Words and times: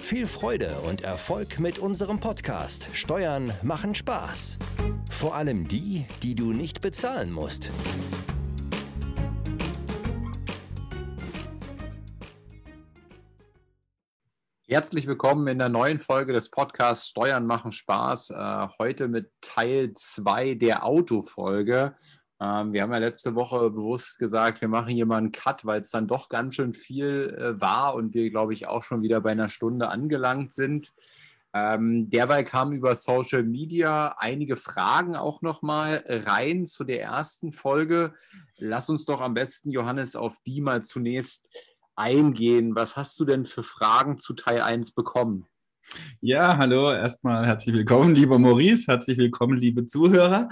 Viel 0.00 0.26
Freude 0.26 0.80
und 0.86 1.02
Erfolg 1.02 1.58
mit 1.58 1.78
unserem 1.78 2.18
Podcast 2.18 2.88
Steuern 2.92 3.52
machen 3.62 3.94
Spaß. 3.94 4.58
Vor 5.10 5.34
allem 5.34 5.68
die, 5.68 6.06
die 6.22 6.34
du 6.34 6.52
nicht 6.52 6.80
bezahlen 6.80 7.30
musst. 7.30 7.70
Herzlich 14.66 15.06
willkommen 15.06 15.46
in 15.48 15.58
der 15.58 15.68
neuen 15.68 15.98
Folge 15.98 16.32
des 16.32 16.50
Podcasts 16.50 17.08
Steuern 17.08 17.46
machen 17.46 17.72
Spaß. 17.72 18.30
Äh, 18.30 18.68
heute 18.78 19.08
mit 19.08 19.30
Teil 19.40 19.92
2 19.92 20.54
der 20.54 20.84
Autofolge. 20.84 21.94
Ähm, 22.40 22.72
wir 22.72 22.82
haben 22.82 22.92
ja 22.92 22.98
letzte 22.98 23.34
Woche 23.34 23.70
bewusst 23.70 24.18
gesagt, 24.18 24.60
wir 24.60 24.68
machen 24.68 24.94
hier 24.94 25.06
mal 25.06 25.16
einen 25.16 25.32
Cut, 25.32 25.64
weil 25.64 25.80
es 25.80 25.90
dann 25.90 26.06
doch 26.06 26.28
ganz 26.28 26.54
schön 26.54 26.72
viel 26.72 27.36
äh, 27.36 27.60
war 27.60 27.94
und 27.94 28.14
wir, 28.14 28.30
glaube 28.30 28.54
ich, 28.54 28.68
auch 28.68 28.84
schon 28.84 29.02
wieder 29.02 29.20
bei 29.20 29.32
einer 29.32 29.48
Stunde 29.48 29.88
angelangt 29.88 30.52
sind. 30.52 30.92
Ähm, 31.54 32.10
derweil 32.10 32.44
kamen 32.44 32.72
über 32.72 32.94
Social 32.94 33.42
Media 33.42 34.14
einige 34.18 34.56
Fragen 34.56 35.16
auch 35.16 35.42
nochmal 35.42 36.04
rein 36.06 36.66
zu 36.66 36.84
der 36.84 37.02
ersten 37.02 37.52
Folge. 37.52 38.14
Lass 38.58 38.90
uns 38.90 39.06
doch 39.06 39.20
am 39.20 39.34
besten, 39.34 39.70
Johannes, 39.70 40.14
auf 40.14 40.36
die 40.46 40.60
mal 40.60 40.84
zunächst 40.84 41.50
eingehen. 41.96 42.76
Was 42.76 42.96
hast 42.96 43.18
du 43.18 43.24
denn 43.24 43.46
für 43.46 43.62
Fragen 43.62 44.18
zu 44.18 44.34
Teil 44.34 44.60
1 44.60 44.92
bekommen? 44.92 45.46
Ja, 46.20 46.58
hallo, 46.58 46.92
erstmal 46.92 47.46
herzlich 47.46 47.74
willkommen, 47.74 48.14
lieber 48.14 48.38
Maurice, 48.38 48.84
herzlich 48.86 49.16
willkommen, 49.16 49.56
liebe 49.56 49.86
Zuhörer. 49.86 50.50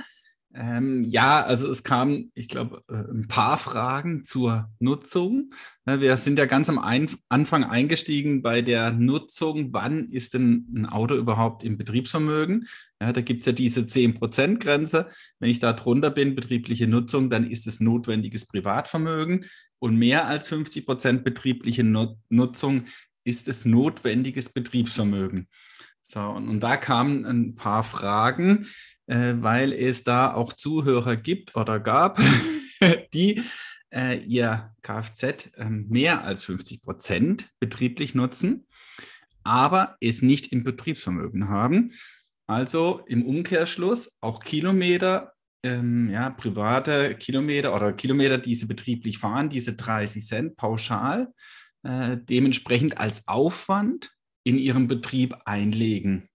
Ähm, 0.58 1.04
ja, 1.10 1.44
also 1.44 1.70
es 1.70 1.82
kamen, 1.82 2.30
ich 2.34 2.48
glaube, 2.48 2.82
äh, 2.88 2.94
ein 2.94 3.28
paar 3.28 3.58
Fragen 3.58 4.24
zur 4.24 4.70
Nutzung. 4.78 5.50
Wir 5.84 6.16
sind 6.16 6.38
ja 6.38 6.46
ganz 6.46 6.68
am 6.68 6.80
Anfang 7.28 7.62
eingestiegen 7.62 8.42
bei 8.42 8.60
der 8.60 8.90
Nutzung. 8.90 9.72
Wann 9.72 10.08
ist 10.08 10.34
denn 10.34 10.66
ein 10.74 10.86
Auto 10.86 11.14
überhaupt 11.14 11.62
im 11.62 11.76
Betriebsvermögen? 11.76 12.66
Ja, 13.00 13.12
da 13.12 13.20
gibt 13.20 13.40
es 13.40 13.46
ja 13.46 13.52
diese 13.52 13.82
10%-Grenze. 13.82 15.08
Wenn 15.38 15.50
ich 15.50 15.60
da 15.60 15.74
drunter 15.74 16.10
bin, 16.10 16.34
betriebliche 16.34 16.88
Nutzung, 16.88 17.30
dann 17.30 17.46
ist 17.46 17.66
es 17.68 17.78
notwendiges 17.78 18.46
Privatvermögen. 18.46 19.44
Und 19.78 19.96
mehr 19.96 20.26
als 20.26 20.48
50 20.48 20.86
Prozent 20.86 21.22
betriebliche 21.22 21.84
Nutzung 21.84 22.86
ist 23.26 23.48
es 23.48 23.64
notwendiges 23.64 24.50
Betriebsvermögen. 24.50 25.48
So, 26.02 26.20
und, 26.20 26.48
und 26.48 26.60
da 26.60 26.76
kamen 26.76 27.24
ein 27.24 27.54
paar 27.56 27.82
Fragen, 27.82 28.66
äh, 29.06 29.34
weil 29.38 29.72
es 29.72 30.04
da 30.04 30.32
auch 30.32 30.52
Zuhörer 30.52 31.16
gibt 31.16 31.56
oder 31.56 31.80
gab, 31.80 32.20
die 33.12 33.42
äh, 33.92 34.18
ihr 34.18 34.72
Kfz 34.82 35.50
äh, 35.56 35.68
mehr 35.68 36.22
als 36.22 36.44
50 36.44 36.82
Prozent 36.82 37.50
betrieblich 37.58 38.14
nutzen, 38.14 38.66
aber 39.42 39.96
es 40.00 40.22
nicht 40.22 40.52
im 40.52 40.62
Betriebsvermögen 40.62 41.48
haben. 41.48 41.92
Also 42.46 43.02
im 43.08 43.26
Umkehrschluss 43.26 44.16
auch 44.20 44.44
Kilometer 44.44 45.32
ähm, 45.64 46.10
ja, 46.10 46.30
private 46.30 47.16
Kilometer 47.16 47.74
oder 47.74 47.92
Kilometer, 47.92 48.38
die 48.38 48.54
sie 48.54 48.66
betrieblich 48.66 49.18
fahren, 49.18 49.48
diese 49.48 49.74
30 49.74 50.24
Cent 50.24 50.56
pauschal, 50.56 51.32
äh, 51.86 52.18
dementsprechend 52.18 52.98
als 52.98 53.28
Aufwand 53.28 54.10
in 54.42 54.58
ihrem 54.58 54.88
Betrieb 54.88 55.36
einlegen. 55.44 56.28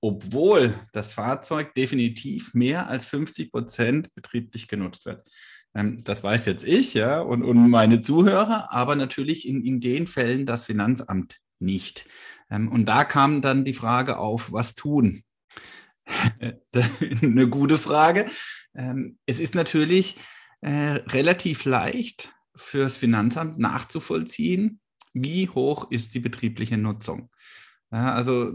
Obwohl 0.00 0.74
das 0.92 1.12
Fahrzeug 1.12 1.74
definitiv 1.74 2.54
mehr 2.54 2.88
als 2.88 3.06
50 3.06 3.52
Prozent 3.52 4.14
betrieblich 4.14 4.66
genutzt 4.66 5.06
wird. 5.06 5.30
Ähm, 5.76 6.02
das 6.02 6.24
weiß 6.24 6.46
jetzt 6.46 6.64
ich 6.64 6.92
ja, 6.94 7.20
und, 7.20 7.44
und 7.44 7.70
meine 7.70 8.00
Zuhörer, 8.00 8.72
aber 8.72 8.96
natürlich 8.96 9.46
in, 9.46 9.64
in 9.64 9.80
den 9.80 10.08
Fällen 10.08 10.44
das 10.44 10.64
Finanzamt 10.64 11.38
nicht. 11.60 12.06
Ähm, 12.50 12.68
und 12.68 12.86
da 12.86 13.04
kam 13.04 13.42
dann 13.42 13.64
die 13.64 13.74
Frage 13.74 14.18
auf, 14.18 14.52
was 14.52 14.74
tun? 14.74 15.22
Eine 17.22 17.48
gute 17.48 17.78
Frage. 17.78 18.26
Ähm, 18.74 19.18
es 19.24 19.38
ist 19.38 19.54
natürlich 19.54 20.16
äh, 20.62 21.00
relativ 21.06 21.64
leicht 21.64 22.34
fürs 22.56 22.96
Finanzamt 22.96 23.58
nachzuvollziehen, 23.58 24.80
wie 25.12 25.48
hoch 25.48 25.90
ist 25.90 26.14
die 26.14 26.20
betriebliche 26.20 26.76
Nutzung. 26.76 27.30
Ja, 27.92 28.12
also 28.14 28.52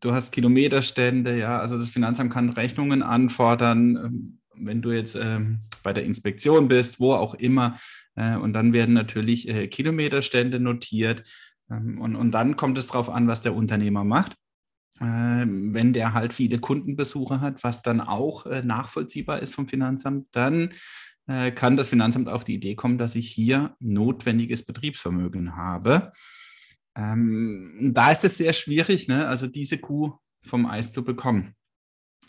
du 0.00 0.12
hast 0.12 0.32
Kilometerstände, 0.32 1.38
ja, 1.38 1.60
also 1.60 1.78
das 1.78 1.90
Finanzamt 1.90 2.32
kann 2.32 2.50
Rechnungen 2.50 3.02
anfordern, 3.02 3.96
ähm, 3.96 4.38
wenn 4.56 4.82
du 4.82 4.92
jetzt 4.92 5.16
ähm, 5.16 5.60
bei 5.82 5.92
der 5.92 6.04
Inspektion 6.04 6.68
bist, 6.68 7.00
wo 7.00 7.12
auch 7.12 7.34
immer, 7.34 7.78
äh, 8.16 8.36
und 8.36 8.52
dann 8.52 8.72
werden 8.72 8.94
natürlich 8.94 9.48
äh, 9.48 9.68
Kilometerstände 9.68 10.60
notiert. 10.60 11.22
Ähm, 11.70 12.00
und, 12.00 12.16
und 12.16 12.32
dann 12.32 12.56
kommt 12.56 12.78
es 12.78 12.88
darauf 12.88 13.10
an, 13.10 13.28
was 13.28 13.42
der 13.42 13.54
Unternehmer 13.54 14.04
macht. 14.04 14.36
Ähm, 15.00 15.74
wenn 15.74 15.92
der 15.92 16.14
halt 16.14 16.32
viele 16.32 16.58
Kundenbesuche 16.58 17.40
hat, 17.40 17.64
was 17.64 17.82
dann 17.82 18.00
auch 18.00 18.46
äh, 18.46 18.62
nachvollziehbar 18.62 19.40
ist 19.40 19.54
vom 19.54 19.66
Finanzamt, 19.66 20.28
dann 20.32 20.70
äh, 21.26 21.50
kann 21.50 21.76
das 21.76 21.88
Finanzamt 21.88 22.28
auf 22.28 22.44
die 22.44 22.54
Idee 22.54 22.74
kommen, 22.74 22.98
dass 22.98 23.14
ich 23.14 23.30
hier 23.30 23.76
notwendiges 23.80 24.64
Betriebsvermögen 24.64 25.56
habe. 25.56 26.12
Ähm, 26.96 27.92
da 27.94 28.12
ist 28.12 28.24
es 28.24 28.38
sehr 28.38 28.52
schwierig, 28.52 29.08
ne? 29.08 29.26
also 29.26 29.46
diese 29.46 29.78
Kuh 29.78 30.18
vom 30.44 30.66
Eis 30.66 30.92
zu 30.92 31.04
bekommen. 31.04 31.54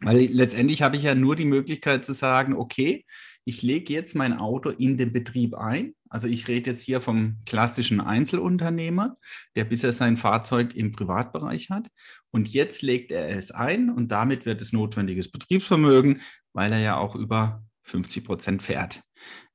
Weil 0.01 0.25
letztendlich 0.25 0.81
habe 0.81 0.97
ich 0.97 1.03
ja 1.03 1.15
nur 1.15 1.35
die 1.35 1.45
Möglichkeit 1.45 2.05
zu 2.05 2.13
sagen, 2.13 2.53
okay, 2.53 3.05
ich 3.45 3.61
lege 3.61 3.93
jetzt 3.93 4.15
mein 4.15 4.33
Auto 4.33 4.69
in 4.69 4.97
den 4.97 5.13
Betrieb 5.13 5.55
ein. 5.55 5.93
Also 6.09 6.27
ich 6.27 6.47
rede 6.47 6.71
jetzt 6.71 6.81
hier 6.81 6.99
vom 6.99 7.37
klassischen 7.45 8.01
Einzelunternehmer, 8.01 9.17
der 9.55 9.65
bisher 9.65 9.91
sein 9.91 10.17
Fahrzeug 10.17 10.73
im 10.73 10.91
Privatbereich 10.91 11.69
hat. 11.69 11.87
Und 12.31 12.51
jetzt 12.51 12.81
legt 12.81 13.11
er 13.11 13.29
es 13.29 13.51
ein 13.51 13.89
und 13.89 14.11
damit 14.11 14.45
wird 14.45 14.61
es 14.61 14.73
notwendiges 14.73 15.31
Betriebsvermögen, 15.31 16.21
weil 16.53 16.73
er 16.73 16.79
ja 16.79 16.97
auch 16.97 17.15
über 17.15 17.63
50 17.85 18.23
Prozent 18.23 18.63
fährt. 18.63 19.01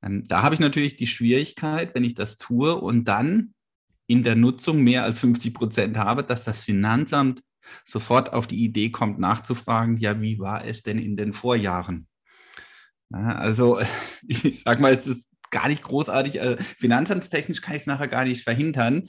Ähm, 0.01 0.23
da 0.27 0.41
habe 0.41 0.55
ich 0.55 0.59
natürlich 0.59 0.95
die 0.95 1.07
Schwierigkeit, 1.07 1.93
wenn 1.93 2.03
ich 2.03 2.15
das 2.15 2.37
tue 2.37 2.75
und 2.75 3.05
dann 3.05 3.53
in 4.07 4.23
der 4.23 4.35
Nutzung 4.35 4.81
mehr 4.81 5.03
als 5.03 5.19
50 5.19 5.53
Prozent 5.53 5.97
habe, 5.97 6.23
dass 6.23 6.43
das 6.43 6.65
Finanzamt 6.65 7.41
sofort 7.85 8.33
auf 8.33 8.47
die 8.47 8.63
Idee 8.63 8.89
kommt, 8.89 9.19
nachzufragen, 9.19 9.97
ja, 9.97 10.19
wie 10.21 10.39
war 10.39 10.65
es 10.65 10.83
denn 10.83 10.99
in 10.99 11.15
den 11.15 11.33
Vorjahren? 11.33 12.07
Also 13.11 13.79
ich 14.27 14.63
sage 14.63 14.81
mal, 14.81 14.93
es 14.93 15.07
ist 15.07 15.29
gar 15.51 15.67
nicht 15.67 15.83
großartig, 15.83 16.39
äh, 16.39 16.57
finanzamtstechnisch 16.79 17.61
kann 17.61 17.75
ich 17.75 17.81
es 17.81 17.87
nachher 17.87 18.07
gar 18.07 18.23
nicht 18.23 18.43
verhindern. 18.43 19.07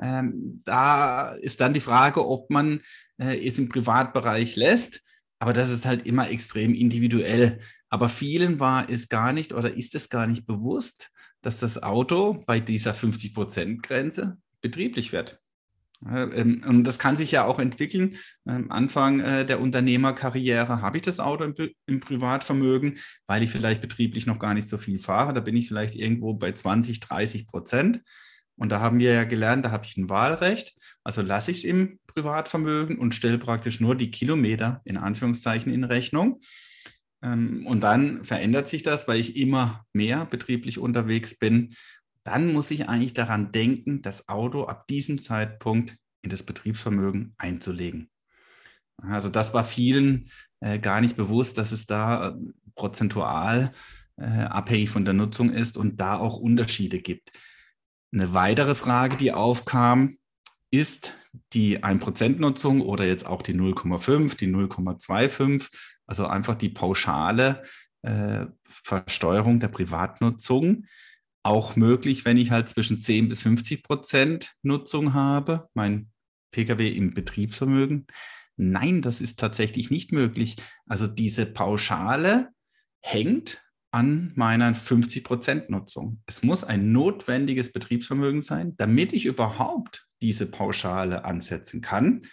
Ähm, 0.00 0.62
da 0.64 1.32
ist 1.32 1.60
dann 1.60 1.74
die 1.74 1.80
Frage, 1.80 2.26
ob 2.26 2.50
man 2.50 2.80
äh, 3.18 3.46
es 3.46 3.58
im 3.58 3.68
Privatbereich 3.68 4.56
lässt, 4.56 5.00
aber 5.38 5.52
das 5.52 5.70
ist 5.70 5.84
halt 5.84 6.06
immer 6.06 6.30
extrem 6.30 6.74
individuell. 6.74 7.60
Aber 7.92 8.08
vielen 8.08 8.58
war 8.58 8.88
es 8.88 9.10
gar 9.10 9.34
nicht 9.34 9.52
oder 9.52 9.74
ist 9.74 9.94
es 9.94 10.08
gar 10.08 10.26
nicht 10.26 10.46
bewusst, 10.46 11.10
dass 11.42 11.58
das 11.58 11.82
Auto 11.82 12.42
bei 12.46 12.58
dieser 12.58 12.94
50-Prozent-Grenze 12.94 14.38
betrieblich 14.62 15.12
wird. 15.12 15.42
Ähm, 16.10 16.64
und 16.66 16.84
das 16.84 16.98
kann 16.98 17.16
sich 17.16 17.32
ja 17.32 17.44
auch 17.44 17.58
entwickeln. 17.58 18.16
Am 18.46 18.70
Anfang 18.70 19.20
äh, 19.20 19.44
der 19.44 19.60
Unternehmerkarriere 19.60 20.80
habe 20.80 20.96
ich 20.96 21.02
das 21.02 21.20
Auto 21.20 21.44
im, 21.84 22.00
Privatvermögen, 22.00 22.96
weil 23.26 23.42
ich 23.42 23.50
vielleicht 23.50 23.82
betrieblich 23.82 24.24
noch 24.24 24.38
gar 24.38 24.54
nicht 24.54 24.68
so 24.68 24.78
viel 24.78 24.98
fahre. 24.98 25.34
Da 25.34 25.40
bin 25.40 25.54
ich 25.54 25.68
vielleicht 25.68 25.94
irgendwo 25.94 26.32
bei 26.32 26.50
20, 26.50 26.98
30 26.98 27.46
Prozent. 27.46 28.00
Und 28.56 28.70
da 28.70 28.80
haben 28.80 29.00
wir 29.00 29.12
ja 29.12 29.24
gelernt, 29.24 29.66
da 29.66 29.70
habe 29.70 29.84
ich 29.84 29.98
ein 29.98 30.08
Wahlrecht. 30.08 30.72
Also 31.04 31.20
lasse 31.20 31.50
ich 31.50 31.58
es 31.58 31.64
im 31.64 31.98
Privatvermögen 32.06 32.96
und 32.98 33.14
stelle 33.14 33.36
praktisch 33.36 33.80
nur 33.80 33.96
die 33.96 34.10
Kilometer 34.10 34.80
in 34.86 34.96
Anführungszeichen 34.96 35.70
in 35.70 35.84
Rechnung. 35.84 36.40
Ähm, 37.22 37.66
und 37.66 37.80
dann 37.80 38.24
verändert 38.24 38.68
sich 38.68 38.82
das, 38.82 39.08
weil 39.08 39.20
ich 39.20 39.36
immer 39.36 39.84
mehr 39.92 40.26
betrieblich 40.26 40.78
unterwegs 40.78 41.38
bin 41.38 41.74
dann 42.24 42.52
muss 42.52 42.70
ich 42.70 42.88
eigentlich 42.88 43.14
daran 43.14 43.52
denken, 43.52 44.02
das 44.02 44.28
Auto 44.28 44.64
ab 44.64 44.86
diesem 44.86 45.20
Zeitpunkt 45.20 45.96
in 46.22 46.30
das 46.30 46.42
Betriebsvermögen 46.42 47.34
einzulegen. 47.36 48.10
Also 49.02 49.28
das 49.28 49.54
war 49.54 49.64
vielen 49.64 50.30
äh, 50.60 50.78
gar 50.78 51.00
nicht 51.00 51.16
bewusst, 51.16 51.58
dass 51.58 51.72
es 51.72 51.86
da 51.86 52.28
äh, 52.28 52.34
prozentual 52.76 53.72
äh, 54.16 54.24
abhängig 54.24 54.90
von 54.90 55.04
der 55.04 55.14
Nutzung 55.14 55.50
ist 55.50 55.76
und 55.76 56.00
da 56.00 56.18
auch 56.18 56.36
Unterschiede 56.36 57.00
gibt. 57.00 57.32
Eine 58.12 58.34
weitere 58.34 58.74
Frage, 58.74 59.16
die 59.16 59.32
aufkam, 59.32 60.18
ist 60.70 61.14
die 61.54 61.82
1%-Nutzung 61.82 62.82
oder 62.82 63.04
jetzt 63.04 63.26
auch 63.26 63.42
die 63.42 63.54
0,5, 63.54 64.36
die 64.36 64.46
0,25, 64.46 65.68
also 66.12 66.26
einfach 66.26 66.56
die 66.56 66.68
pauschale 66.68 67.62
äh, 68.02 68.44
Versteuerung 68.84 69.60
der 69.60 69.68
Privatnutzung. 69.68 70.84
Auch 71.42 71.74
möglich, 71.74 72.26
wenn 72.26 72.36
ich 72.36 72.50
halt 72.50 72.68
zwischen 72.68 72.98
10 72.98 73.30
bis 73.30 73.40
50 73.40 73.82
Prozent 73.82 74.52
Nutzung 74.60 75.14
habe, 75.14 75.70
mein 75.72 76.10
Pkw 76.50 76.86
im 76.86 77.14
Betriebsvermögen. 77.14 78.06
Nein, 78.58 79.00
das 79.00 79.22
ist 79.22 79.38
tatsächlich 79.38 79.90
nicht 79.90 80.12
möglich. 80.12 80.56
Also 80.86 81.06
diese 81.06 81.46
Pauschale 81.46 82.50
hängt 83.00 83.64
an 83.90 84.32
meiner 84.34 84.74
50% 84.74 85.70
Nutzung. 85.70 86.20
Es 86.26 86.42
muss 86.42 86.62
ein 86.62 86.92
notwendiges 86.92 87.72
Betriebsvermögen 87.72 88.42
sein, 88.42 88.76
damit 88.76 89.14
ich 89.14 89.24
überhaupt 89.24 90.06
diese 90.20 90.44
Pauschale 90.44 91.24
ansetzen 91.24 91.80
kann. 91.80 92.26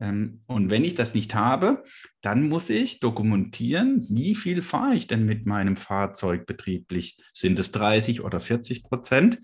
Ähm, 0.00 0.42
und 0.46 0.70
wenn 0.70 0.84
ich 0.84 0.94
das 0.94 1.14
nicht 1.14 1.34
habe, 1.34 1.84
dann 2.20 2.48
muss 2.48 2.70
ich 2.70 3.00
dokumentieren, 3.00 4.06
wie 4.10 4.34
viel 4.34 4.62
fahre 4.62 4.94
ich 4.94 5.06
denn 5.06 5.24
mit 5.24 5.46
meinem 5.46 5.76
Fahrzeug 5.76 6.46
betrieblich? 6.46 7.18
Sind 7.32 7.58
es 7.58 7.70
30 7.70 8.22
oder 8.22 8.40
40 8.40 8.82
Prozent? 8.82 9.38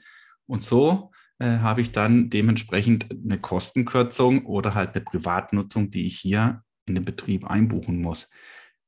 Und 0.46 0.64
so 0.64 1.12
äh, 1.38 1.58
habe 1.58 1.80
ich 1.80 1.92
dann 1.92 2.30
dementsprechend 2.30 3.06
eine 3.10 3.38
Kostenkürzung 3.38 4.46
oder 4.46 4.74
halt 4.74 4.94
eine 4.94 5.04
Privatnutzung, 5.04 5.90
die 5.90 6.06
ich 6.06 6.18
hier 6.18 6.62
in 6.86 6.94
den 6.94 7.04
Betrieb 7.04 7.46
einbuchen 7.46 8.00
muss. 8.02 8.28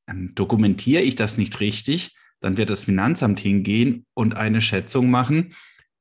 Ähm, 0.08 0.34
dokumentiere 0.34 1.02
ich 1.02 1.16
das 1.16 1.38
nicht 1.38 1.60
richtig, 1.60 2.16
dann 2.40 2.56
wird 2.56 2.70
das 2.70 2.84
Finanzamt 2.84 3.38
hingehen 3.38 4.04
und 4.14 4.36
eine 4.36 4.60
Schätzung 4.60 5.10
machen. 5.10 5.54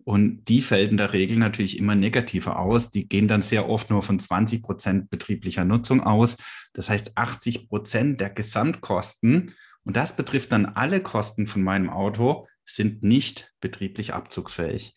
Und 0.04 0.46
die 0.46 0.62
fällt 0.62 0.92
in 0.92 0.98
der 0.98 1.14
Regel 1.14 1.38
natürlich 1.38 1.78
immer 1.78 1.96
negativer 1.96 2.60
aus. 2.60 2.90
Die 2.90 3.08
gehen 3.08 3.28
dann 3.28 3.42
sehr 3.42 3.70
oft 3.70 3.90
nur 3.90 4.02
von 4.02 4.20
20 4.20 4.64
Prozent 4.64 5.10
betrieblicher 5.10 5.66
Nutzung 5.66 6.02
aus. 6.02 6.38
Das 6.74 6.90
heißt, 6.90 7.18
80 7.18 7.70
Prozent 7.70 8.22
der 8.22 8.30
Gesamtkosten, 8.30 9.54
und 9.84 9.98
das 9.98 10.16
betrifft 10.16 10.52
dann 10.52 10.66
alle 10.66 11.02
Kosten 11.02 11.48
von 11.48 11.64
meinem 11.64 11.90
Auto, 11.90 12.48
sind 12.66 13.04
nicht 13.04 13.54
betrieblich 13.60 14.14
abzugsfähig. 14.14 14.96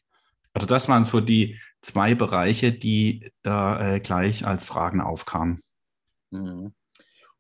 Also 0.53 0.67
das 0.67 0.89
waren 0.89 1.05
so 1.05 1.21
die 1.21 1.59
zwei 1.81 2.15
Bereiche, 2.15 2.73
die 2.73 3.31
da 3.43 3.95
äh, 3.95 4.01
gleich 4.01 4.47
als 4.47 4.65
Fragen 4.65 5.01
aufkamen. 5.01 5.61
Mhm. 6.31 6.75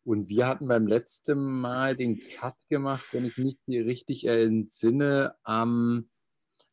Und 0.04 0.28
wir 0.28 0.46
hatten 0.46 0.68
beim 0.68 0.86
letzten 0.86 1.60
Mal 1.60 1.96
den 1.96 2.20
Cut 2.36 2.56
gemacht, 2.68 3.06
wenn 3.12 3.24
ich 3.24 3.38
mich 3.38 3.56
richtig 3.68 4.26
entsinne, 4.26 5.34
am, 5.42 6.10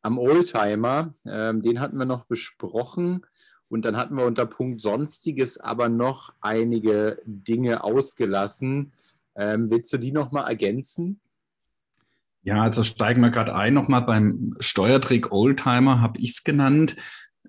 am 0.02 0.18
Oldtimer. 0.18 1.14
Ähm, 1.26 1.62
den 1.62 1.80
hatten 1.80 1.98
wir 1.98 2.06
noch 2.06 2.26
besprochen. 2.26 3.26
Und 3.70 3.86
dann 3.86 3.96
hatten 3.96 4.16
wir 4.16 4.26
unter 4.26 4.46
Punkt 4.46 4.82
Sonstiges 4.82 5.58
aber 5.58 5.88
noch 5.88 6.34
einige 6.42 7.22
Dinge 7.26 7.84
ausgelassen. 7.84 8.92
Ähm, 9.36 9.70
willst 9.70 9.94
du 9.94 9.98
die 9.98 10.12
nochmal 10.12 10.50
ergänzen? 10.50 11.22
Ja, 12.44 12.62
also 12.64 12.84
steigen 12.84 13.22
wir 13.22 13.30
gerade 13.30 13.56
ein, 13.56 13.74
nochmal 13.74 14.02
beim 14.02 14.56
Steuertrick 14.60 15.32
Oldtimer 15.32 16.02
habe 16.02 16.20
ich 16.20 16.32
es 16.32 16.44
genannt 16.44 16.96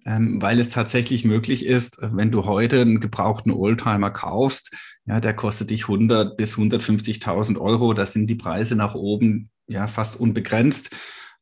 ähm, 0.04 0.40
weil 0.40 0.58
es 0.58 0.70
tatsächlich 0.70 1.25
möglich 1.25 1.64
ist, 1.64 1.99
wenn 2.00 2.31
du 2.31 2.44
heute 2.44 2.81
einen 2.81 3.00
gebrauchten 3.00 3.50
Oldtimer 3.50 4.10
kaufst, 4.10 4.75
ja, 5.04 5.20
der 5.20 5.34
kostet 5.34 5.70
dich 5.70 5.82
100 5.82 6.37
bis 6.37 6.56
150.000 6.56 7.58
Euro. 7.58 7.93
Da 7.93 8.06
sind 8.06 8.28
die 8.28 8.34
Preise 8.34 8.76
nach 8.76 8.94
oben 8.94 9.50
ja 9.66 9.87
fast 9.87 10.19
unbegrenzt. 10.19 10.94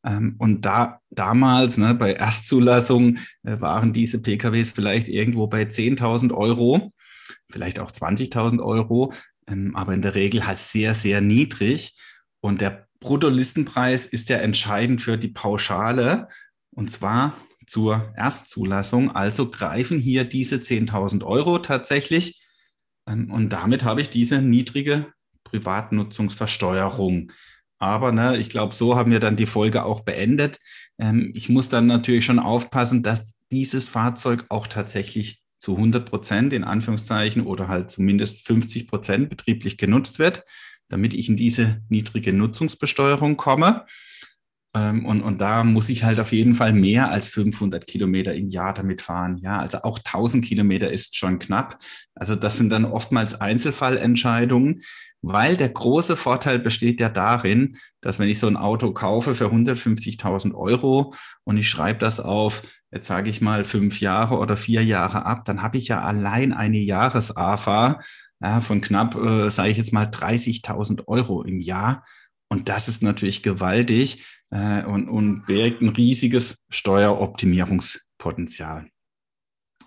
Ähm, 0.03 0.35
und 0.39 0.65
da 0.65 0.99
damals 1.09 1.77
ne, 1.77 1.93
bei 1.93 2.13
Erstzulassung 2.13 3.17
äh, 3.43 3.59
waren 3.59 3.93
diese 3.93 4.21
PKWs 4.21 4.71
vielleicht 4.71 5.07
irgendwo 5.07 5.47
bei 5.47 5.63
10.000 5.63 6.33
Euro, 6.33 6.93
vielleicht 7.51 7.79
auch 7.79 7.91
20.000 7.91 8.63
Euro, 8.63 9.13
ähm, 9.47 9.75
aber 9.75 9.93
in 9.93 10.01
der 10.01 10.15
Regel 10.15 10.47
halt 10.47 10.57
sehr, 10.57 10.93
sehr 10.93 11.21
niedrig. 11.21 11.95
Und 12.41 12.61
der 12.61 12.87
Bruttolistenpreis 12.99 14.05
ist 14.05 14.29
ja 14.29 14.37
entscheidend 14.37 15.01
für 15.01 15.17
die 15.17 15.27
Pauschale. 15.27 16.27
Und 16.71 16.89
zwar 16.89 17.35
zur 17.67 18.13
Erstzulassung. 18.15 19.11
Also 19.11 19.49
greifen 19.49 19.99
hier 19.99 20.23
diese 20.23 20.57
10.000 20.57 21.23
Euro 21.23 21.59
tatsächlich. 21.59 22.43
Ähm, 23.07 23.31
und 23.31 23.49
damit 23.49 23.83
habe 23.83 24.01
ich 24.01 24.09
diese 24.09 24.41
niedrige 24.41 25.13
Privatnutzungsversteuerung. 25.43 27.31
Aber 27.81 28.11
ne, 28.11 28.37
ich 28.37 28.49
glaube, 28.49 28.75
so 28.75 28.95
haben 28.95 29.11
wir 29.11 29.19
dann 29.19 29.35
die 29.35 29.47
Folge 29.47 29.83
auch 29.83 30.01
beendet. 30.01 30.59
Ähm, 30.99 31.31
ich 31.33 31.49
muss 31.49 31.67
dann 31.67 31.87
natürlich 31.87 32.23
schon 32.23 32.37
aufpassen, 32.37 33.01
dass 33.01 33.33
dieses 33.51 33.89
Fahrzeug 33.89 34.45
auch 34.49 34.67
tatsächlich 34.67 35.41
zu 35.57 35.75
100 35.75 36.07
Prozent 36.07 36.53
in 36.53 36.63
Anführungszeichen 36.63 37.43
oder 37.43 37.67
halt 37.67 37.89
zumindest 37.89 38.45
50 38.45 38.87
Prozent 38.87 39.29
betrieblich 39.29 39.79
genutzt 39.79 40.19
wird, 40.19 40.43
damit 40.89 41.15
ich 41.15 41.27
in 41.27 41.35
diese 41.35 41.81
niedrige 41.89 42.33
Nutzungsbesteuerung 42.33 43.35
komme. 43.35 43.87
Ähm, 44.75 45.03
und, 45.03 45.23
und 45.23 45.41
da 45.41 45.63
muss 45.63 45.89
ich 45.89 46.03
halt 46.03 46.19
auf 46.19 46.31
jeden 46.31 46.53
Fall 46.53 46.73
mehr 46.73 47.09
als 47.09 47.29
500 47.29 47.87
Kilometer 47.87 48.35
im 48.35 48.47
Jahr 48.47 48.75
damit 48.75 49.01
fahren. 49.01 49.37
Ja, 49.37 49.57
also 49.57 49.79
auch 49.81 49.97
1000 49.97 50.45
Kilometer 50.45 50.91
ist 50.91 51.15
schon 51.15 51.39
knapp. 51.39 51.79
Also 52.13 52.35
das 52.35 52.57
sind 52.57 52.69
dann 52.69 52.85
oftmals 52.85 53.41
Einzelfallentscheidungen, 53.41 54.83
weil 55.21 55.55
der 55.55 55.69
große 55.69 56.17
Vorteil 56.17 56.59
besteht 56.59 56.99
ja 56.99 57.09
darin, 57.09 57.77
dass 58.01 58.19
wenn 58.19 58.29
ich 58.29 58.39
so 58.39 58.47
ein 58.47 58.57
Auto 58.57 58.91
kaufe 58.91 59.35
für 59.35 59.47
150.000 59.47 60.53
Euro 60.55 61.13
und 61.43 61.57
ich 61.57 61.69
schreibe 61.69 61.99
das 61.99 62.19
auf, 62.19 62.63
jetzt 62.91 63.07
sage 63.07 63.29
ich 63.29 63.41
mal 63.41 63.63
fünf 63.63 64.01
Jahre 64.01 64.37
oder 64.37 64.57
vier 64.57 64.83
Jahre 64.83 65.25
ab, 65.25 65.45
dann 65.45 65.61
habe 65.61 65.77
ich 65.77 65.87
ja 65.87 66.01
allein 66.01 66.53
eine 66.53 66.79
Jahres-AFA 66.79 67.99
ja, 68.41 68.61
von 68.61 68.81
knapp, 68.81 69.15
äh, 69.15 69.51
sage 69.51 69.69
ich 69.69 69.77
jetzt 69.77 69.93
mal 69.93 70.07
30.000 70.07 71.07
Euro 71.07 71.43
im 71.43 71.59
Jahr. 71.59 72.03
Und 72.49 72.69
das 72.69 72.87
ist 72.87 73.03
natürlich 73.03 73.43
gewaltig 73.43 74.25
äh, 74.49 74.83
und, 74.83 75.07
und 75.07 75.45
birgt 75.45 75.81
ein 75.81 75.89
riesiges 75.89 76.65
Steueroptimierungspotenzial. 76.69 78.90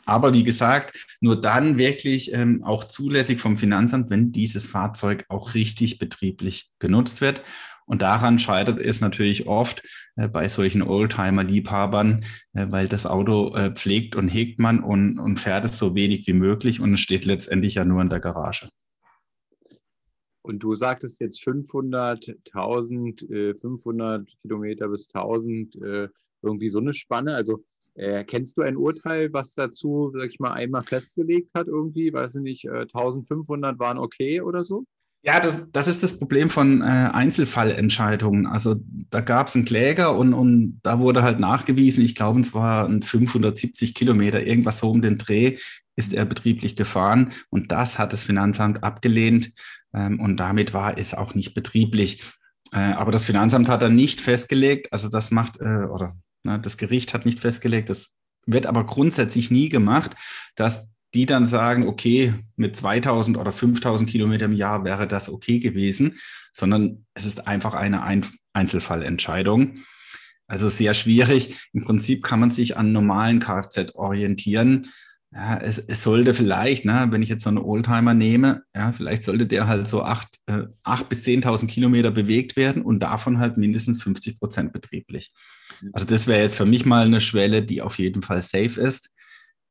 Aber 0.06 0.34
wie 0.34 0.44
gesagt, 0.44 0.96
nur 1.20 1.40
dann 1.40 1.78
wirklich 1.78 2.32
ähm, 2.32 2.62
auch 2.64 2.84
zulässig 2.84 3.40
vom 3.40 3.56
Finanzamt, 3.56 4.10
wenn 4.10 4.32
dieses 4.32 4.66
Fahrzeug 4.66 5.24
auch 5.28 5.54
richtig 5.54 5.98
betrieblich 5.98 6.70
genutzt 6.78 7.20
wird. 7.20 7.42
Und 7.86 8.02
daran 8.02 8.38
scheitert 8.38 8.78
es 8.78 9.00
natürlich 9.00 9.46
oft 9.46 9.82
äh, 10.16 10.28
bei 10.28 10.48
solchen 10.48 10.82
Oldtimer-Liebhabern, 10.82 12.24
äh, 12.54 12.66
weil 12.70 12.88
das 12.88 13.06
Auto 13.06 13.54
äh, 13.54 13.72
pflegt 13.72 14.16
und 14.16 14.28
hegt 14.28 14.58
man 14.58 14.82
und, 14.82 15.18
und 15.18 15.38
fährt 15.38 15.64
es 15.64 15.78
so 15.78 15.94
wenig 15.94 16.26
wie 16.26 16.32
möglich 16.32 16.80
und 16.80 16.94
es 16.94 17.00
steht 17.00 17.26
letztendlich 17.26 17.74
ja 17.74 17.84
nur 17.84 18.00
in 18.00 18.08
der 18.08 18.20
Garage. 18.20 18.68
Und 20.42 20.58
du 20.62 20.74
sagtest 20.74 21.20
jetzt 21.20 21.42
500, 21.42 22.36
1000, 22.52 23.26
500 23.60 24.30
Kilometer 24.42 24.88
bis 24.88 25.08
1000, 25.14 25.76
äh, 25.76 26.08
irgendwie 26.42 26.68
so 26.68 26.80
eine 26.80 26.92
Spanne. 26.92 27.34
Also 27.34 27.64
äh, 27.94 28.24
kennst 28.24 28.56
du 28.56 28.62
ein 28.62 28.76
Urteil, 28.76 29.32
was 29.32 29.54
dazu, 29.54 30.10
sag 30.14 30.28
ich 30.28 30.40
mal, 30.40 30.52
einmal 30.52 30.82
festgelegt 30.82 31.50
hat 31.54 31.68
irgendwie? 31.68 32.12
Weiß 32.12 32.34
ich 32.34 32.42
nicht, 32.42 32.68
1500 32.68 33.76
äh, 33.76 33.78
waren 33.78 33.98
okay 33.98 34.40
oder 34.40 34.64
so? 34.64 34.84
Ja, 35.22 35.40
das, 35.40 35.70
das 35.72 35.88
ist 35.88 36.02
das 36.02 36.18
Problem 36.18 36.50
von 36.50 36.82
äh, 36.82 36.84
Einzelfallentscheidungen. 36.84 38.46
Also 38.46 38.76
da 39.08 39.20
gab 39.20 39.48
es 39.48 39.54
einen 39.54 39.64
Kläger 39.64 40.14
und, 40.16 40.34
und 40.34 40.80
da 40.82 40.98
wurde 40.98 41.22
halt 41.22 41.40
nachgewiesen, 41.40 42.04
ich 42.04 42.14
glaube, 42.14 42.40
es 42.40 42.52
waren 42.52 43.00
570 43.00 43.94
Kilometer, 43.94 44.46
irgendwas 44.46 44.78
so 44.78 44.90
um 44.90 45.00
den 45.00 45.16
Dreh 45.16 45.56
ist 45.96 46.12
er 46.12 46.26
betrieblich 46.26 46.76
gefahren 46.76 47.32
und 47.50 47.72
das 47.72 47.98
hat 47.98 48.12
das 48.12 48.24
Finanzamt 48.24 48.82
abgelehnt 48.82 49.52
ähm, 49.94 50.20
und 50.20 50.36
damit 50.36 50.74
war 50.74 50.98
es 50.98 51.14
auch 51.14 51.34
nicht 51.34 51.54
betrieblich. 51.54 52.22
Äh, 52.72 52.92
aber 52.92 53.12
das 53.12 53.24
Finanzamt 53.24 53.68
hat 53.68 53.80
dann 53.80 53.94
nicht 53.94 54.20
festgelegt, 54.20 54.92
also 54.92 55.08
das 55.08 55.30
macht, 55.30 55.60
äh, 55.60 55.86
oder 55.86 56.16
das 56.44 56.76
Gericht 56.76 57.14
hat 57.14 57.24
nicht 57.24 57.40
festgelegt, 57.40 57.90
das 57.90 58.16
wird 58.46 58.66
aber 58.66 58.84
grundsätzlich 58.84 59.50
nie 59.50 59.68
gemacht, 59.68 60.14
dass 60.56 60.92
die 61.14 61.26
dann 61.26 61.46
sagen, 61.46 61.86
okay, 61.86 62.34
mit 62.56 62.76
2000 62.76 63.36
oder 63.36 63.52
5000 63.52 64.10
Kilometern 64.10 64.52
im 64.52 64.56
Jahr 64.56 64.84
wäre 64.84 65.06
das 65.06 65.28
okay 65.28 65.60
gewesen, 65.60 66.18
sondern 66.52 67.06
es 67.14 67.24
ist 67.24 67.46
einfach 67.46 67.74
eine 67.74 68.02
Einzelfallentscheidung. 68.52 69.78
Also 70.46 70.68
sehr 70.68 70.92
schwierig. 70.92 71.68
Im 71.72 71.84
Prinzip 71.84 72.22
kann 72.22 72.40
man 72.40 72.50
sich 72.50 72.76
an 72.76 72.92
normalen 72.92 73.38
Kfz 73.38 73.94
orientieren 73.94 74.88
ja, 75.34 75.56
es, 75.56 75.78
es 75.78 76.02
sollte 76.04 76.32
vielleicht, 76.32 76.84
ne, 76.84 77.08
wenn 77.10 77.22
ich 77.22 77.28
jetzt 77.28 77.42
so 77.42 77.50
einen 77.50 77.58
Oldtimer 77.58 78.14
nehme, 78.14 78.62
ja, 78.74 78.92
vielleicht 78.92 79.24
sollte 79.24 79.46
der 79.46 79.66
halt 79.66 79.88
so 79.88 80.04
acht, 80.04 80.38
äh, 80.46 80.62
acht 80.84 81.08
bis 81.08 81.24
10.000 81.24 81.66
Kilometer 81.66 82.12
bewegt 82.12 82.54
werden 82.54 82.82
und 82.82 83.00
davon 83.00 83.38
halt 83.38 83.56
mindestens 83.56 84.00
50 84.02 84.38
Prozent 84.38 84.72
betrieblich. 84.72 85.32
Also 85.92 86.06
das 86.06 86.26
wäre 86.26 86.42
jetzt 86.42 86.56
für 86.56 86.66
mich 86.66 86.84
mal 86.84 87.06
eine 87.06 87.20
Schwelle, 87.20 87.62
die 87.62 87.82
auf 87.82 87.98
jeden 87.98 88.22
Fall 88.22 88.42
safe 88.42 88.80
ist. 88.80 89.14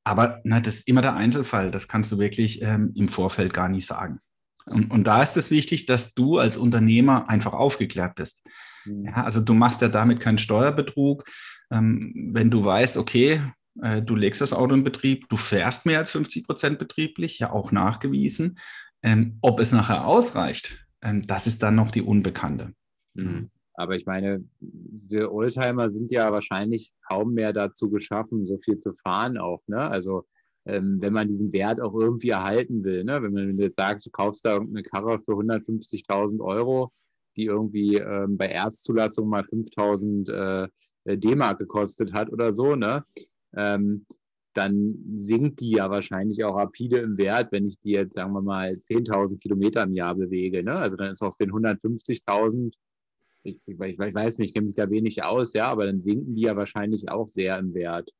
Aber 0.03 0.41
na, 0.43 0.59
das 0.59 0.75
ist 0.75 0.87
immer 0.87 1.01
der 1.01 1.15
Einzelfall. 1.15 1.71
Das 1.71 1.87
kannst 1.87 2.11
du 2.11 2.17
wirklich 2.17 2.61
ähm, 2.61 2.91
im 2.95 3.07
Vorfeld 3.07 3.53
gar 3.53 3.69
nicht 3.69 3.87
sagen. 3.87 4.19
Und, 4.65 4.91
und 4.91 5.05
da 5.05 5.21
ist 5.21 5.35
es 5.37 5.51
wichtig, 5.51 5.85
dass 5.85 6.13
du 6.13 6.39
als 6.39 6.57
Unternehmer 6.57 7.29
einfach 7.29 7.53
aufgeklärt 7.53 8.15
bist. 8.15 8.43
Mhm. 8.85 9.05
Ja, 9.05 9.23
also 9.23 9.41
du 9.41 9.53
machst 9.53 9.81
ja 9.81 9.89
damit 9.89 10.19
keinen 10.19 10.37
Steuerbetrug. 10.37 11.25
Ähm, 11.71 12.31
wenn 12.33 12.49
du 12.49 12.63
weißt, 12.63 12.97
okay, 12.97 13.41
äh, 13.81 14.01
du 14.01 14.15
legst 14.15 14.41
das 14.41 14.53
Auto 14.53 14.73
in 14.73 14.83
Betrieb, 14.83 15.27
du 15.29 15.37
fährst 15.37 15.85
mehr 15.85 15.99
als 15.99 16.11
50 16.11 16.45
Prozent 16.45 16.79
betrieblich, 16.79 17.39
ja 17.39 17.51
auch 17.51 17.71
nachgewiesen. 17.71 18.57
Ähm, 19.01 19.37
ob 19.41 19.59
es 19.59 19.71
nachher 19.71 20.05
ausreicht, 20.05 20.85
ähm, 21.01 21.25
das 21.27 21.47
ist 21.47 21.61
dann 21.63 21.75
noch 21.75 21.91
die 21.91 22.01
Unbekannte. 22.01 22.73
Mhm. 23.15 23.49
Aber 23.75 23.95
ich 23.95 24.05
meine, 24.05 24.43
diese 24.59 25.31
Oldtimer 25.31 25.89
sind 25.89 26.11
ja 26.11 26.31
wahrscheinlich 26.31 26.93
kaum 27.07 27.33
mehr 27.33 27.53
dazu 27.53 27.89
geschaffen, 27.89 28.45
so 28.45 28.57
viel 28.57 28.77
zu 28.77 28.93
fahren 28.93 29.37
auch. 29.37 29.61
Ne? 29.67 29.79
Also 29.79 30.25
ähm, 30.65 31.01
wenn 31.01 31.13
man 31.13 31.27
diesen 31.27 31.51
Wert 31.53 31.81
auch 31.81 31.93
irgendwie 31.93 32.29
erhalten 32.29 32.83
will. 32.83 33.03
Ne? 33.03 33.21
Wenn, 33.21 33.33
man, 33.33 33.57
jetzt 33.57 33.75
sagst, 33.75 34.05
du 34.05 34.11
kaufst 34.11 34.45
da 34.45 34.53
irgendeine 34.53 34.83
Karre 34.83 35.19
für 35.19 35.33
150.000 35.33 36.39
Euro, 36.41 36.91
die 37.35 37.45
irgendwie 37.45 37.95
ähm, 37.95 38.37
bei 38.37 38.47
Erstzulassung 38.47 39.27
mal 39.27 39.43
5.000 39.43 40.69
äh, 41.05 41.17
D-Mark 41.17 41.59
gekostet 41.59 42.13
hat 42.13 42.31
oder 42.31 42.53
so, 42.53 42.75
ne? 42.75 43.03
Ähm, 43.55 44.05
dann 44.53 44.95
sinkt 45.15 45.59
die 45.59 45.71
ja 45.71 45.89
wahrscheinlich 45.89 46.43
auch 46.43 46.55
rapide 46.55 46.99
im 46.99 47.17
Wert, 47.17 47.51
wenn 47.51 47.65
ich 47.65 47.79
die 47.79 47.91
jetzt, 47.91 48.13
sagen 48.13 48.33
wir 48.33 48.41
mal, 48.41 48.73
10.000 48.73 49.39
Kilometer 49.39 49.83
im 49.83 49.93
Jahr 49.93 50.15
bewege. 50.15 50.63
Ne? 50.63 50.73
Also 50.73 50.95
dann 50.95 51.11
ist 51.11 51.23
aus 51.23 51.37
den 51.37 51.51
150.000, 51.51 52.73
ich, 53.43 53.59
ich, 53.65 53.79
ich, 53.79 53.99
weiß 53.99 54.39
nicht, 54.39 54.49
ich 54.49 54.53
kenne 54.53 54.67
mich 54.67 54.75
da 54.75 54.89
wenig 54.89 55.23
aus, 55.23 55.53
ja, 55.53 55.67
aber 55.67 55.85
dann 55.85 55.99
sinken 55.99 56.35
die 56.35 56.41
ja 56.43 56.55
wahrscheinlich 56.55 57.09
auch 57.09 57.27
sehr 57.27 57.57
im 57.59 57.73
Wert. 57.73 58.11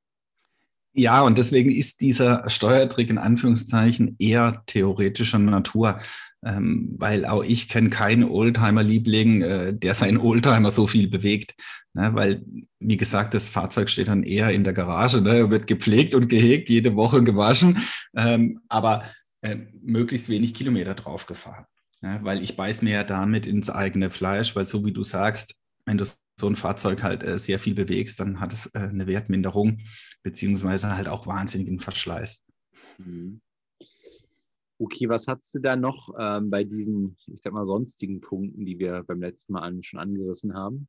Ja, 0.96 1.24
und 1.24 1.40
deswegen 1.40 1.72
ist 1.72 2.02
dieser 2.02 2.48
Steuertrick 2.50 3.10
in 3.10 3.18
Anführungszeichen 3.18 4.16
eher 4.20 4.62
theoretischer 4.68 5.40
Natur, 5.40 5.98
ähm, 6.46 6.94
weil 7.00 7.26
auch 7.26 7.44
ich 7.44 7.68
kenne 7.68 7.90
keinen 7.90 8.26
Oldtimer-Liebling, 8.26 9.42
äh, 9.42 9.74
der 9.74 9.96
seinen 9.96 10.18
Oldtimer 10.18 10.70
so 10.70 10.86
viel 10.86 11.08
bewegt, 11.08 11.56
ne? 11.94 12.12
weil, 12.14 12.44
wie 12.80 12.98
gesagt, 12.98 13.34
das 13.34 13.50
Fahrzeug 13.50 13.90
steht 13.90 14.08
dann 14.08 14.22
eher 14.22 14.52
in 14.52 14.64
der 14.64 14.74
Garage, 14.74 15.22
ne? 15.22 15.50
wird 15.50 15.66
gepflegt 15.66 16.14
und 16.14 16.30
gehegt, 16.30 16.70
jede 16.70 16.96
Woche 16.96 17.24
gewaschen, 17.24 17.80
ähm, 18.16 18.60
aber 18.70 19.04
äh, 19.42 19.58
möglichst 19.82 20.30
wenig 20.30 20.54
Kilometer 20.54 20.94
drauf 20.94 21.26
gefahren, 21.26 21.66
ne? 22.04 22.20
weil 22.22 22.44
ich 22.44 22.56
beiß 22.56 22.84
mir 22.84 22.94
ja 22.94 23.04
damit 23.04 23.48
ins 23.48 23.70
eigene 23.70 24.12
Fleisch, 24.12 24.56
weil 24.56 24.68
so 24.68 24.86
wie 24.86 24.94
du 24.94 25.04
sagst, 25.04 25.60
wenn 25.86 25.98
du 25.98 26.06
so 26.40 26.48
ein 26.48 26.56
Fahrzeug 26.56 27.04
halt 27.04 27.24
äh, 27.24 27.40
sehr 27.40 27.60
viel 27.60 27.74
bewegst, 27.74 28.20
dann 28.20 28.40
hat 28.40 28.54
es 28.54 28.68
äh, 28.76 28.80
eine 28.80 29.08
Wertminderung 29.08 29.80
beziehungsweise 30.24 30.96
halt 30.96 31.08
auch 31.08 31.28
wahnsinnigen 31.28 31.80
Verschleiß. 31.80 32.44
Mhm. 32.98 33.42
Okay, 34.80 35.08
was 35.08 35.28
hast 35.28 35.54
du 35.56 35.60
da 35.60 35.76
noch 35.76 36.10
ähm, 36.20 36.50
bei 36.50 36.64
diesen, 36.64 37.18
ich 37.28 37.42
sag 37.42 37.54
mal, 37.54 37.66
sonstigen 37.66 38.20
Punkten, 38.22 38.66
die 38.66 38.80
wir 38.80 39.04
beim 39.04 39.22
letzten 39.22 39.54
Mal 39.54 39.62
an, 39.62 39.84
schon 39.84 40.00
angerissen 40.00 40.54
haben? 40.54 40.88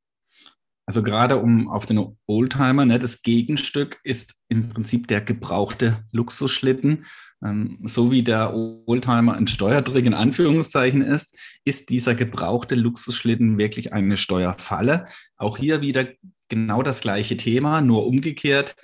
Also 0.87 1.03
gerade 1.03 1.39
um 1.39 1.69
auf 1.69 1.87
den 1.87 2.17
Oldtimer, 2.27 2.85
ne, 2.85 2.99
das 2.99 3.23
Gegenstück 3.23 4.01
ist 4.05 4.41
im 4.49 4.69
Prinzip 4.69 5.09
der 5.09 5.21
gebrauchte 5.21 6.05
Luxusschlitten. 6.13 7.07
Ähm, 7.45 7.79
so 7.85 8.11
wie 8.11 8.23
der 8.23 8.55
Oldtimer 8.55 9.35
ein 9.35 9.47
Steuertrick 9.47 10.07
in 10.07 10.15
Anführungszeichen 10.15 11.03
ist, 11.03 11.37
ist 11.65 11.91
dieser 11.91 12.15
gebrauchte 12.15 12.75
Luxusschlitten 12.75 13.59
wirklich 13.59 13.93
eine 13.93 14.17
Steuerfalle. 14.17 15.07
Auch 15.37 15.59
hier 15.59 15.81
wieder 15.81 16.07
genau 16.49 16.83
das 16.83 17.01
gleiche 17.01 17.37
Thema, 17.37 17.81
nur 17.81 18.07
umgekehrt. 18.07 18.77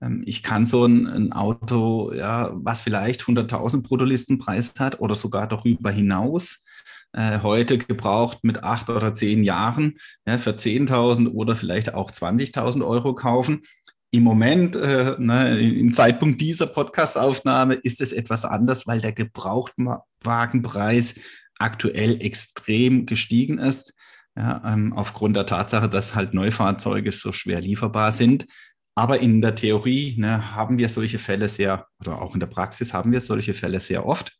Ähm, 0.00 0.22
ich 0.26 0.42
kann 0.42 0.66
so 0.66 0.84
ein, 0.84 1.06
ein 1.06 1.32
Auto, 1.32 2.12
ja, 2.12 2.50
was 2.54 2.82
vielleicht 2.82 3.22
100.000 3.22 3.82
Bruttolistenpreis 3.82 4.74
hat 4.78 5.00
oder 5.00 5.14
sogar 5.14 5.46
darüber 5.48 5.90
hinaus, 5.90 6.64
äh, 7.12 7.40
heute 7.42 7.78
gebraucht 7.78 8.44
mit 8.44 8.62
acht 8.62 8.90
oder 8.90 9.14
zehn 9.14 9.44
Jahren 9.44 9.98
ja, 10.26 10.38
für 10.38 10.50
10.000 10.50 11.30
oder 11.32 11.56
vielleicht 11.56 11.94
auch 11.94 12.10
20.000 12.10 12.86
Euro 12.86 13.14
kaufen. 13.14 13.62
Im 14.10 14.22
Moment, 14.22 14.74
äh, 14.74 15.16
ne, 15.18 15.60
im 15.60 15.92
Zeitpunkt 15.92 16.40
dieser 16.40 16.66
Podcastaufnahme, 16.66 17.74
ist 17.74 18.00
es 18.00 18.12
etwas 18.12 18.44
anders, 18.44 18.86
weil 18.86 19.00
der 19.00 19.12
Gebrauchtwagenpreis 19.12 21.16
aktuell 21.58 22.22
extrem 22.22 23.04
gestiegen 23.04 23.58
ist. 23.58 23.94
Ja, 24.36 24.62
ähm, 24.64 24.92
aufgrund 24.92 25.36
der 25.36 25.46
Tatsache, 25.46 25.88
dass 25.88 26.14
halt 26.14 26.32
Neufahrzeuge 26.32 27.12
so 27.12 27.32
schwer 27.32 27.60
lieferbar 27.60 28.12
sind. 28.12 28.46
Aber 28.94 29.20
in 29.20 29.40
der 29.40 29.54
Theorie 29.54 30.14
ne, 30.16 30.54
haben 30.54 30.78
wir 30.78 30.88
solche 30.88 31.18
Fälle 31.18 31.48
sehr, 31.48 31.86
oder 32.00 32.22
auch 32.22 32.34
in 32.34 32.40
der 32.40 32.46
Praxis 32.46 32.94
haben 32.94 33.12
wir 33.12 33.20
solche 33.20 33.54
Fälle 33.54 33.80
sehr 33.80 34.06
oft, 34.06 34.36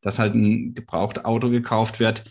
dass 0.00 0.18
halt 0.18 0.34
ein 0.34 0.74
gebrauchtes 0.74 1.24
Auto 1.24 1.50
gekauft 1.50 1.98
wird, 1.98 2.24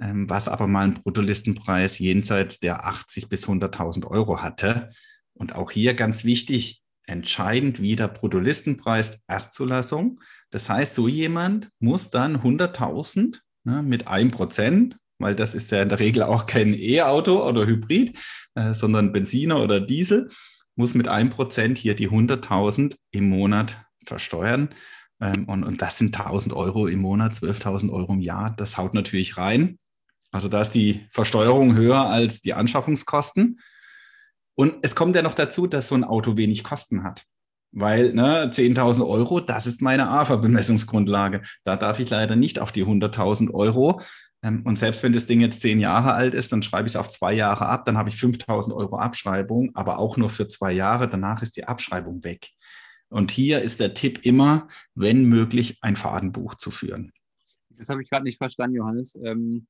ähm, 0.00 0.28
was 0.28 0.48
aber 0.48 0.66
mal 0.66 0.84
einen 0.84 0.94
Bruttolistenpreis 0.94 1.98
jenseits 1.98 2.60
der 2.60 2.86
80 2.86 3.28
bis 3.28 3.48
100.000 3.48 4.06
Euro 4.06 4.42
hatte. 4.42 4.90
Und 5.38 5.54
auch 5.54 5.70
hier 5.70 5.94
ganz 5.94 6.24
wichtig, 6.24 6.82
entscheidend 7.06 7.80
wieder 7.80 8.06
Bruttolistenpreis 8.08 9.22
Erstzulassung. 9.26 10.20
Das 10.50 10.68
heißt, 10.68 10.94
so 10.94 11.08
jemand 11.08 11.70
muss 11.78 12.10
dann 12.10 12.42
100.000 12.42 13.38
ne, 13.64 13.82
mit 13.82 14.06
1%, 14.08 14.94
weil 15.18 15.34
das 15.34 15.54
ist 15.54 15.70
ja 15.70 15.82
in 15.82 15.88
der 15.88 16.00
Regel 16.00 16.22
auch 16.22 16.46
kein 16.46 16.74
E-Auto 16.74 17.42
oder 17.46 17.66
Hybrid, 17.66 18.16
äh, 18.54 18.74
sondern 18.74 19.12
Benziner 19.12 19.62
oder 19.62 19.80
Diesel, 19.80 20.30
muss 20.76 20.94
mit 20.94 21.08
einem 21.08 21.30
Prozent 21.30 21.78
hier 21.78 21.94
die 21.94 22.08
100.000 22.08 22.96
im 23.10 23.28
Monat 23.28 23.82
versteuern. 24.04 24.68
Ähm, 25.20 25.44
und, 25.46 25.64
und 25.64 25.82
das 25.82 25.98
sind 25.98 26.16
1.000 26.16 26.54
Euro 26.54 26.86
im 26.86 27.00
Monat, 27.00 27.32
12.000 27.32 27.90
Euro 27.90 28.12
im 28.12 28.20
Jahr. 28.20 28.54
Das 28.56 28.76
haut 28.76 28.94
natürlich 28.94 29.36
rein. 29.36 29.78
Also 30.30 30.48
da 30.48 30.60
ist 30.60 30.72
die 30.72 31.06
Versteuerung 31.10 31.74
höher 31.74 32.02
als 32.02 32.40
die 32.40 32.54
Anschaffungskosten. 32.54 33.60
Und 34.58 34.74
es 34.82 34.96
kommt 34.96 35.14
ja 35.14 35.22
noch 35.22 35.34
dazu, 35.34 35.68
dass 35.68 35.86
so 35.86 35.94
ein 35.94 36.02
Auto 36.02 36.36
wenig 36.36 36.64
Kosten 36.64 37.04
hat. 37.04 37.24
Weil 37.70 38.12
ne, 38.12 38.50
10.000 38.50 39.06
Euro, 39.06 39.38
das 39.38 39.68
ist 39.68 39.82
meine 39.82 40.08
AFA-Bemessungsgrundlage. 40.08 41.42
Da 41.62 41.76
darf 41.76 42.00
ich 42.00 42.10
leider 42.10 42.34
nicht 42.34 42.58
auf 42.58 42.72
die 42.72 42.84
100.000 42.84 43.54
Euro. 43.54 44.00
Ähm, 44.42 44.62
und 44.64 44.76
selbst 44.76 45.04
wenn 45.04 45.12
das 45.12 45.26
Ding 45.26 45.40
jetzt 45.40 45.60
zehn 45.60 45.78
Jahre 45.78 46.14
alt 46.14 46.34
ist, 46.34 46.50
dann 46.50 46.64
schreibe 46.64 46.88
ich 46.88 46.92
es 46.92 46.96
auf 46.96 47.08
zwei 47.08 47.34
Jahre 47.34 47.66
ab, 47.66 47.86
dann 47.86 47.96
habe 47.96 48.08
ich 48.08 48.16
5000 48.16 48.74
Euro 48.74 48.98
Abschreibung, 48.98 49.70
aber 49.74 50.00
auch 50.00 50.16
nur 50.16 50.28
für 50.28 50.48
zwei 50.48 50.72
Jahre. 50.72 51.08
Danach 51.08 51.40
ist 51.40 51.56
die 51.56 51.68
Abschreibung 51.68 52.24
weg. 52.24 52.48
Und 53.10 53.30
hier 53.30 53.62
ist 53.62 53.78
der 53.78 53.94
Tipp 53.94 54.26
immer, 54.26 54.66
wenn 54.96 55.22
möglich, 55.22 55.78
ein 55.82 55.94
Fadenbuch 55.94 56.56
zu 56.56 56.72
führen. 56.72 57.12
Das 57.70 57.90
habe 57.90 58.02
ich 58.02 58.10
gerade 58.10 58.24
nicht 58.24 58.38
verstanden, 58.38 58.74
Johannes. 58.74 59.14
Ähm, 59.22 59.68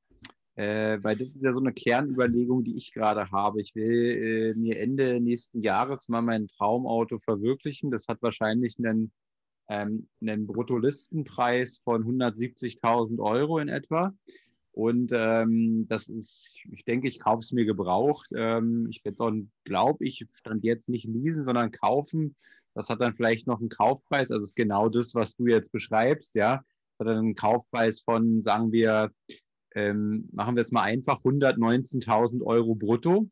äh, 0.58 0.98
weil 1.04 1.16
das 1.16 1.36
ist 1.36 1.44
ja 1.44 1.54
so 1.54 1.60
eine 1.60 1.72
Kernüberlegung, 1.72 2.64
die 2.64 2.76
ich 2.76 2.92
gerade 2.92 3.30
habe. 3.30 3.60
Ich 3.62 3.76
will 3.76 4.54
äh, 4.56 4.58
mir 4.58 4.80
Ende 4.80 5.20
nächsten 5.20 5.62
Jahres 5.62 6.08
mal 6.08 6.20
mein 6.20 6.48
Traumauto 6.48 7.20
verwirklichen. 7.20 7.92
Das 7.92 8.08
hat 8.08 8.20
wahrscheinlich 8.22 8.76
einen, 8.78 9.12
ähm, 9.68 10.08
einen 10.20 10.48
Bruttolistenpreis 10.48 11.78
von 11.84 12.02
170.000 12.02 13.20
Euro 13.20 13.60
in 13.60 13.68
etwa. 13.68 14.12
Und 14.72 15.12
ähm, 15.14 15.86
das 15.88 16.08
ist, 16.08 16.52
ich 16.72 16.84
denke, 16.84 17.06
ich 17.06 17.20
kaufe 17.20 17.38
es 17.38 17.52
mir 17.52 17.64
gebraucht. 17.64 18.28
Ähm, 18.34 18.88
ich 18.90 19.04
werde 19.04 19.14
es 19.14 19.20
auch, 19.20 19.32
glaube 19.62 20.04
ich, 20.04 20.26
stand 20.32 20.64
jetzt 20.64 20.88
nicht 20.88 21.04
leasen, 21.04 21.44
sondern 21.44 21.70
kaufen. 21.70 22.34
Das 22.74 22.90
hat 22.90 23.00
dann 23.00 23.14
vielleicht 23.14 23.46
noch 23.46 23.60
einen 23.60 23.68
Kaufpreis. 23.68 24.32
Also 24.32 24.44
ist 24.44 24.56
genau 24.56 24.88
das, 24.88 25.14
was 25.14 25.36
du 25.36 25.46
jetzt 25.46 25.70
beschreibst, 25.70 26.34
ja. 26.34 26.64
Das 26.96 27.06
hat 27.06 27.14
dann 27.14 27.18
einen 27.18 27.34
Kaufpreis 27.36 28.00
von, 28.00 28.42
sagen 28.42 28.72
wir, 28.72 29.12
ähm, 29.74 30.28
machen 30.32 30.56
wir 30.56 30.62
es 30.62 30.72
mal 30.72 30.82
einfach, 30.82 31.20
119.000 31.22 32.42
Euro 32.44 32.74
brutto. 32.74 33.30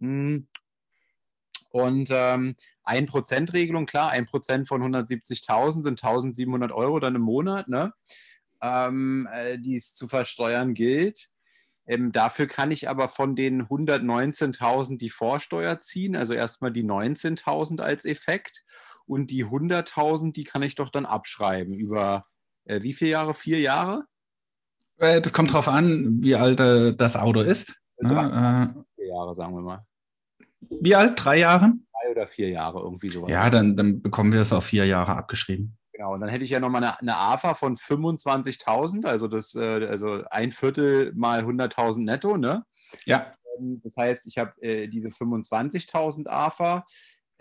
Hm. 0.00 0.46
Und 1.70 2.10
ähm, 2.10 2.54
1%-Regelung, 2.84 3.86
klar, 3.86 4.12
1% 4.12 4.66
von 4.66 4.82
170.000 4.82 5.82
sind 5.82 6.02
1.700 6.02 6.72
Euro 6.72 7.00
dann 7.00 7.14
im 7.14 7.22
Monat, 7.22 7.68
ne? 7.68 7.94
ähm, 8.60 9.28
äh, 9.32 9.58
die 9.58 9.76
es 9.76 9.94
zu 9.94 10.08
versteuern 10.08 10.74
gilt. 10.74 11.30
Ähm, 11.86 12.12
dafür 12.12 12.46
kann 12.46 12.70
ich 12.70 12.88
aber 12.88 13.08
von 13.08 13.34
den 13.34 13.66
119.000 13.66 14.98
die 14.98 15.10
Vorsteuer 15.10 15.80
ziehen, 15.80 16.14
also 16.14 16.32
erstmal 16.32 16.72
die 16.72 16.84
19.000 16.84 17.80
als 17.80 18.04
Effekt 18.04 18.62
und 19.06 19.30
die 19.30 19.44
100.000, 19.44 20.32
die 20.32 20.44
kann 20.44 20.62
ich 20.62 20.76
doch 20.76 20.90
dann 20.90 21.06
abschreiben 21.06 21.74
über 21.74 22.26
äh, 22.64 22.82
wie 22.82 22.92
viele 22.92 23.10
Jahre? 23.10 23.34
Vier 23.34 23.60
Jahre? 23.60 24.06
Äh, 25.02 25.20
das 25.20 25.32
kommt 25.32 25.50
darauf 25.50 25.68
an, 25.68 26.22
wie 26.22 26.36
alt 26.36 26.60
äh, 26.60 26.94
das 26.94 27.16
Auto 27.16 27.40
ist. 27.40 27.82
Also 27.98 28.14
ja, 28.14 28.62
äh, 28.62 28.68
vier 28.94 29.08
Jahre, 29.08 29.34
sagen 29.34 29.54
wir 29.54 29.60
mal. 29.60 29.86
Wie 30.60 30.94
alt? 30.94 31.14
Drei 31.16 31.38
Jahre? 31.38 31.72
Drei 31.92 32.10
oder 32.12 32.28
vier 32.28 32.50
Jahre, 32.50 32.80
irgendwie 32.80 33.10
sowas. 33.10 33.28
Ja, 33.28 33.50
dann, 33.50 33.76
dann 33.76 34.00
bekommen 34.00 34.32
wir 34.32 34.40
es 34.40 34.52
auf 34.52 34.64
vier 34.64 34.86
Jahre 34.86 35.16
abgeschrieben. 35.16 35.76
Genau, 35.92 36.14
und 36.14 36.20
dann 36.20 36.30
hätte 36.30 36.44
ich 36.44 36.50
ja 36.50 36.60
nochmal 36.60 36.84
eine, 36.84 37.00
eine 37.00 37.16
AFA 37.16 37.54
von 37.54 37.76
25.000, 37.76 39.04
also 39.04 39.26
das, 39.26 39.56
äh, 39.56 39.86
also 39.86 40.22
ein 40.30 40.52
Viertel 40.52 41.12
mal 41.14 41.40
100.000 41.40 42.04
netto, 42.04 42.36
ne? 42.36 42.64
Ja. 43.04 43.32
Ähm, 43.58 43.80
das 43.82 43.96
heißt, 43.96 44.28
ich 44.28 44.38
habe 44.38 44.52
äh, 44.62 44.86
diese 44.86 45.08
25.000 45.08 46.28
AFA. 46.28 46.84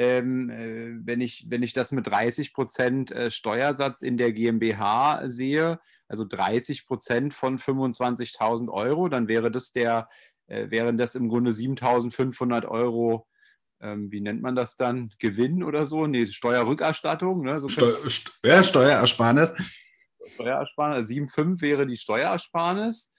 Ähm, 0.02 0.50
äh, 0.50 1.06
wenn, 1.06 1.22
ich, 1.22 1.46
wenn 1.50 1.62
ich 1.62 1.74
das 1.74 1.92
mit 1.92 2.08
30 2.08 2.54
Prozent 2.54 3.12
äh, 3.12 3.30
Steuersatz 3.30 4.02
in 4.02 4.18
der 4.18 4.34
GmbH 4.34 5.30
sehe, 5.30 5.80
also 6.08 6.26
30 6.26 6.88
Prozent 6.88 7.36
von 7.36 7.60
25.000 7.60 8.70
Euro, 8.70 9.10
dann 9.10 9.28
wäre 9.28 9.52
das 9.52 9.72
der, 9.72 10.10
äh, 10.48 10.72
wären 10.72 10.98
das 10.98 11.14
im 11.14 11.30
Grunde 11.30 11.52
7.500 11.52 12.68
Euro 12.68 13.28
ähm, 13.80 14.12
wie 14.12 14.22
nennt 14.22 14.42
man 14.42 14.56
das 14.56 14.76
dann? 14.76 15.12
Gewinn 15.20 15.64
oder 15.64 15.86
so? 15.86 16.06
Nee, 16.08 16.28
Steuerrückerstattung. 16.28 17.42
Ne? 17.44 17.60
So 17.60 17.68
Steu 17.68 17.94
ja, 18.44 18.64
Steuerersparnis. 18.64 19.56
Steuerersparnis. 20.34 21.08
7,5 21.10 21.62
wäre 21.62 21.88
die 21.88 21.98
Steuerersparnis 21.98 23.14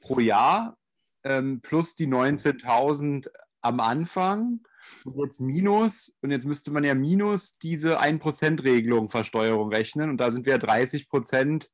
pro 0.00 0.20
Jahr 0.20 0.76
ähm, 1.24 1.60
plus 1.60 1.96
die 1.96 2.06
19.000 2.06 3.28
am 3.62 3.80
Anfang 3.80 4.60
und 5.04 5.18
jetzt 5.24 5.40
minus, 5.40 6.18
und 6.22 6.30
jetzt 6.30 6.46
müsste 6.46 6.70
man 6.70 6.84
ja 6.84 6.94
minus 6.94 7.58
diese 7.58 8.00
1%-Regelung 8.00 9.08
Versteuerung 9.08 9.70
rechnen 9.70 10.10
und 10.10 10.18
da 10.18 10.30
sind 10.30 10.46
wir 10.46 10.58
30% 10.58 11.66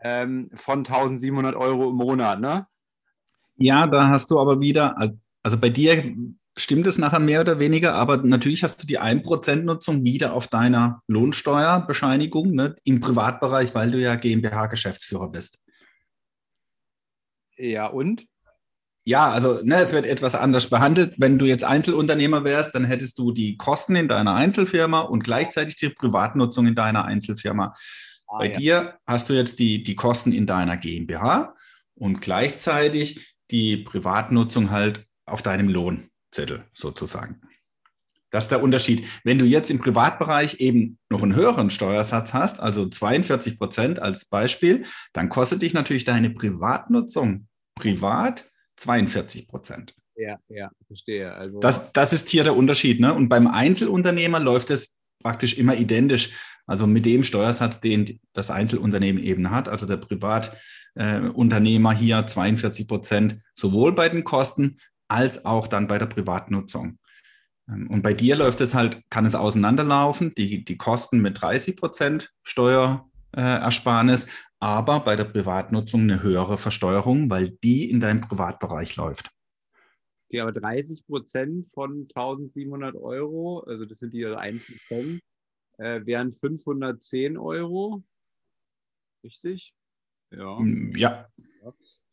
ähm, 0.00 0.50
von 0.54 0.78
1700 0.80 1.54
Euro 1.54 1.90
im 1.90 1.96
Monat, 1.96 2.40
ne? 2.40 2.66
Ja, 3.56 3.86
da 3.86 4.08
hast 4.08 4.30
du 4.30 4.38
aber 4.38 4.60
wieder, 4.60 4.96
also 5.42 5.58
bei 5.58 5.70
dir 5.70 6.14
stimmt 6.56 6.86
es 6.86 6.98
nachher 6.98 7.20
mehr 7.20 7.40
oder 7.40 7.58
weniger, 7.58 7.94
aber 7.94 8.18
natürlich 8.18 8.62
hast 8.62 8.82
du 8.82 8.86
die 8.86 9.00
1%-Nutzung 9.00 10.04
wieder 10.04 10.34
auf 10.34 10.48
deiner 10.48 11.02
Lohnsteuerbescheinigung 11.08 12.52
ne, 12.52 12.76
im 12.84 13.00
Privatbereich, 13.00 13.74
weil 13.74 13.90
du 13.90 14.00
ja 14.00 14.14
GmbH-Geschäftsführer 14.14 15.28
bist. 15.30 15.62
Ja, 17.56 17.86
und? 17.86 18.26
Ja, 19.06 19.30
also 19.30 19.60
ne, 19.62 19.76
es 19.76 19.92
wird 19.92 20.06
etwas 20.06 20.34
anders 20.34 20.70
behandelt. 20.70 21.14
Wenn 21.18 21.38
du 21.38 21.44
jetzt 21.44 21.64
Einzelunternehmer 21.64 22.44
wärst, 22.44 22.74
dann 22.74 22.84
hättest 22.84 23.18
du 23.18 23.32
die 23.32 23.58
Kosten 23.58 23.96
in 23.96 24.08
deiner 24.08 24.34
Einzelfirma 24.34 25.00
und 25.00 25.24
gleichzeitig 25.24 25.76
die 25.76 25.90
Privatnutzung 25.90 26.66
in 26.66 26.74
deiner 26.74 27.04
Einzelfirma. 27.04 27.74
Ah, 28.26 28.38
Bei 28.38 28.46
ja. 28.46 28.52
dir 28.52 28.98
hast 29.06 29.28
du 29.28 29.34
jetzt 29.34 29.58
die, 29.58 29.82
die 29.82 29.94
Kosten 29.94 30.32
in 30.32 30.46
deiner 30.46 30.78
GmbH 30.78 31.54
und 31.94 32.22
gleichzeitig 32.22 33.36
die 33.50 33.76
Privatnutzung 33.76 34.70
halt 34.70 35.06
auf 35.26 35.42
deinem 35.42 35.68
Lohnzettel 35.68 36.64
sozusagen. 36.72 37.42
Das 38.30 38.44
ist 38.44 38.50
der 38.50 38.62
Unterschied. 38.62 39.06
Wenn 39.22 39.38
du 39.38 39.44
jetzt 39.44 39.70
im 39.70 39.78
Privatbereich 39.78 40.60
eben 40.60 40.98
noch 41.08 41.22
einen 41.22 41.36
höheren 41.36 41.70
Steuersatz 41.70 42.34
hast, 42.34 42.58
also 42.58 42.88
42 42.88 43.58
Prozent 43.58 44.00
als 44.00 44.24
Beispiel, 44.24 44.86
dann 45.12 45.28
kostet 45.28 45.62
dich 45.62 45.72
natürlich 45.72 46.04
deine 46.04 46.30
Privatnutzung 46.30 47.46
privat 47.76 48.50
42 48.76 49.48
Prozent. 49.48 49.94
Ja, 50.16 50.38
ja, 50.48 50.70
verstehe. 50.86 51.34
Also 51.34 51.58
das, 51.60 51.92
das 51.92 52.12
ist 52.12 52.28
hier 52.28 52.44
der 52.44 52.56
Unterschied. 52.56 53.00
Ne? 53.00 53.12
Und 53.12 53.28
beim 53.28 53.46
Einzelunternehmer 53.46 54.38
läuft 54.38 54.70
es 54.70 54.96
praktisch 55.22 55.58
immer 55.58 55.74
identisch. 55.74 56.30
Also 56.66 56.86
mit 56.86 57.04
dem 57.04 57.24
Steuersatz, 57.24 57.80
den 57.80 58.20
das 58.32 58.50
Einzelunternehmen 58.50 59.22
eben 59.22 59.50
hat, 59.50 59.68
also 59.68 59.86
der 59.86 59.98
Privatunternehmer 59.98 61.92
äh, 61.92 61.96
hier 61.96 62.26
42 62.26 62.88
Prozent, 62.88 63.36
sowohl 63.54 63.92
bei 63.92 64.08
den 64.08 64.24
Kosten 64.24 64.78
als 65.08 65.44
auch 65.44 65.68
dann 65.68 65.86
bei 65.86 65.98
der 65.98 66.06
Privatnutzung. 66.06 66.98
Ähm, 67.68 67.90
und 67.90 68.02
bei 68.02 68.14
dir 68.14 68.36
läuft 68.36 68.60
es 68.60 68.74
halt, 68.74 69.02
kann 69.10 69.26
es 69.26 69.34
auseinanderlaufen, 69.34 70.34
die, 70.34 70.64
die 70.64 70.76
Kosten 70.76 71.20
mit 71.20 71.40
30 71.40 71.76
Prozent 71.76 72.32
Steuerersparnis, 72.42 74.26
aber 74.64 75.00
bei 75.00 75.14
der 75.14 75.24
Privatnutzung 75.24 76.00
eine 76.00 76.22
höhere 76.22 76.56
Versteuerung, 76.56 77.28
weil 77.28 77.50
die 77.50 77.90
in 77.90 78.00
deinem 78.00 78.22
Privatbereich 78.22 78.96
läuft. 78.96 79.30
Okay, 80.30 80.40
aber 80.40 80.52
30 80.52 81.04
Prozent 81.06 81.70
von 81.70 82.08
1700 82.14 82.96
Euro, 82.96 83.60
also 83.66 83.84
das 83.84 83.98
sind 83.98 84.14
die 84.14 84.24
1 84.24 84.62
Prozent, 84.64 85.20
äh, 85.76 86.00
wären 86.06 86.32
510 86.32 87.36
Euro. 87.36 88.02
Richtig? 89.22 89.74
Ja. 90.30 90.58
Mm, 90.58 90.96
ja. 90.96 91.28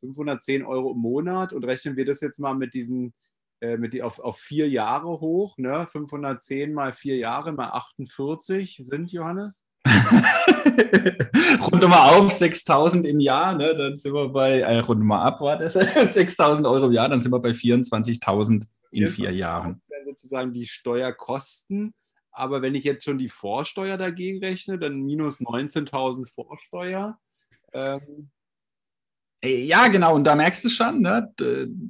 510 0.02 0.66
Euro 0.66 0.92
im 0.92 0.98
Monat 0.98 1.54
und 1.54 1.64
rechnen 1.64 1.96
wir 1.96 2.06
das 2.06 2.20
jetzt 2.20 2.40
mal 2.40 2.54
mit 2.54 2.74
diesen, 2.74 3.14
äh, 3.62 3.78
mit 3.78 3.94
die, 3.94 4.04
auf, 4.04 4.20
auf 4.20 4.38
vier 4.40 4.68
Jahre 4.68 5.22
hoch, 5.22 5.58
ne? 5.58 5.88
510 5.88 6.74
mal 6.74 6.92
vier 6.92 7.16
Jahre 7.16 7.54
mal 7.54 7.70
48 7.70 8.82
sind, 8.84 9.14
Johannes? 9.14 9.64
Runde 11.72 11.88
mal 11.88 12.16
auf, 12.16 12.32
6000 12.32 13.06
im 13.06 13.20
Jahr, 13.20 13.56
ne? 13.56 13.76
dann 13.76 13.98
sind 13.98 14.14
wir 14.14 14.30
bei, 14.30 14.60
äh, 14.60 14.80
runde 14.80 15.04
mal 15.04 15.24
ab, 15.24 15.42
war 15.42 15.58
das, 15.58 15.74
6000 16.14 16.68
Euro 16.68 16.86
im 16.88 16.92
Jahr, 16.92 17.10
dann 17.10 17.22
sind 17.22 17.32
wir 17.32 17.40
bei 17.40 17.52
24.000 17.52 18.66
in 18.92 19.08
vier 19.08 19.32
Jahren. 19.32 19.82
Dann 19.90 20.04
sozusagen 20.04 20.54
die 20.54 20.68
Steuerkosten. 20.68 21.94
Aber 22.32 22.62
wenn 22.62 22.76
ich 22.76 22.84
jetzt 22.84 23.04
schon 23.04 23.18
die 23.18 23.30
Vorsteuer 23.30 23.98
dagegen 23.98 24.40
rechne, 24.44 24.78
dann 24.80 25.02
minus 25.02 25.42
19.000 25.42 26.28
Vorsteuer. 26.28 27.18
Ähm, 27.74 28.30
ja, 29.44 29.88
genau, 29.88 30.16
und 30.16 30.24
da 30.24 30.36
merkst 30.36 30.64
du 30.64 30.70
schon, 30.70 31.02
ne? 31.02 31.34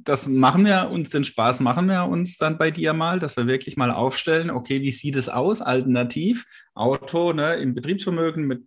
das 0.04 0.26
machen 0.26 0.64
wir 0.64 0.88
uns, 0.90 1.10
den 1.10 1.22
Spaß 1.22 1.60
machen 1.60 1.86
wir 1.86 2.04
uns 2.06 2.38
dann 2.38 2.56
bei 2.56 2.70
dir 2.70 2.94
mal, 2.94 3.18
dass 3.18 3.36
wir 3.36 3.46
wirklich 3.46 3.76
mal 3.76 3.90
aufstellen, 3.90 4.50
okay, 4.50 4.80
wie 4.80 4.90
sieht 4.90 5.16
es 5.16 5.28
aus, 5.28 5.60
alternativ, 5.60 6.46
Auto 6.74 7.34
ne, 7.34 7.56
im 7.56 7.74
Betriebsvermögen 7.74 8.46
mit 8.46 8.62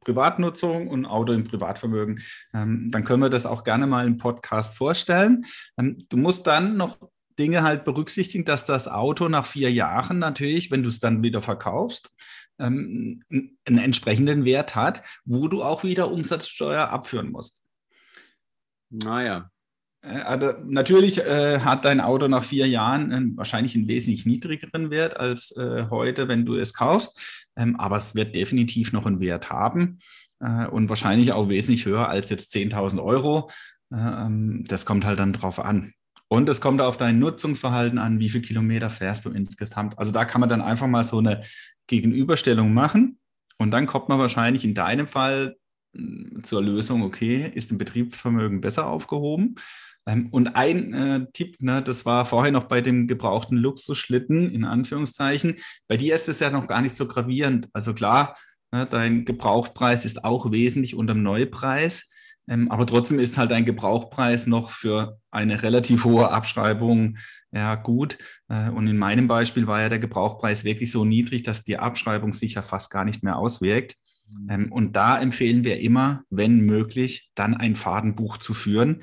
Privatnutzung 0.00 0.88
und 0.88 1.04
Auto 1.04 1.34
im 1.34 1.44
Privatvermögen. 1.44 2.22
Ähm, 2.54 2.90
dann 2.90 3.04
können 3.04 3.22
wir 3.22 3.28
das 3.28 3.44
auch 3.44 3.64
gerne 3.64 3.86
mal 3.86 4.06
im 4.06 4.16
Podcast 4.16 4.78
vorstellen. 4.78 5.44
Ähm, 5.76 5.98
du 6.08 6.16
musst 6.16 6.46
dann 6.46 6.78
noch 6.78 6.96
Dinge 7.38 7.62
halt 7.62 7.84
berücksichtigen, 7.84 8.44
dass 8.44 8.64
das 8.64 8.88
Auto 8.88 9.28
nach 9.28 9.44
vier 9.44 9.70
Jahren 9.70 10.18
natürlich, 10.18 10.70
wenn 10.70 10.82
du 10.82 10.88
es 10.88 11.00
dann 11.00 11.22
wieder 11.22 11.42
verkaufst, 11.42 12.10
ähm, 12.58 13.22
einen 13.30 13.78
entsprechenden 13.78 14.44
Wert 14.44 14.74
hat, 14.74 15.02
wo 15.24 15.48
du 15.48 15.62
auch 15.62 15.84
wieder 15.84 16.10
Umsatzsteuer 16.10 16.88
abführen 16.88 17.30
musst. 17.30 17.61
Naja. 18.92 19.48
Also 20.02 20.54
natürlich 20.64 21.18
äh, 21.18 21.60
hat 21.60 21.84
dein 21.84 22.00
Auto 22.00 22.26
nach 22.26 22.42
vier 22.42 22.66
Jahren 22.66 23.12
äh, 23.12 23.36
wahrscheinlich 23.36 23.76
einen 23.76 23.86
wesentlich 23.86 24.26
niedrigeren 24.26 24.90
Wert 24.90 25.16
als 25.16 25.52
äh, 25.56 25.86
heute, 25.90 26.26
wenn 26.26 26.44
du 26.44 26.56
es 26.56 26.74
kaufst. 26.74 27.46
Ähm, 27.56 27.78
aber 27.78 27.96
es 27.96 28.14
wird 28.14 28.34
definitiv 28.34 28.92
noch 28.92 29.06
einen 29.06 29.20
Wert 29.20 29.50
haben 29.50 30.00
äh, 30.40 30.66
und 30.66 30.88
wahrscheinlich 30.88 31.32
auch 31.32 31.48
wesentlich 31.48 31.86
höher 31.86 32.08
als 32.08 32.30
jetzt 32.30 32.52
10.000 32.52 33.02
Euro. 33.02 33.48
Ähm, 33.92 34.64
das 34.66 34.84
kommt 34.84 35.04
halt 35.04 35.20
dann 35.20 35.32
drauf 35.32 35.60
an. 35.60 35.92
Und 36.26 36.48
es 36.48 36.60
kommt 36.60 36.80
auf 36.80 36.96
dein 36.96 37.18
Nutzungsverhalten 37.20 37.98
an, 37.98 38.18
wie 38.18 38.28
viele 38.28 38.42
Kilometer 38.42 38.90
fährst 38.90 39.24
du 39.24 39.30
insgesamt. 39.30 39.98
Also 39.98 40.12
da 40.12 40.24
kann 40.24 40.40
man 40.40 40.48
dann 40.48 40.62
einfach 40.62 40.88
mal 40.88 41.04
so 41.04 41.18
eine 41.18 41.42
Gegenüberstellung 41.86 42.74
machen. 42.74 43.20
Und 43.58 43.70
dann 43.70 43.86
kommt 43.86 44.08
man 44.08 44.18
wahrscheinlich 44.18 44.64
in 44.64 44.74
deinem 44.74 45.06
Fall 45.06 45.56
zur 46.42 46.62
Lösung, 46.62 47.02
okay, 47.02 47.50
ist 47.54 47.70
ein 47.70 47.78
Betriebsvermögen 47.78 48.60
besser 48.60 48.86
aufgehoben? 48.86 49.56
Ähm, 50.06 50.28
und 50.30 50.56
ein 50.56 50.94
äh, 50.94 51.26
Tipp, 51.32 51.60
ne, 51.60 51.82
das 51.82 52.04
war 52.04 52.24
vorher 52.24 52.52
noch 52.52 52.64
bei 52.64 52.80
dem 52.80 53.06
gebrauchten 53.06 53.56
Luxusschlitten, 53.56 54.50
in 54.50 54.64
Anführungszeichen. 54.64 55.56
Bei 55.88 55.96
dir 55.96 56.14
ist 56.14 56.28
es 56.28 56.40
ja 56.40 56.50
noch 56.50 56.66
gar 56.66 56.82
nicht 56.82 56.96
so 56.96 57.06
gravierend. 57.06 57.68
Also 57.72 57.94
klar, 57.94 58.36
ne, 58.72 58.86
dein 58.86 59.24
Gebrauchpreis 59.24 60.04
ist 60.04 60.24
auch 60.24 60.50
wesentlich 60.50 60.94
unter 60.94 61.14
dem 61.14 61.22
Neupreis. 61.22 62.08
Ähm, 62.48 62.70
aber 62.70 62.86
trotzdem 62.86 63.20
ist 63.20 63.38
halt 63.38 63.52
ein 63.52 63.64
Gebrauchpreis 63.64 64.46
noch 64.46 64.70
für 64.70 65.18
eine 65.30 65.62
relativ 65.62 66.04
hohe 66.04 66.30
Abschreibung 66.30 67.16
ja 67.52 67.74
gut. 67.76 68.18
Äh, 68.48 68.70
und 68.70 68.88
in 68.88 68.96
meinem 68.96 69.28
Beispiel 69.28 69.66
war 69.66 69.82
ja 69.82 69.88
der 69.88 69.98
Gebrauchpreis 69.98 70.64
wirklich 70.64 70.90
so 70.90 71.04
niedrig, 71.04 71.42
dass 71.42 71.64
die 71.64 71.78
Abschreibung 71.78 72.32
sich 72.32 72.54
ja 72.54 72.62
fast 72.62 72.90
gar 72.90 73.04
nicht 73.04 73.22
mehr 73.22 73.36
auswirkt. 73.36 73.94
Ähm, 74.48 74.72
und 74.72 74.96
da 74.96 75.20
empfehlen 75.20 75.64
wir 75.64 75.80
immer, 75.80 76.24
wenn 76.30 76.60
möglich, 76.60 77.30
dann 77.34 77.54
ein 77.54 77.76
Fadenbuch 77.76 78.38
zu 78.38 78.54
führen. 78.54 79.02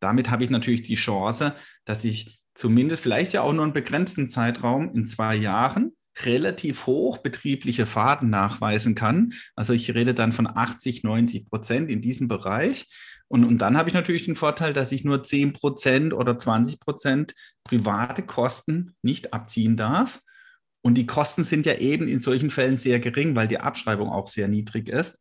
Damit 0.00 0.30
habe 0.30 0.44
ich 0.44 0.50
natürlich 0.50 0.82
die 0.82 0.94
Chance, 0.94 1.54
dass 1.84 2.04
ich 2.04 2.40
zumindest 2.54 3.02
vielleicht 3.02 3.32
ja 3.32 3.42
auch 3.42 3.52
nur 3.52 3.64
einen 3.64 3.72
begrenzten 3.72 4.28
Zeitraum 4.30 4.94
in 4.94 5.06
zwei 5.06 5.34
Jahren 5.36 5.92
relativ 6.20 6.86
hoch 6.86 7.18
betriebliche 7.18 7.86
Faden 7.86 8.30
nachweisen 8.30 8.94
kann. 8.94 9.34
Also 9.54 9.72
ich 9.72 9.94
rede 9.94 10.14
dann 10.14 10.32
von 10.32 10.46
80, 10.46 11.04
90 11.04 11.48
Prozent 11.48 11.90
in 11.90 12.00
diesem 12.00 12.28
Bereich. 12.28 12.86
Und, 13.28 13.44
und 13.44 13.58
dann 13.58 13.76
habe 13.76 13.88
ich 13.88 13.94
natürlich 13.94 14.24
den 14.24 14.36
Vorteil, 14.36 14.72
dass 14.72 14.92
ich 14.92 15.04
nur 15.04 15.22
10 15.22 15.52
Prozent 15.52 16.14
oder 16.14 16.38
20 16.38 16.80
Prozent 16.80 17.34
private 17.64 18.22
Kosten 18.22 18.94
nicht 19.02 19.34
abziehen 19.34 19.76
darf. 19.76 20.20
Und 20.86 20.94
die 20.94 21.04
Kosten 21.04 21.42
sind 21.42 21.66
ja 21.66 21.74
eben 21.78 22.06
in 22.06 22.20
solchen 22.20 22.48
Fällen 22.48 22.76
sehr 22.76 23.00
gering, 23.00 23.34
weil 23.34 23.48
die 23.48 23.58
Abschreibung 23.58 24.08
auch 24.08 24.28
sehr 24.28 24.46
niedrig 24.46 24.88
ist. 24.88 25.20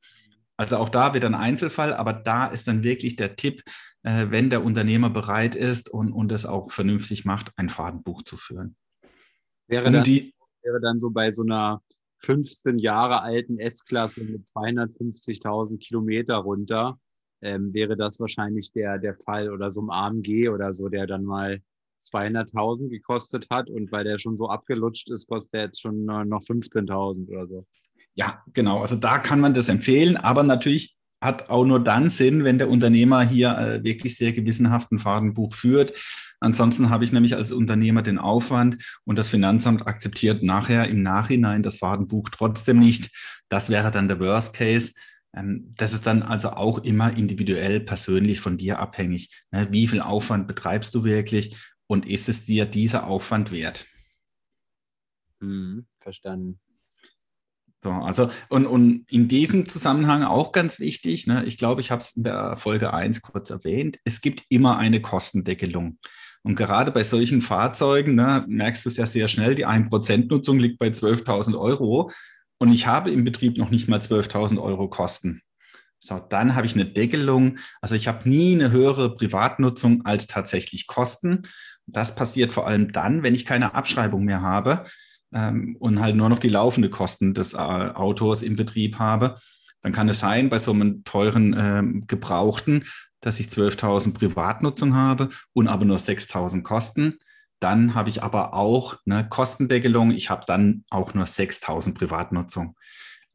Also 0.58 0.78
auch 0.78 0.90
da 0.90 1.16
wird 1.16 1.26
ein 1.26 1.34
Einzelfall, 1.34 1.92
aber 1.92 2.14
da 2.14 2.46
ist 2.46 2.68
dann 2.68 2.84
wirklich 2.84 3.16
der 3.16 3.36
Tipp, 3.36 3.64
äh, 4.04 4.28
wenn 4.30 4.52
der 4.52 4.64
Unternehmer 4.64 5.10
bereit 5.10 5.56
ist 5.56 5.90
und, 5.90 6.12
und 6.12 6.32
es 6.32 6.46
auch 6.46 6.72
vernünftig 6.72 7.26
macht, 7.26 7.52
ein 7.56 7.70
Fadenbuch 7.70 8.22
zu 8.22 8.38
führen. 8.38 8.76
Wäre, 9.68 9.90
dann, 9.90 10.04
die, 10.04 10.36
wäre 10.62 10.80
dann 10.80 11.00
so 11.00 11.10
bei 11.10 11.32
so 11.32 11.42
einer 11.42 11.82
15 12.20 12.78
Jahre 12.78 13.24
alten 13.24 13.58
S-Klasse 13.58 14.24
mit 14.24 14.46
250.000 14.46 15.80
Kilometer 15.80 16.36
runter, 16.36 17.00
ähm, 17.42 17.74
wäre 17.74 17.98
das 17.98 18.20
wahrscheinlich 18.20 18.72
der, 18.72 19.00
der 19.00 19.16
Fall 19.16 19.52
oder 19.52 19.72
so 19.72 19.82
ein 19.82 19.90
AMG 19.90 20.48
oder 20.50 20.74
so, 20.74 20.90
der 20.90 21.08
dann 21.08 21.24
mal 21.24 21.60
200.000 22.02 22.90
gekostet 22.90 23.48
hat 23.50 23.70
und 23.70 23.92
weil 23.92 24.04
der 24.04 24.20
schon 24.20 24.38
so 24.38 24.50
abgelutscht 24.50 25.10
ist, 25.10 25.28
kostet 25.28 25.54
er 25.54 25.62
jetzt 25.66 25.82
schon 25.82 26.06
noch 26.06 26.42
15.000 26.42 27.30
oder 27.30 27.48
so. 27.48 27.66
Ja, 28.16 28.44
genau. 28.54 28.82
Also 28.82 28.96
da 28.96 29.20
kann 29.20 29.40
man 29.40 29.54
das 29.54 29.70
empfehlen, 29.70 30.18
aber 30.18 30.44
natürlich 30.44 30.96
hat 31.22 31.50
auch 31.50 31.66
nur 31.66 31.84
dann 31.84 32.10
Sinn, 32.10 32.44
wenn 32.44 32.58
der 32.58 32.70
Unternehmer 32.70 33.24
hier 33.24 33.58
äh, 33.58 33.84
wirklich 33.84 34.16
sehr 34.18 34.32
gewissenhaften 34.32 35.00
Fadenbuch 35.00 35.54
führt. 35.54 35.94
Ansonsten 36.40 36.90
habe 36.90 37.04
ich 37.04 37.12
nämlich 37.12 37.36
als 37.36 37.52
Unternehmer 37.52 38.04
den 38.04 38.20
Aufwand 38.20 38.78
und 39.06 39.18
das 39.18 39.30
Finanzamt 39.30 39.88
akzeptiert 39.88 40.44
nachher 40.44 40.88
im 40.88 41.02
Nachhinein 41.02 41.64
das 41.64 41.78
Fahrtenbuch 41.78 42.30
trotzdem 42.30 42.80
nicht. 42.80 43.10
Das 43.50 43.70
wäre 43.70 43.92
dann 43.92 44.08
der 44.08 44.20
Worst 44.20 44.54
Case. 44.54 44.94
Ähm, 45.36 45.74
das 45.76 45.94
ist 45.94 46.06
dann 46.06 46.24
also 46.24 46.52
auch 46.52 46.80
immer 46.80 47.18
individuell 47.18 47.80
persönlich 47.80 48.40
von 48.40 48.58
dir 48.58 48.80
abhängig. 48.80 49.30
Ne? 49.52 49.68
Wie 49.72 49.88
viel 49.88 50.02
Aufwand 50.02 50.48
betreibst 50.48 50.94
du 50.96 51.04
wirklich 51.04 51.56
und 51.88 52.06
ist 52.06 52.30
es 52.30 52.46
dir 52.46 52.66
dieser 52.66 53.08
Aufwand 53.08 53.52
wert? 53.52 53.86
Hm, 55.40 55.86
verstanden. 56.00 56.60
So, 57.84 57.92
also, 57.92 58.32
und, 58.50 58.66
und 58.66 59.06
in 59.12 59.28
diesem 59.28 59.70
Zusammenhang 59.70 60.24
auch 60.24 60.52
ganz 60.52 60.80
wichtig, 60.80 61.28
ne, 61.28 61.46
ich 61.46 61.60
glaube, 61.60 61.82
ich 61.82 61.92
habe 61.92 62.02
es 62.02 62.16
in 62.18 62.24
der 62.24 62.58
Folge 62.58 62.94
1 62.94 63.22
kurz 63.22 63.52
erwähnt, 63.52 64.00
es 64.04 64.22
gibt 64.22 64.44
immer 64.50 64.78
eine 64.78 65.02
Kostendeckelung. 65.02 66.00
Und 66.42 66.56
gerade 66.56 66.92
bei 66.92 67.04
solchen 67.04 67.42
Fahrzeugen 67.42 68.16
ne, 68.16 68.44
merkst 68.48 68.86
du 68.86 68.90
es 68.90 68.98
ja 68.98 69.06
sehr 69.06 69.28
schnell, 69.28 69.54
die 69.54 69.68
1%-Nutzung 69.68 70.58
liegt 70.58 70.80
bei 70.80 70.88
12.000 70.88 71.60
Euro 71.60 72.12
und 72.58 72.72
ich 72.72 72.88
habe 72.88 73.12
im 73.12 73.24
Betrieb 73.24 73.58
noch 73.58 73.70
nicht 73.70 73.88
mal 73.88 74.00
12.000 74.00 74.60
Euro 74.60 74.88
Kosten. 74.88 75.42
So, 76.00 76.20
dann 76.20 76.56
habe 76.56 76.68
ich 76.68 76.76
eine 76.76 76.86
Deckelung. 76.86 77.58
Also 77.82 77.96
ich 77.96 78.08
habe 78.08 78.30
nie 78.30 78.54
eine 78.54 78.72
höhere 78.72 79.16
Privatnutzung 79.16 80.06
als 80.06 80.28
tatsächlich 80.28 80.88
Kosten. 80.88 81.44
Das 81.88 82.16
passiert 82.16 82.54
vor 82.54 82.68
allem 82.68 82.92
dann, 82.92 83.24
wenn 83.24 83.36
ich 83.36 83.46
keine 83.46 83.76
Abschreibung 83.76 84.24
mehr 84.24 84.42
habe 84.42 84.84
ähm, 85.34 85.76
und 85.80 86.00
halt 86.00 86.16
nur 86.16 86.30
noch 86.30 86.40
die 86.40 86.50
laufenden 86.50 86.92
Kosten 86.92 87.34
des 87.34 87.54
äh, 87.54 87.58
Autos 87.58 88.42
im 88.42 88.56
Betrieb 88.56 89.00
habe, 89.00 89.40
dann 89.82 89.92
kann 89.92 90.10
es 90.10 90.20
sein, 90.20 90.50
bei 90.50 90.58
so 90.58 90.72
einem 90.72 91.04
teuren 91.04 91.56
ähm, 91.58 92.04
Gebrauchten, 92.08 92.86
dass 93.22 93.40
ich 93.40 93.48
12.000 93.48 94.14
Privatnutzung 94.14 94.96
habe 94.96 95.30
und 95.54 95.68
aber 95.68 95.86
nur 95.86 95.98
6.000 95.98 96.64
Kosten. 96.64 97.20
Dann 97.60 97.96
habe 97.96 98.10
ich 98.10 98.24
aber 98.24 98.54
auch 98.54 98.98
eine 99.06 99.28
Kostendeckelung. 99.28 100.12
Ich 100.12 100.30
habe 100.30 100.44
dann 100.48 100.84
auch 100.90 101.14
nur 101.14 101.26
6.000 101.26 101.94
Privatnutzung. 101.94 102.76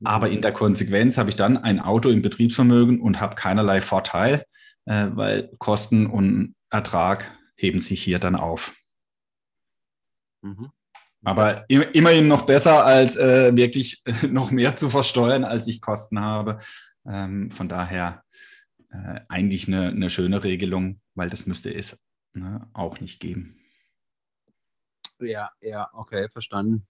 Aber 0.05 0.31
in 0.31 0.43
der 0.43 0.53
Konsequenz 0.53 1.19
habe 1.19 1.31
ich 1.31 1.37
dann 1.37 1.57
ein 1.57 1.81
Auto 1.81 2.09
im 2.09 2.23
Betriebsvermögen 2.23 3.01
und 3.01 3.21
habe 3.21 3.35
keinerlei 3.35 3.81
Vorteil, 3.81 4.45
äh, 4.87 5.09
weil 5.13 5.51
Kosten 5.59 6.07
und 6.07 6.55
Ertrag 6.71 7.31
heben 7.61 7.81
sich 7.81 8.03
hier 8.03 8.19
dann 8.19 8.37
auf. 8.37 8.75
Mhm. 10.43 10.71
Aber 11.23 11.69
immerhin 11.69 12.29
noch 12.29 12.47
besser, 12.47 12.85
als 12.85 13.17
äh, 13.17 13.55
wirklich 13.55 14.03
noch 14.29 14.51
mehr 14.51 14.77
zu 14.77 14.89
versteuern, 14.89 15.45
als 15.45 15.67
ich 15.69 15.83
Kosten 15.83 16.21
habe. 16.21 16.59
Ähm, 17.07 17.51
von 17.51 17.69
daher 17.69 18.25
äh, 18.91 19.21
eigentlich 19.29 19.69
eine, 19.69 19.89
eine, 19.89 20.09
schöne 20.09 20.43
Regelung, 20.43 21.01
weil 21.15 21.29
das 21.29 21.47
müsste 21.47 21.75
es 21.75 22.03
ne, 22.33 22.69
auch 22.73 23.01
nicht 23.01 23.21
geben. 23.21 23.59
Ja, 25.19 25.51
ja, 25.61 25.91
okay, 25.93 26.29
verstanden. 26.31 26.87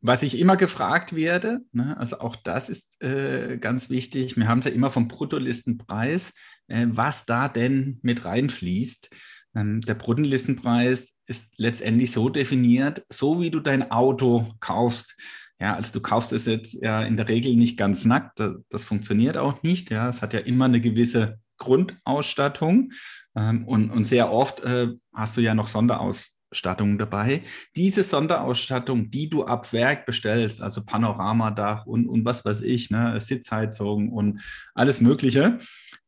Was 0.00 0.22
ich 0.22 0.38
immer 0.38 0.56
gefragt 0.56 1.16
werde, 1.16 1.60
ne, 1.72 1.96
also 1.98 2.20
auch 2.20 2.36
das 2.36 2.68
ist 2.68 3.02
äh, 3.02 3.58
ganz 3.58 3.90
wichtig, 3.90 4.36
wir 4.36 4.46
haben 4.46 4.60
es 4.60 4.66
ja 4.66 4.70
immer 4.70 4.92
vom 4.92 5.08
Bruttolistenpreis, 5.08 6.34
äh, 6.68 6.86
was 6.88 7.26
da 7.26 7.48
denn 7.48 7.98
mit 8.02 8.24
reinfließt. 8.24 9.10
Ähm, 9.56 9.80
der 9.80 9.94
Bruttenlistenpreis 9.94 11.16
ist 11.26 11.52
letztendlich 11.56 12.12
so 12.12 12.28
definiert, 12.28 13.04
so 13.10 13.40
wie 13.40 13.50
du 13.50 13.58
dein 13.58 13.90
Auto 13.90 14.54
kaufst. 14.60 15.16
Ja, 15.60 15.74
also 15.74 15.92
du 15.92 16.00
kaufst 16.00 16.32
es 16.32 16.46
jetzt 16.46 16.74
ja 16.74 17.02
in 17.02 17.16
der 17.16 17.28
Regel 17.28 17.56
nicht 17.56 17.76
ganz 17.76 18.04
nackt, 18.04 18.38
das, 18.38 18.54
das 18.68 18.84
funktioniert 18.84 19.36
auch 19.36 19.64
nicht. 19.64 19.90
Ja, 19.90 20.08
es 20.08 20.22
hat 20.22 20.32
ja 20.32 20.40
immer 20.40 20.66
eine 20.66 20.80
gewisse 20.80 21.40
Grundausstattung 21.56 22.92
ähm, 23.34 23.66
und, 23.66 23.90
und 23.90 24.04
sehr 24.04 24.30
oft 24.30 24.60
äh, 24.60 24.90
hast 25.12 25.36
du 25.36 25.40
ja 25.40 25.56
noch 25.56 25.66
Sonderausstattung 25.66 26.37
dabei. 26.50 27.42
Diese 27.76 28.04
Sonderausstattung, 28.04 29.10
die 29.10 29.28
du 29.28 29.44
ab 29.44 29.72
Werk 29.72 30.06
bestellst, 30.06 30.62
also 30.62 30.84
Panoramadach 30.84 31.86
und, 31.86 32.06
und 32.06 32.24
was 32.24 32.44
weiß 32.44 32.62
ich, 32.62 32.90
ne, 32.90 33.20
Sitzheizung 33.20 34.10
und 34.12 34.40
alles 34.74 35.00
Mögliche, 35.00 35.60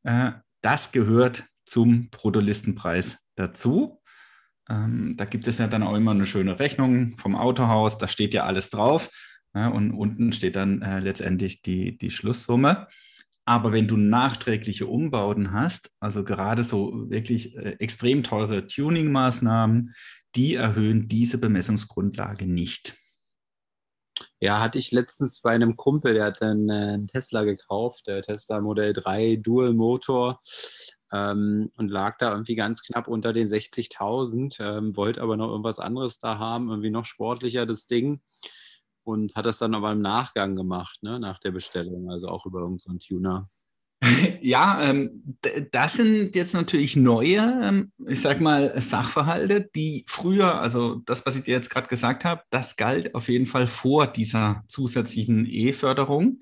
äh, 0.04 0.32
das 0.62 0.92
gehört 0.92 1.44
zum 1.64 2.10
Bruttolistenpreis 2.10 3.18
dazu. 3.36 4.00
Ähm, 4.68 5.14
da 5.16 5.24
gibt 5.24 5.48
es 5.48 5.58
ja 5.58 5.66
dann 5.66 5.82
auch 5.82 5.94
immer 5.94 6.12
eine 6.12 6.26
schöne 6.26 6.58
Rechnung 6.58 7.16
vom 7.18 7.34
Autohaus, 7.36 7.98
da 7.98 8.08
steht 8.08 8.34
ja 8.34 8.44
alles 8.44 8.70
drauf. 8.70 9.10
Ja, 9.52 9.66
und 9.66 9.90
unten 9.90 10.32
steht 10.32 10.54
dann 10.54 10.80
äh, 10.82 11.00
letztendlich 11.00 11.60
die, 11.62 11.98
die 11.98 12.10
Schlusssumme. 12.10 12.86
Aber 13.44 13.72
wenn 13.72 13.88
du 13.88 13.96
nachträgliche 13.96 14.86
Umbauten 14.86 15.52
hast, 15.52 15.90
also 15.98 16.22
gerade 16.22 16.62
so 16.62 17.10
wirklich 17.10 17.56
äh, 17.56 17.76
extrem 17.80 18.22
teure 18.22 18.68
Tuning-Maßnahmen, 18.68 19.92
die 20.34 20.54
erhöhen 20.54 21.08
diese 21.08 21.38
Bemessungsgrundlage 21.38 22.46
nicht. 22.46 22.96
Ja, 24.38 24.60
hatte 24.60 24.78
ich 24.78 24.90
letztens 24.90 25.40
bei 25.40 25.50
einem 25.50 25.76
Kumpel, 25.76 26.14
der 26.14 26.24
hat 26.24 26.42
einen, 26.42 26.68
äh, 26.68 26.94
einen 26.94 27.06
Tesla 27.06 27.44
gekauft, 27.44 28.06
der 28.06 28.22
Tesla 28.22 28.60
Modell 28.60 28.92
3 28.92 29.36
Dual 29.36 29.72
Motor 29.72 30.40
ähm, 31.12 31.70
und 31.76 31.88
lag 31.88 32.18
da 32.18 32.32
irgendwie 32.32 32.54
ganz 32.54 32.82
knapp 32.82 33.08
unter 33.08 33.32
den 33.32 33.48
60.000, 33.48 34.60
ähm, 34.60 34.96
wollte 34.96 35.22
aber 35.22 35.36
noch 35.36 35.48
irgendwas 35.48 35.78
anderes 35.78 36.18
da 36.18 36.38
haben, 36.38 36.68
irgendwie 36.68 36.90
noch 36.90 37.04
sportlicher 37.04 37.66
das 37.66 37.86
Ding 37.86 38.20
und 39.04 39.34
hat 39.34 39.46
das 39.46 39.58
dann 39.58 39.74
aber 39.74 39.92
im 39.92 40.02
Nachgang 40.02 40.56
gemacht, 40.56 41.02
ne, 41.02 41.18
nach 41.18 41.38
der 41.38 41.50
Bestellung, 41.52 42.10
also 42.10 42.28
auch 42.28 42.46
über 42.46 42.60
irgendeinen 42.60 43.00
so 43.00 43.08
Tuner. 43.08 43.48
Ja, 44.42 44.82
ähm, 44.82 45.36
das 45.70 45.94
sind 45.94 46.34
jetzt 46.34 46.54
natürlich 46.54 46.96
neue, 46.96 47.38
ähm, 47.62 47.92
ich 48.06 48.20
sag 48.20 48.40
mal, 48.40 48.80
Sachverhalte, 48.80 49.68
die 49.74 50.04
früher, 50.08 50.60
also 50.60 50.96
das, 51.06 51.26
was 51.26 51.36
ich 51.36 51.44
dir 51.44 51.54
jetzt 51.54 51.70
gerade 51.70 51.88
gesagt 51.88 52.24
habe, 52.24 52.42
das 52.50 52.76
galt 52.76 53.14
auf 53.14 53.28
jeden 53.28 53.46
Fall 53.46 53.66
vor 53.66 54.06
dieser 54.06 54.64
zusätzlichen 54.68 55.46
E-Förderung. 55.46 56.40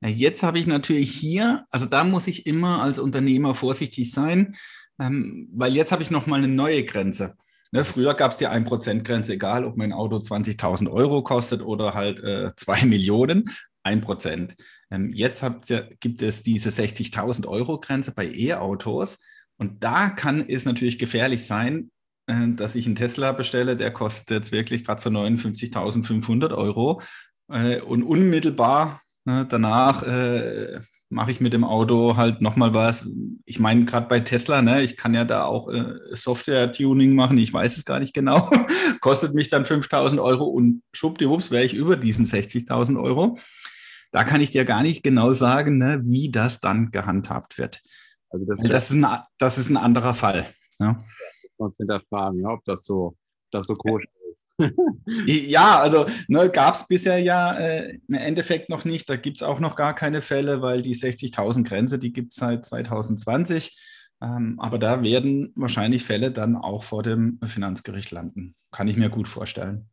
Ja, 0.00 0.08
jetzt 0.08 0.42
habe 0.42 0.58
ich 0.58 0.66
natürlich 0.66 1.10
hier, 1.10 1.64
also 1.70 1.86
da 1.86 2.04
muss 2.04 2.26
ich 2.26 2.46
immer 2.46 2.82
als 2.82 2.98
Unternehmer 2.98 3.54
vorsichtig 3.54 4.12
sein, 4.12 4.54
ähm, 5.00 5.48
weil 5.52 5.74
jetzt 5.74 5.92
habe 5.92 6.02
ich 6.02 6.10
nochmal 6.10 6.38
eine 6.38 6.48
neue 6.48 6.84
Grenze. 6.84 7.36
Ne, 7.70 7.84
früher 7.84 8.14
gab 8.14 8.30
es 8.30 8.38
die 8.38 8.48
1%-Grenze, 8.48 9.34
egal 9.34 9.64
ob 9.64 9.76
mein 9.76 9.92
Auto 9.92 10.16
20.000 10.16 10.90
Euro 10.90 11.22
kostet 11.22 11.60
oder 11.60 11.92
halt 11.92 12.18
äh, 12.20 12.52
2 12.56 12.86
Millionen, 12.86 13.50
1%. 13.88 14.54
Ähm, 14.90 15.10
jetzt 15.12 15.42
ja, 15.42 15.82
gibt 16.00 16.22
es 16.22 16.42
diese 16.42 16.70
60.000 16.70 17.46
Euro-Grenze 17.46 18.12
bei 18.12 18.26
E-Autos 18.26 19.18
und 19.56 19.82
da 19.82 20.10
kann 20.10 20.44
es 20.48 20.64
natürlich 20.64 20.98
gefährlich 20.98 21.46
sein, 21.46 21.90
äh, 22.26 22.48
dass 22.48 22.74
ich 22.74 22.86
einen 22.86 22.96
Tesla 22.96 23.32
bestelle, 23.32 23.76
der 23.76 23.92
kostet 23.92 24.30
jetzt 24.30 24.52
wirklich 24.52 24.84
gerade 24.84 25.00
so 25.00 25.10
59.500 25.10 26.56
Euro 26.56 27.02
äh, 27.48 27.80
und 27.80 28.02
unmittelbar 28.02 29.00
Ne, 29.28 29.46
danach 29.46 30.02
äh, 30.04 30.80
mache 31.10 31.30
ich 31.30 31.38
mit 31.38 31.52
dem 31.52 31.62
Auto 31.62 32.16
halt 32.16 32.40
nochmal 32.40 32.72
was. 32.72 33.06
Ich 33.44 33.58
meine, 33.58 33.84
gerade 33.84 34.08
bei 34.08 34.20
Tesla, 34.20 34.62
ne, 34.62 34.82
ich 34.82 34.96
kann 34.96 35.12
ja 35.12 35.26
da 35.26 35.44
auch 35.44 35.70
Software-Tuning 36.12 37.14
machen, 37.14 37.36
ich 37.36 37.52
weiß 37.52 37.76
es 37.76 37.84
gar 37.84 38.00
nicht 38.00 38.14
genau. 38.14 38.50
Kostet 39.02 39.34
mich 39.34 39.50
dann 39.50 39.66
5000 39.66 40.18
Euro 40.18 40.44
und 40.44 40.82
schwuppdiwupps 40.94 41.50
wäre 41.50 41.64
ich 41.64 41.74
über 41.74 41.98
diesen 41.98 42.24
60.000 42.24 42.98
Euro. 43.02 43.38
Da 44.10 44.24
kann 44.24 44.40
ich 44.40 44.50
dir 44.50 44.64
gar 44.64 44.82
nicht 44.82 45.02
genau 45.02 45.32
sagen, 45.32 45.78
ne, 45.78 46.00
wie 46.04 46.30
das 46.30 46.60
dann 46.60 46.90
gehandhabt 46.90 47.58
wird. 47.58 47.82
Also 48.30 48.46
das, 48.46 48.60
das, 48.60 48.90
ist, 48.90 48.96
ein, 48.96 49.06
das 49.38 49.58
ist 49.58 49.70
ein 49.70 49.76
anderer 49.76 50.14
Fall. 50.14 50.46
Ja. 50.78 51.02
Uns 51.56 51.76
hinterfragen, 51.76 52.46
ob 52.46 52.64
das 52.64 52.84
so, 52.84 53.16
das 53.50 53.66
so 53.66 53.74
koscher 53.74 54.08
ist. 54.30 54.48
ja, 55.26 55.80
also 55.80 56.06
ne, 56.28 56.50
gab 56.50 56.74
es 56.74 56.86
bisher 56.86 57.18
ja 57.18 57.56
äh, 57.58 57.98
im 58.08 58.14
Endeffekt 58.14 58.68
noch 58.68 58.84
nicht. 58.84 59.08
Da 59.08 59.16
gibt 59.16 59.38
es 59.38 59.42
auch 59.42 59.60
noch 59.60 59.76
gar 59.76 59.94
keine 59.94 60.22
Fälle, 60.22 60.62
weil 60.62 60.82
die 60.82 60.94
60.000 60.94 61.64
Grenze, 61.64 61.98
die 61.98 62.12
gibt 62.12 62.32
es 62.32 62.38
seit 62.38 62.64
2020. 62.64 63.78
Ähm, 64.20 64.58
aber 64.58 64.78
da 64.78 65.02
werden 65.02 65.52
wahrscheinlich 65.54 66.04
Fälle 66.04 66.32
dann 66.32 66.56
auch 66.56 66.82
vor 66.82 67.02
dem 67.02 67.38
Finanzgericht 67.44 68.10
landen. 68.10 68.56
Kann 68.70 68.88
ich 68.88 68.96
mir 68.96 69.10
gut 69.10 69.28
vorstellen. 69.28 69.88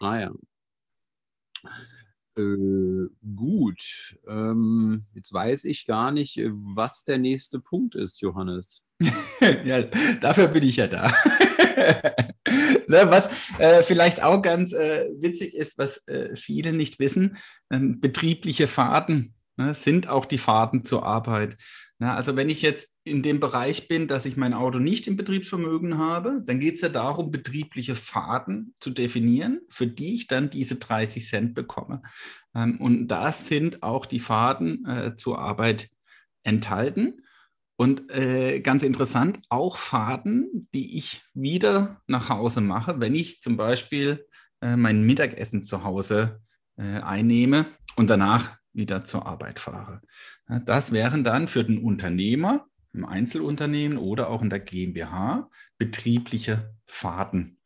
Ah 0.00 0.18
ja. 0.18 0.30
Äh, 2.36 3.08
gut. 3.36 4.16
Ähm, 4.26 5.04
jetzt 5.14 5.32
weiß 5.32 5.64
ich 5.64 5.86
gar 5.86 6.10
nicht, 6.12 6.40
was 6.52 7.04
der 7.04 7.18
nächste 7.18 7.60
Punkt 7.60 7.94
ist, 7.94 8.20
Johannes. 8.20 8.82
ja, 9.64 9.82
dafür 10.20 10.48
bin 10.48 10.62
ich 10.62 10.76
ja 10.76 10.86
da. 10.86 11.12
ne, 12.86 13.10
was 13.10 13.28
äh, 13.58 13.82
vielleicht 13.82 14.22
auch 14.22 14.40
ganz 14.40 14.72
äh, 14.72 15.08
witzig 15.18 15.54
ist, 15.54 15.78
was 15.78 16.06
äh, 16.08 16.36
viele 16.36 16.72
nicht 16.72 16.98
wissen, 16.98 17.36
ähm, 17.70 18.00
betriebliche 18.00 18.68
Fahrten 18.68 19.34
ne, 19.66 19.74
sind 19.74 20.08
auch 20.08 20.26
die 20.26 20.38
Fahrten 20.38 20.84
zur 20.84 21.04
Arbeit. 21.04 21.56
Na, 21.98 22.16
also 22.16 22.34
wenn 22.34 22.50
ich 22.50 22.62
jetzt 22.62 22.98
in 23.04 23.22
dem 23.22 23.38
Bereich 23.38 23.86
bin, 23.86 24.08
dass 24.08 24.26
ich 24.26 24.36
mein 24.36 24.54
Auto 24.54 24.80
nicht 24.80 25.06
im 25.06 25.16
Betriebsvermögen 25.16 25.98
habe, 25.98 26.42
dann 26.44 26.58
geht 26.58 26.74
es 26.74 26.80
ja 26.80 26.88
darum, 26.88 27.30
betriebliche 27.30 27.94
Fahrten 27.94 28.74
zu 28.80 28.90
definieren, 28.90 29.60
für 29.68 29.86
die 29.86 30.16
ich 30.16 30.26
dann 30.26 30.50
diese 30.50 30.76
30 30.76 31.28
Cent 31.28 31.54
bekomme. 31.54 32.02
Ähm, 32.56 32.80
und 32.80 33.06
da 33.06 33.30
sind 33.30 33.84
auch 33.84 34.04
die 34.06 34.18
Fahrten 34.18 34.84
äh, 34.84 35.14
zur 35.14 35.38
Arbeit 35.38 35.90
enthalten. 36.42 37.22
Und 37.76 38.10
äh, 38.10 38.60
ganz 38.60 38.82
interessant, 38.82 39.40
auch 39.48 39.76
Fahrten, 39.76 40.68
die 40.74 40.98
ich 40.98 41.22
wieder 41.34 42.00
nach 42.08 42.28
Hause 42.28 42.60
mache, 42.60 42.98
wenn 43.00 43.14
ich 43.14 43.40
zum 43.40 43.56
Beispiel 43.56 44.26
äh, 44.60 44.76
mein 44.76 45.02
Mittagessen 45.02 45.62
zu 45.62 45.84
Hause 45.84 46.40
äh, 46.76 47.00
einnehme 47.00 47.66
und 47.96 48.10
danach 48.10 48.56
wieder 48.72 49.04
zur 49.04 49.26
Arbeit 49.26 49.58
fahre. 49.58 50.00
Das 50.64 50.92
wären 50.92 51.24
dann 51.24 51.48
für 51.48 51.64
den 51.64 51.78
Unternehmer 51.78 52.66
im 52.92 53.04
Einzelunternehmen 53.04 53.98
oder 53.98 54.28
auch 54.28 54.42
in 54.42 54.50
der 54.50 54.60
GmbH 54.60 55.50
betriebliche 55.78 56.74
Fahrten. 56.86 57.58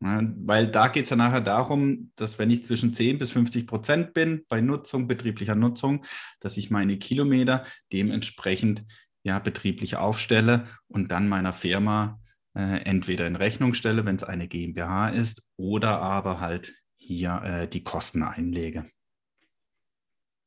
Weil 0.00 0.66
da 0.66 0.88
geht 0.88 1.04
es 1.04 1.10
ja 1.10 1.16
nachher 1.16 1.40
darum, 1.40 2.10
dass 2.16 2.40
wenn 2.40 2.50
ich 2.50 2.64
zwischen 2.64 2.92
10 2.92 3.18
bis 3.18 3.30
50 3.30 3.68
Prozent 3.68 4.14
bin 4.14 4.44
bei 4.48 4.60
Nutzung, 4.60 5.06
betrieblicher 5.06 5.54
Nutzung, 5.54 6.04
dass 6.40 6.56
ich 6.56 6.72
meine 6.72 6.98
Kilometer 6.98 7.62
dementsprechend 7.92 8.84
ja 9.22 9.38
betrieblich 9.38 9.94
aufstelle 9.94 10.66
und 10.88 11.12
dann 11.12 11.28
meiner 11.28 11.52
Firma 11.52 12.20
äh, 12.54 12.82
entweder 12.82 13.28
in 13.28 13.36
Rechnung 13.36 13.74
stelle, 13.74 14.04
wenn 14.04 14.16
es 14.16 14.24
eine 14.24 14.48
GmbH 14.48 15.10
ist, 15.10 15.48
oder 15.56 16.00
aber 16.00 16.40
halt 16.40 16.74
hier 16.96 17.40
äh, 17.44 17.68
die 17.68 17.84
Kosten 17.84 18.24
einlege. 18.24 18.90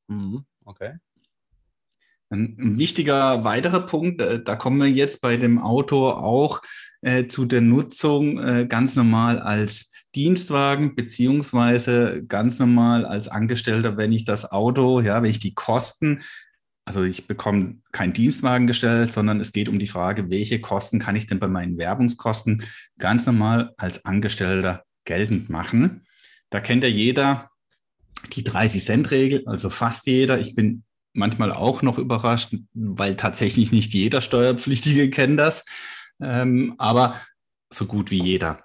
Mhm. 0.08 0.46
Okay. 0.64 0.96
Ein, 2.30 2.78
wichtiger 2.78 3.44
weiterer 3.44 3.86
Punkt, 3.86 4.22
äh, 4.22 4.44
da 4.44 4.56
kommen 4.56 4.80
wir 4.80 4.90
jetzt 4.90 5.22
bei 5.22 5.38
dem 5.38 5.60
Auto 5.60 6.10
auch 6.10 6.62
äh, 7.02 7.28
zu 7.28 7.46
der 7.46 7.62
Nutzung 7.62 8.40
äh, 8.40 8.66
ganz 8.68 8.96
normal 8.96 9.40
als 9.40 9.92
Dienstwagen 10.16 10.96
beziehungsweise 10.96 12.24
ganz 12.28 12.58
normal 12.58 13.06
als 13.06 13.28
Angestellter, 13.28 13.98
wenn 13.98 14.12
ich 14.12 14.26
das 14.26 14.52
Auto, 14.52 15.02
ja, 15.02 15.22
wenn 15.22 15.30
ich 15.30 15.40
die 15.40 15.54
Kosten, 15.54 16.24
also 16.86 17.04
ich 17.04 17.28
bekomme 17.28 17.82
keinen 17.92 18.14
Dienstwagen 18.14 18.66
gestellt, 18.66 19.12
sondern 19.12 19.40
es 19.40 19.52
geht 19.52 19.70
um 19.70 19.78
die 19.78 19.88
Frage, 19.88 20.30
welche 20.30 20.62
Kosten 20.62 21.00
kann 21.00 21.16
ich 21.16 21.28
denn 21.28 21.40
bei 21.40 21.48
meinen 21.48 21.78
Werbungskosten 21.78 22.64
ganz 22.98 23.26
normal 23.26 23.74
als 23.78 24.06
Angestellter 24.06 24.84
geltend 25.04 25.50
machen. 25.50 26.06
Da 26.50 26.62
kennt 26.62 26.84
ja 26.84 26.90
jeder 26.90 27.50
die 28.28 28.44
30-Cent-Regel, 28.44 29.44
also 29.46 29.70
fast 29.70 30.08
jeder. 30.08 30.40
Ich 30.40 30.56
bin 30.56 30.84
manchmal 31.14 31.52
auch 31.52 31.82
noch 31.82 31.98
überrascht, 31.98 32.56
weil 32.74 33.16
tatsächlich 33.16 33.72
nicht 33.72 33.94
jeder 33.94 34.22
Steuerpflichtige 34.22 35.10
kennt 35.12 35.40
das 35.40 35.64
ähm, 36.22 36.76
aber 36.78 37.20
so 37.72 37.86
gut 37.86 38.12
wie 38.12 38.22
jeder. 38.22 38.64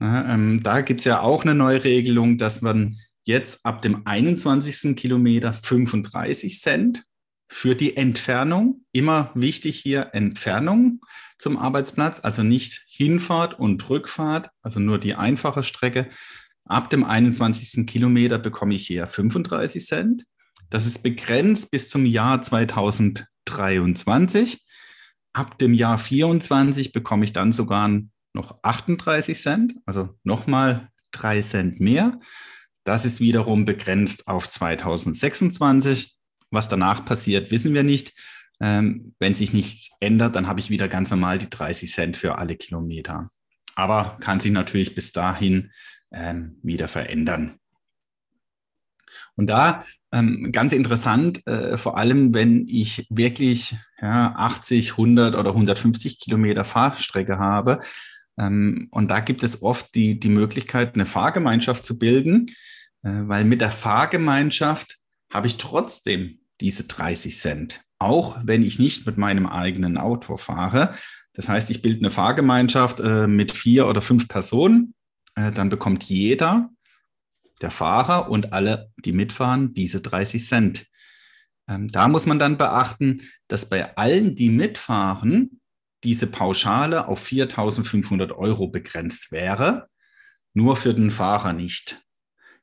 Ja, 0.00 0.34
ähm, 0.34 0.62
da 0.62 0.80
gibt 0.80 1.00
es 1.00 1.04
ja 1.04 1.20
auch 1.20 1.44
eine 1.44 1.54
neue 1.54 1.84
Regelung, 1.84 2.38
dass 2.38 2.60
man 2.60 2.96
jetzt 3.24 3.64
ab 3.64 3.82
dem 3.82 4.06
21. 4.06 4.96
Kilometer 4.96 5.52
35 5.52 6.60
Cent 6.60 7.04
für 7.48 7.74
die 7.74 7.96
Entfernung, 7.96 8.84
immer 8.92 9.30
wichtig 9.34 9.78
hier 9.78 10.10
Entfernung 10.12 11.00
zum 11.38 11.56
Arbeitsplatz, 11.58 12.20
also 12.20 12.42
nicht 12.42 12.84
Hinfahrt 12.88 13.58
und 13.58 13.88
Rückfahrt, 13.88 14.50
also 14.62 14.80
nur 14.80 14.98
die 14.98 15.14
einfache 15.14 15.62
Strecke. 15.62 16.08
Ab 16.64 16.90
dem 16.90 17.04
21. 17.04 17.86
Kilometer 17.86 18.38
bekomme 18.38 18.74
ich 18.74 18.86
hier 18.86 19.06
35 19.06 19.84
Cent. 19.84 20.24
Das 20.70 20.86
ist 20.86 21.02
begrenzt 21.02 21.70
bis 21.70 21.90
zum 21.90 22.06
Jahr 22.06 22.42
2023. 22.42 24.64
Ab 25.34 25.58
dem 25.58 25.74
Jahr 25.74 25.98
24 25.98 26.92
bekomme 26.92 27.24
ich 27.24 27.32
dann 27.32 27.52
sogar 27.52 27.90
noch 28.34 28.58
38 28.62 29.40
Cent, 29.40 29.74
also 29.86 30.18
nochmal 30.24 30.88
drei 31.10 31.42
Cent 31.42 31.80
mehr. 31.80 32.18
Das 32.84 33.04
ist 33.04 33.20
wiederum 33.20 33.64
begrenzt 33.64 34.28
auf 34.28 34.48
2026. 34.48 36.16
Was 36.50 36.68
danach 36.68 37.04
passiert, 37.04 37.50
wissen 37.50 37.74
wir 37.74 37.82
nicht. 37.82 38.12
Ähm, 38.60 39.14
wenn 39.18 39.34
sich 39.34 39.52
nichts 39.52 39.90
ändert, 40.00 40.36
dann 40.36 40.46
habe 40.46 40.60
ich 40.60 40.70
wieder 40.70 40.88
ganz 40.88 41.10
normal 41.10 41.38
die 41.38 41.50
30 41.50 41.90
Cent 41.90 42.16
für 42.16 42.38
alle 42.38 42.56
Kilometer. 42.56 43.30
Aber 43.74 44.18
kann 44.20 44.40
sich 44.40 44.52
natürlich 44.52 44.94
bis 44.94 45.12
dahin 45.12 45.72
ähm, 46.12 46.58
wieder 46.62 46.88
verändern. 46.88 47.58
Und 49.34 49.48
da 49.48 49.84
ähm, 50.12 50.50
ganz 50.52 50.72
interessant, 50.72 51.46
äh, 51.46 51.76
vor 51.78 51.96
allem 51.96 52.34
wenn 52.34 52.66
ich 52.68 53.06
wirklich 53.08 53.74
ja, 54.00 54.34
80, 54.36 54.92
100 54.92 55.34
oder 55.34 55.50
150 55.50 56.20
Kilometer 56.20 56.64
Fahrstrecke 56.64 57.38
habe. 57.38 57.80
Ähm, 58.38 58.88
und 58.90 59.10
da 59.10 59.20
gibt 59.20 59.42
es 59.42 59.62
oft 59.62 59.94
die, 59.94 60.20
die 60.20 60.28
Möglichkeit, 60.28 60.94
eine 60.94 61.06
Fahrgemeinschaft 61.06 61.84
zu 61.84 61.98
bilden, 61.98 62.48
äh, 63.02 63.10
weil 63.10 63.44
mit 63.44 63.60
der 63.60 63.72
Fahrgemeinschaft 63.72 64.98
habe 65.32 65.46
ich 65.46 65.56
trotzdem 65.56 66.40
diese 66.60 66.84
30 66.84 67.38
Cent, 67.38 67.80
auch 67.98 68.38
wenn 68.44 68.62
ich 68.62 68.78
nicht 68.78 69.06
mit 69.06 69.16
meinem 69.16 69.46
eigenen 69.46 69.96
Auto 69.96 70.36
fahre. 70.36 70.94
Das 71.32 71.48
heißt, 71.48 71.70
ich 71.70 71.80
bilde 71.80 72.00
eine 72.00 72.10
Fahrgemeinschaft 72.10 73.00
äh, 73.00 73.26
mit 73.26 73.52
vier 73.52 73.86
oder 73.86 74.02
fünf 74.02 74.28
Personen. 74.28 74.94
Äh, 75.34 75.50
dann 75.50 75.68
bekommt 75.68 76.04
jeder 76.04 76.70
der 77.60 77.70
Fahrer 77.70 78.28
und 78.28 78.52
alle, 78.52 78.90
die 79.04 79.12
mitfahren, 79.12 79.72
diese 79.72 80.00
30 80.00 80.46
Cent. 80.46 80.86
Ähm, 81.68 81.90
da 81.90 82.08
muss 82.08 82.26
man 82.26 82.38
dann 82.38 82.58
beachten, 82.58 83.22
dass 83.48 83.68
bei 83.68 83.96
allen, 83.96 84.34
die 84.34 84.50
mitfahren, 84.50 85.60
diese 86.04 86.26
Pauschale 86.26 87.06
auf 87.06 87.24
4.500 87.24 88.32
Euro 88.32 88.68
begrenzt 88.68 89.30
wäre, 89.30 89.88
nur 90.52 90.76
für 90.76 90.94
den 90.94 91.10
Fahrer 91.10 91.52
nicht. 91.52 92.02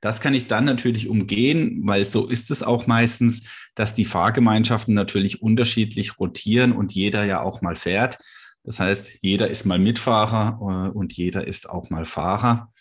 Das 0.01 0.21
kann 0.21 0.33
ich 0.33 0.47
dann 0.47 0.65
natürlich 0.65 1.07
umgehen, 1.09 1.81
weil 1.83 2.05
so 2.05 2.27
ist 2.27 2.51
es 2.51 2.63
auch 2.63 2.87
meistens, 2.87 3.43
dass 3.75 3.93
die 3.93 4.05
Fahrgemeinschaften 4.05 4.93
natürlich 4.93 5.41
unterschiedlich 5.41 6.19
rotieren 6.19 6.71
und 6.71 6.93
jeder 6.93 7.25
ja 7.25 7.41
auch 7.41 7.61
mal 7.61 7.75
fährt. 7.75 8.17
Das 8.63 8.79
heißt, 8.79 9.19
jeder 9.21 9.47
ist 9.49 9.65
mal 9.65 9.79
Mitfahrer 9.79 10.59
äh, 10.61 10.97
und 10.97 11.13
jeder 11.13 11.47
ist 11.47 11.69
auch 11.69 11.89
mal 11.89 12.05
Fahrer. 12.05 12.71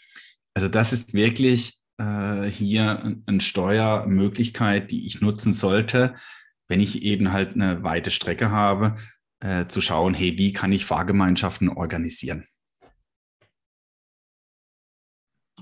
Also 0.54 0.68
das 0.68 0.92
ist 0.92 1.14
wirklich 1.14 1.78
äh, 1.98 2.44
hier 2.44 3.16
eine 3.26 3.40
Steuermöglichkeit, 3.40 4.90
die 4.90 5.06
ich 5.06 5.20
nutzen 5.20 5.52
sollte, 5.52 6.14
wenn 6.68 6.80
ich 6.80 7.02
eben 7.02 7.32
halt 7.32 7.54
eine 7.54 7.82
weite 7.82 8.10
Strecke 8.10 8.50
habe, 8.50 8.96
äh, 9.40 9.66
zu 9.68 9.80
schauen, 9.80 10.14
hey, 10.14 10.36
wie 10.36 10.52
kann 10.52 10.72
ich 10.72 10.84
Fahrgemeinschaften 10.84 11.68
organisieren? 11.68 12.44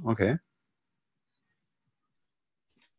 Okay. 0.03 0.39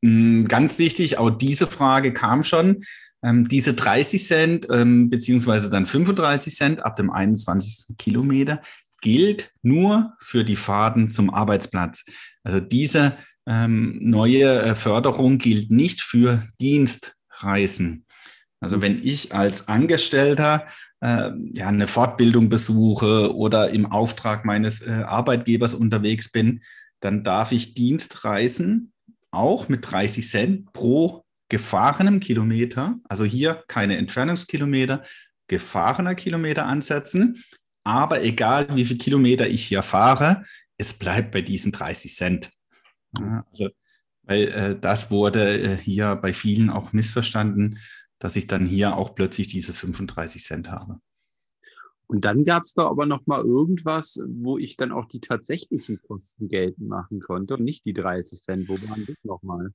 Mm, 0.01 0.45
ganz 0.45 0.77
wichtig, 0.77 1.17
auch 1.17 1.29
diese 1.29 1.67
Frage 1.67 2.13
kam 2.13 2.43
schon. 2.43 2.83
Ähm, 3.23 3.47
diese 3.47 3.73
30 3.73 4.25
Cent 4.25 4.67
ähm, 4.69 5.09
beziehungsweise 5.09 5.69
dann 5.69 5.85
35 5.85 6.55
Cent 6.55 6.85
ab 6.85 6.95
dem 6.95 7.11
21. 7.11 7.97
Kilometer 7.97 8.61
gilt 9.01 9.51
nur 9.61 10.13
für 10.19 10.43
die 10.43 10.55
Fahrten 10.55 11.11
zum 11.11 11.33
Arbeitsplatz. 11.33 12.03
Also 12.43 12.59
diese 12.59 13.17
ähm, 13.47 13.97
neue 14.01 14.61
äh, 14.61 14.75
Förderung 14.75 15.37
gilt 15.37 15.71
nicht 15.71 16.01
für 16.01 16.43
Dienstreisen. 16.59 18.05
Also 18.59 18.81
wenn 18.81 19.03
ich 19.03 19.33
als 19.33 19.67
Angestellter 19.67 20.67
äh, 20.99 21.29
ja, 21.53 21.67
eine 21.67 21.87
Fortbildung 21.87 22.49
besuche 22.49 23.35
oder 23.35 23.69
im 23.69 23.85
Auftrag 23.85 24.45
meines 24.45 24.81
äh, 24.81 25.03
Arbeitgebers 25.05 25.73
unterwegs 25.73 26.31
bin, 26.31 26.61
dann 26.99 27.23
darf 27.23 27.51
ich 27.51 27.75
Dienstreisen 27.75 28.91
auch 29.31 29.69
mit 29.69 29.91
30 29.91 30.27
Cent 30.27 30.73
pro 30.73 31.23
gefahrenem 31.49 32.19
Kilometer, 32.19 32.99
also 33.07 33.23
hier 33.23 33.63
keine 33.67 33.97
Entfernungskilometer, 33.97 35.03
gefahrener 35.47 36.15
Kilometer 36.15 36.65
ansetzen. 36.65 37.43
Aber 37.83 38.21
egal 38.21 38.67
wie 38.75 38.85
viele 38.85 38.99
Kilometer 38.99 39.47
ich 39.47 39.65
hier 39.65 39.81
fahre, 39.81 40.43
es 40.77 40.93
bleibt 40.93 41.31
bei 41.31 41.41
diesen 41.41 41.71
30 41.71 42.15
Cent. 42.15 42.51
Ja, 43.17 43.45
also, 43.49 43.69
weil 44.23 44.47
äh, 44.49 44.79
das 44.79 45.09
wurde 45.09 45.59
äh, 45.59 45.77
hier 45.77 46.15
bei 46.15 46.33
vielen 46.33 46.69
auch 46.69 46.91
missverstanden, 46.91 47.79
dass 48.19 48.35
ich 48.35 48.47
dann 48.47 48.65
hier 48.65 48.97
auch 48.97 49.15
plötzlich 49.15 49.47
diese 49.47 49.73
35 49.73 50.43
Cent 50.43 50.69
habe. 50.69 50.99
Und 52.07 52.23
dann 52.23 52.43
gab 52.45 52.63
es 52.63 52.73
da 52.73 52.87
aber 52.87 53.05
noch 53.05 53.25
mal 53.27 53.43
irgendwas, 53.43 54.19
wo 54.27 54.57
ich 54.57 54.77
dann 54.77 54.91
auch 54.91 55.05
die 55.05 55.19
tatsächlichen 55.19 56.01
Kosten 56.01 56.47
geltend 56.47 56.87
machen 56.87 57.19
konnte 57.19 57.55
und 57.55 57.63
nicht 57.63 57.85
die 57.85 57.93
30 57.93 58.41
Cent. 58.41 58.69
Wo 58.69 58.75
waren 58.89 59.05
das 59.05 59.17
nochmal? 59.23 59.71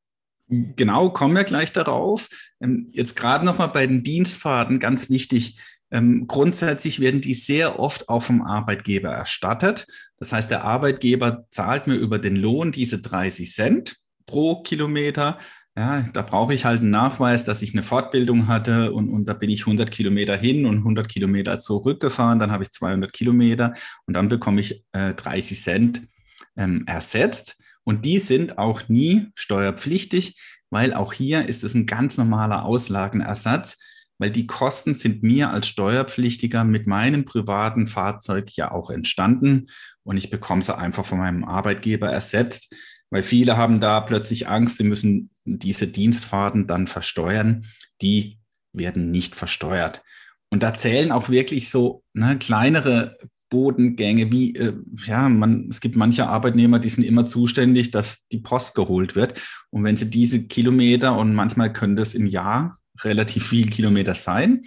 Genau, 0.76 1.08
kommen 1.08 1.34
wir 1.34 1.44
gleich 1.44 1.72
darauf. 1.72 2.28
Ähm, 2.60 2.88
jetzt 2.90 3.16
gerade 3.16 3.44
noch 3.44 3.56
mal 3.56 3.68
bei 3.68 3.86
den 3.86 4.02
Dienstfahrten 4.02 4.78
ganz 4.78 5.08
wichtig. 5.08 5.58
Ähm, 5.90 6.26
grundsätzlich 6.26 7.00
werden 7.00 7.22
die 7.22 7.32
sehr 7.32 7.80
oft 7.80 8.10
auch 8.10 8.22
vom 8.22 8.42
Arbeitgeber 8.42 9.08
erstattet. 9.08 9.86
Das 10.18 10.32
heißt, 10.32 10.50
der 10.50 10.64
Arbeitgeber 10.64 11.46
zahlt 11.50 11.86
mir 11.86 11.94
über 11.94 12.18
den 12.18 12.36
Lohn 12.36 12.70
diese 12.70 13.00
30 13.00 13.50
Cent 13.50 13.96
pro 14.26 14.62
Kilometer. 14.62 15.38
Ja, 15.74 16.02
da 16.12 16.20
brauche 16.20 16.52
ich 16.52 16.66
halt 16.66 16.82
einen 16.82 16.90
Nachweis, 16.90 17.44
dass 17.44 17.62
ich 17.62 17.72
eine 17.72 17.82
Fortbildung 17.82 18.46
hatte 18.46 18.92
und, 18.92 19.08
und 19.08 19.24
da 19.24 19.32
bin 19.32 19.48
ich 19.48 19.62
100 19.62 19.90
Kilometer 19.90 20.36
hin 20.36 20.66
und 20.66 20.78
100 20.78 21.08
Kilometer 21.08 21.60
zurückgefahren. 21.60 22.38
Dann 22.38 22.52
habe 22.52 22.64
ich 22.64 22.72
200 22.72 23.10
Kilometer 23.10 23.72
und 24.06 24.12
dann 24.14 24.28
bekomme 24.28 24.60
ich 24.60 24.84
äh, 24.92 25.14
30 25.14 25.62
Cent 25.62 26.08
ähm, 26.56 26.84
ersetzt. 26.86 27.56
Und 27.84 28.04
die 28.04 28.20
sind 28.20 28.58
auch 28.58 28.88
nie 28.88 29.28
steuerpflichtig, 29.34 30.40
weil 30.70 30.94
auch 30.94 31.12
hier 31.12 31.48
ist 31.48 31.64
es 31.64 31.74
ein 31.74 31.86
ganz 31.86 32.16
normaler 32.18 32.64
Auslagenersatz 32.64 33.78
weil 34.22 34.30
die 34.30 34.46
Kosten 34.46 34.94
sind 34.94 35.24
mir 35.24 35.50
als 35.50 35.66
Steuerpflichtiger 35.66 36.62
mit 36.62 36.86
meinem 36.86 37.24
privaten 37.24 37.88
Fahrzeug 37.88 38.52
ja 38.52 38.70
auch 38.70 38.88
entstanden 38.88 39.66
und 40.04 40.16
ich 40.16 40.30
bekomme 40.30 40.62
sie 40.62 40.78
einfach 40.78 41.04
von 41.04 41.18
meinem 41.18 41.42
Arbeitgeber 41.42 42.08
ersetzt, 42.08 42.72
weil 43.10 43.24
viele 43.24 43.56
haben 43.56 43.80
da 43.80 44.00
plötzlich 44.00 44.46
Angst, 44.46 44.76
sie 44.76 44.84
müssen 44.84 45.30
diese 45.44 45.88
Dienstfahrten 45.88 46.68
dann 46.68 46.86
versteuern. 46.86 47.66
Die 48.00 48.38
werden 48.72 49.10
nicht 49.10 49.34
versteuert. 49.34 50.02
Und 50.50 50.62
da 50.62 50.72
zählen 50.72 51.10
auch 51.10 51.28
wirklich 51.28 51.68
so 51.68 52.04
ne, 52.12 52.38
kleinere 52.38 53.18
Bodengänge, 53.52 54.32
wie, 54.32 54.56
äh, 54.56 54.72
ja, 55.04 55.28
man, 55.28 55.68
es 55.68 55.82
gibt 55.82 55.94
manche 55.94 56.26
Arbeitnehmer, 56.26 56.78
die 56.78 56.88
sind 56.88 57.04
immer 57.04 57.26
zuständig, 57.26 57.90
dass 57.90 58.26
die 58.28 58.38
Post 58.38 58.74
geholt 58.74 59.14
wird. 59.14 59.38
Und 59.68 59.84
wenn 59.84 59.94
sie 59.94 60.08
diese 60.08 60.44
Kilometer, 60.44 61.18
und 61.18 61.34
manchmal 61.34 61.70
können 61.70 61.94
das 61.94 62.14
im 62.14 62.26
Jahr 62.26 62.78
relativ 63.02 63.46
viel 63.46 63.68
Kilometer 63.68 64.14
sein, 64.14 64.64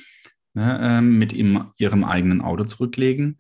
ne, 0.54 0.80
äh, 0.80 1.02
mit 1.02 1.34
im, 1.34 1.71
ihrem 1.78 2.04
eigenen 2.04 2.41
Auto 2.41 2.65
zurücklegen, 2.65 3.39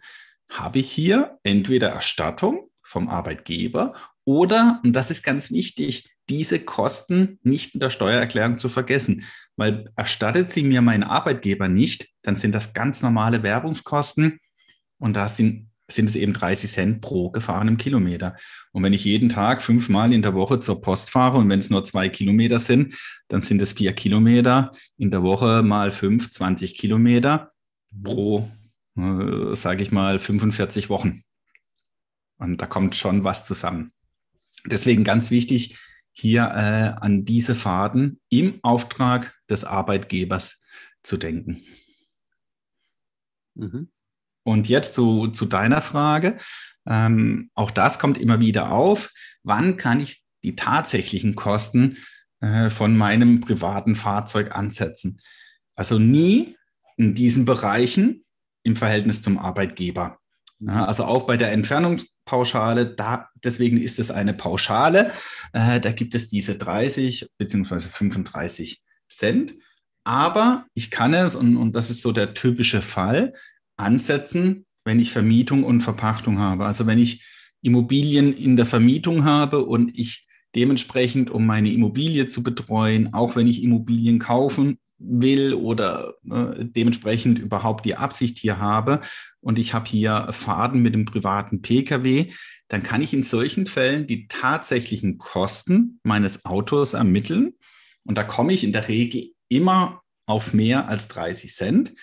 habe 0.49 0.79
ich 0.79 0.91
hier 0.91 1.37
entweder 1.43 1.89
Erstattung 1.89 2.71
vom 2.81 3.07
Arbeitgeber 3.07 3.93
oder, 4.25 4.81
und 4.83 4.93
das 4.93 5.11
ist 5.11 5.21
ganz 5.21 5.51
wichtig, 5.51 6.09
diese 6.27 6.57
Kosten 6.57 7.37
nicht 7.43 7.75
in 7.75 7.79
der 7.79 7.91
Steuererklärung 7.91 8.57
zu 8.57 8.67
vergessen. 8.67 9.25
Weil 9.57 9.91
erstattet 9.95 10.49
sie 10.49 10.63
mir 10.63 10.81
mein 10.81 11.03
Arbeitgeber 11.03 11.67
nicht, 11.67 12.09
dann 12.23 12.35
sind 12.35 12.55
das 12.55 12.73
ganz 12.73 13.03
normale 13.03 13.43
Werbungskosten 13.43 14.39
und 14.97 15.15
da 15.15 15.27
sind, 15.27 15.69
sind 15.87 16.09
es 16.09 16.15
eben 16.15 16.33
30 16.33 16.71
Cent 16.71 17.01
pro 17.01 17.29
gefahrenem 17.29 17.77
Kilometer. 17.77 18.35
Und 18.71 18.83
wenn 18.83 18.93
ich 18.93 19.05
jeden 19.05 19.29
Tag 19.29 19.61
fünfmal 19.61 20.13
in 20.13 20.21
der 20.21 20.33
Woche 20.33 20.59
zur 20.59 20.81
Post 20.81 21.09
fahre 21.09 21.37
und 21.37 21.49
wenn 21.49 21.59
es 21.59 21.69
nur 21.69 21.83
zwei 21.83 22.09
Kilometer 22.09 22.59
sind, 22.59 22.95
dann 23.27 23.41
sind 23.41 23.61
es 23.61 23.73
vier 23.73 23.93
Kilometer 23.93 24.71
in 24.97 25.11
der 25.11 25.23
Woche 25.23 25.63
mal 25.63 25.91
fünf, 25.91 26.31
20 26.31 26.77
Kilometer 26.77 27.51
pro, 28.03 28.49
äh, 28.97 29.55
sage 29.55 29.83
ich 29.83 29.91
mal, 29.91 30.19
45 30.19 30.89
Wochen. 30.89 31.21
Und 32.37 32.61
da 32.61 32.65
kommt 32.65 32.95
schon 32.95 33.23
was 33.23 33.45
zusammen. 33.45 33.91
Deswegen 34.65 35.03
ganz 35.03 35.31
wichtig, 35.31 35.77
hier 36.11 36.43
äh, 36.43 37.01
an 37.01 37.25
diese 37.25 37.55
Fahrten 37.55 38.19
im 38.29 38.59
Auftrag 38.63 39.35
des 39.49 39.65
Arbeitgebers 39.65 40.61
zu 41.03 41.17
denken. 41.17 41.61
Mhm. 43.53 43.89
Und 44.45 44.69
jetzt 44.69 44.93
zu, 44.93 45.27
zu 45.29 45.45
deiner 45.45 45.81
Frage. 45.81 46.37
Ähm, 46.87 47.49
auch 47.55 47.71
das 47.71 47.97
kommt 47.97 48.17
immer 48.19 48.39
wieder 48.39 48.71
auf. 48.71 49.11
Wann 49.43 49.75
kann 49.75 49.99
ich 49.99 50.23
die 50.43 50.55
tatsächlichen 50.55 51.35
Kosten 51.35 51.97
äh, 52.41 52.69
von 52.69 52.95
meinem 52.95 53.41
privaten 53.41 53.95
Fahrzeug 53.95 54.55
ansetzen? 54.55 55.19
Also 55.75 55.97
nie 55.97 56.55
in 56.95 57.15
diesen 57.15 57.45
Bereichen 57.45 58.23
im 58.63 58.75
Verhältnis 58.75 59.23
zum 59.23 59.39
Arbeitgeber. 59.39 60.19
Ja, 60.59 60.85
also 60.85 61.03
auch 61.05 61.23
bei 61.23 61.37
der 61.37 61.51
Entfernungspauschale, 61.51 62.85
da, 62.85 63.29
deswegen 63.43 63.77
ist 63.77 63.99
es 63.99 64.11
eine 64.11 64.33
Pauschale. 64.33 65.11
Äh, 65.53 65.81
da 65.81 65.91
gibt 65.91 66.13
es 66.15 66.29
diese 66.29 66.55
30 66.55 67.29
bzw. 67.37 67.79
35 67.79 68.81
Cent. 69.09 69.55
Aber 70.03 70.65
ich 70.75 70.91
kann 70.91 71.15
es, 71.15 71.35
und, 71.35 71.57
und 71.57 71.75
das 71.75 71.89
ist 71.89 72.01
so 72.01 72.11
der 72.11 72.35
typische 72.35 72.81
Fall, 72.81 73.33
ansetzen, 73.77 74.65
wenn 74.83 74.99
ich 74.99 75.11
Vermietung 75.11 75.63
und 75.63 75.81
Verpachtung 75.81 76.39
habe. 76.39 76.65
Also 76.65 76.85
wenn 76.85 76.99
ich 76.99 77.25
Immobilien 77.61 78.33
in 78.33 78.55
der 78.55 78.65
Vermietung 78.65 79.23
habe 79.23 79.65
und 79.65 79.97
ich 79.97 80.27
dementsprechend, 80.55 81.29
um 81.29 81.45
meine 81.45 81.71
Immobilie 81.71 82.27
zu 82.27 82.43
betreuen, 82.43 83.13
auch 83.13 83.35
wenn 83.35 83.47
ich 83.47 83.63
Immobilien 83.63 84.19
kaufen 84.19 84.77
will 84.97 85.53
oder 85.53 86.13
äh, 86.29 86.63
dementsprechend 86.63 87.39
überhaupt 87.39 87.85
die 87.85 87.95
Absicht 87.95 88.37
hier 88.37 88.59
habe 88.59 89.01
und 89.41 89.59
ich 89.59 89.73
habe 89.73 89.89
hier 89.89 90.27
Faden 90.31 90.81
mit 90.81 90.93
dem 90.93 91.05
privaten 91.05 91.61
Pkw, 91.61 92.31
dann 92.69 92.83
kann 92.83 93.01
ich 93.01 93.13
in 93.13 93.23
solchen 93.23 93.67
Fällen 93.67 94.07
die 94.07 94.27
tatsächlichen 94.27 95.17
Kosten 95.17 95.99
meines 96.03 96.45
Autos 96.45 96.93
ermitteln. 96.93 97.53
Und 98.05 98.17
da 98.17 98.23
komme 98.23 98.53
ich 98.53 98.63
in 98.63 98.71
der 98.71 98.87
Regel 98.87 99.31
immer 99.49 100.01
auf 100.25 100.53
mehr 100.53 100.87
als 100.87 101.07
30 101.09 101.53
Cent 101.53 101.93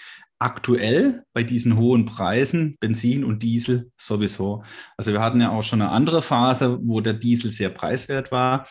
aktuell 0.43 1.25
bei 1.33 1.45
diesen 1.45 1.77
hohen 1.77 2.05
Preisen, 2.05 2.77
Benzin 2.81 3.25
und 3.25 3.43
Diesel 3.43 3.93
sowieso. 3.97 4.65
Also 4.97 5.13
wir 5.13 5.21
hatten 5.21 5.41
ja 5.41 5.51
auch 5.51 5.63
schon 5.63 5.81
eine 5.81 5.91
andere 5.91 6.21
Phase, 6.21 6.81
wo 6.83 7.01
der 7.01 7.15
Diesel 7.15 7.53
sehr 7.53 7.71
preiswert 7.71 8.33
war. 8.33 8.69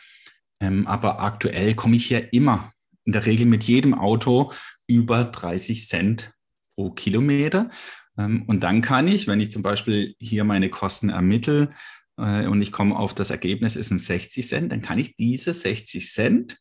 Ähm, 0.59 0.85
aber 0.85 1.21
aktuell 1.21 1.73
komme 1.73 1.95
ich 1.95 2.09
ja 2.09 2.19
immer, 2.19 2.73
in 3.05 3.13
der 3.13 3.25
Regel 3.25 3.45
mit 3.45 3.63
jedem 3.63 3.93
Auto, 3.93 4.51
über 4.85 5.23
30 5.23 5.87
Cent 5.87 6.33
pro 6.75 6.91
Kilometer. 6.91 7.69
Ähm, 8.17 8.43
und 8.47 8.61
dann 8.61 8.81
kann 8.81 9.07
ich, 9.07 9.27
wenn 9.27 9.39
ich 9.39 9.53
zum 9.53 9.61
Beispiel 9.61 10.15
hier 10.19 10.43
meine 10.43 10.69
Kosten 10.69 11.09
ermittle 11.09 11.71
äh, 12.17 12.47
und 12.47 12.61
ich 12.61 12.73
komme 12.73 12.97
auf 12.97 13.13
das 13.13 13.29
Ergebnis, 13.29 13.77
ist 13.77 13.91
ein 13.91 13.99
60 13.99 14.45
Cent, 14.45 14.71
dann 14.73 14.81
kann 14.81 14.99
ich 14.99 15.15
diese 15.15 15.53
60 15.53 16.11
Cent 16.11 16.57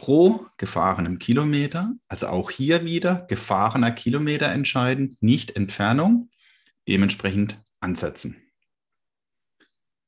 pro 0.00 0.46
gefahrenem 0.56 1.18
Kilometer, 1.18 1.92
also 2.08 2.28
auch 2.28 2.50
hier 2.50 2.86
wieder 2.86 3.26
gefahrener 3.28 3.90
Kilometer 3.90 4.46
entscheiden, 4.46 5.18
nicht 5.20 5.56
Entfernung, 5.56 6.30
dementsprechend 6.88 7.60
ansetzen. 7.80 8.36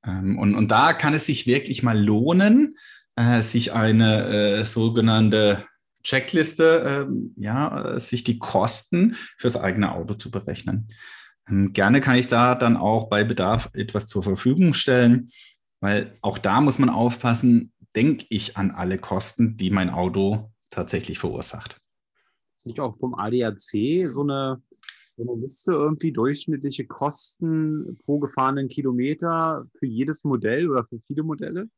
Ähm, 0.02 0.38
und, 0.38 0.54
und 0.54 0.70
da 0.70 0.94
kann 0.94 1.12
es 1.12 1.26
sich 1.26 1.46
wirklich 1.46 1.82
mal 1.82 2.02
lohnen, 2.02 2.78
äh, 3.16 3.42
sich 3.42 3.74
eine 3.74 4.60
äh, 4.60 4.64
sogenannte 4.64 5.66
Checkliste, 6.02 7.06
äh, 7.06 7.42
ja, 7.42 8.00
sich 8.00 8.24
die 8.24 8.38
Kosten 8.38 9.14
fürs 9.36 9.58
eigene 9.58 9.92
Auto 9.92 10.14
zu 10.14 10.30
berechnen. 10.30 10.88
Ähm, 11.46 11.74
gerne 11.74 12.00
kann 12.00 12.16
ich 12.16 12.28
da 12.28 12.54
dann 12.54 12.78
auch 12.78 13.10
bei 13.10 13.24
Bedarf 13.24 13.68
etwas 13.74 14.06
zur 14.06 14.22
Verfügung 14.22 14.72
stellen, 14.72 15.30
weil 15.80 16.16
auch 16.22 16.38
da 16.38 16.62
muss 16.62 16.78
man 16.78 16.88
aufpassen, 16.88 17.71
denke 17.96 18.26
ich 18.30 18.56
an 18.56 18.70
alle 18.70 18.98
Kosten, 18.98 19.56
die 19.56 19.70
mein 19.70 19.90
Auto 19.90 20.50
tatsächlich 20.70 21.18
verursacht. 21.18 21.76
Ist 22.56 22.66
nicht 22.66 22.80
auch 22.80 22.96
vom 22.98 23.14
ADAC 23.14 24.10
so 24.10 24.22
eine, 24.22 24.62
so 25.16 25.22
eine 25.22 25.40
Liste 25.40 25.72
irgendwie 25.72 26.12
durchschnittliche 26.12 26.86
Kosten 26.86 27.98
pro 28.04 28.18
gefahrenen 28.18 28.68
Kilometer 28.68 29.66
für 29.74 29.86
jedes 29.86 30.24
Modell 30.24 30.70
oder 30.70 30.84
für 30.84 31.00
viele 31.00 31.22
Modelle? 31.22 31.68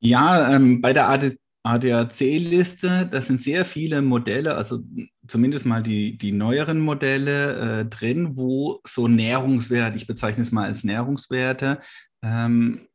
Ja, 0.00 0.54
ähm, 0.54 0.80
bei 0.80 0.92
der 0.92 1.08
AD 1.08 1.36
ADAC-Liste, 1.66 3.08
das 3.10 3.26
sind 3.26 3.42
sehr 3.42 3.64
viele 3.64 4.00
Modelle, 4.00 4.54
also 4.54 4.84
zumindest 5.26 5.66
mal 5.66 5.82
die, 5.82 6.16
die 6.16 6.30
neueren 6.30 6.78
Modelle 6.78 7.80
äh, 7.80 7.84
drin, 7.86 8.36
wo 8.36 8.80
so 8.86 9.08
Nährungswert, 9.08 9.96
ich 9.96 10.06
bezeichne 10.06 10.42
es 10.42 10.52
mal 10.52 10.66
als 10.66 10.84
Nährungswerte, 10.84 11.80
ähm, 12.22 12.86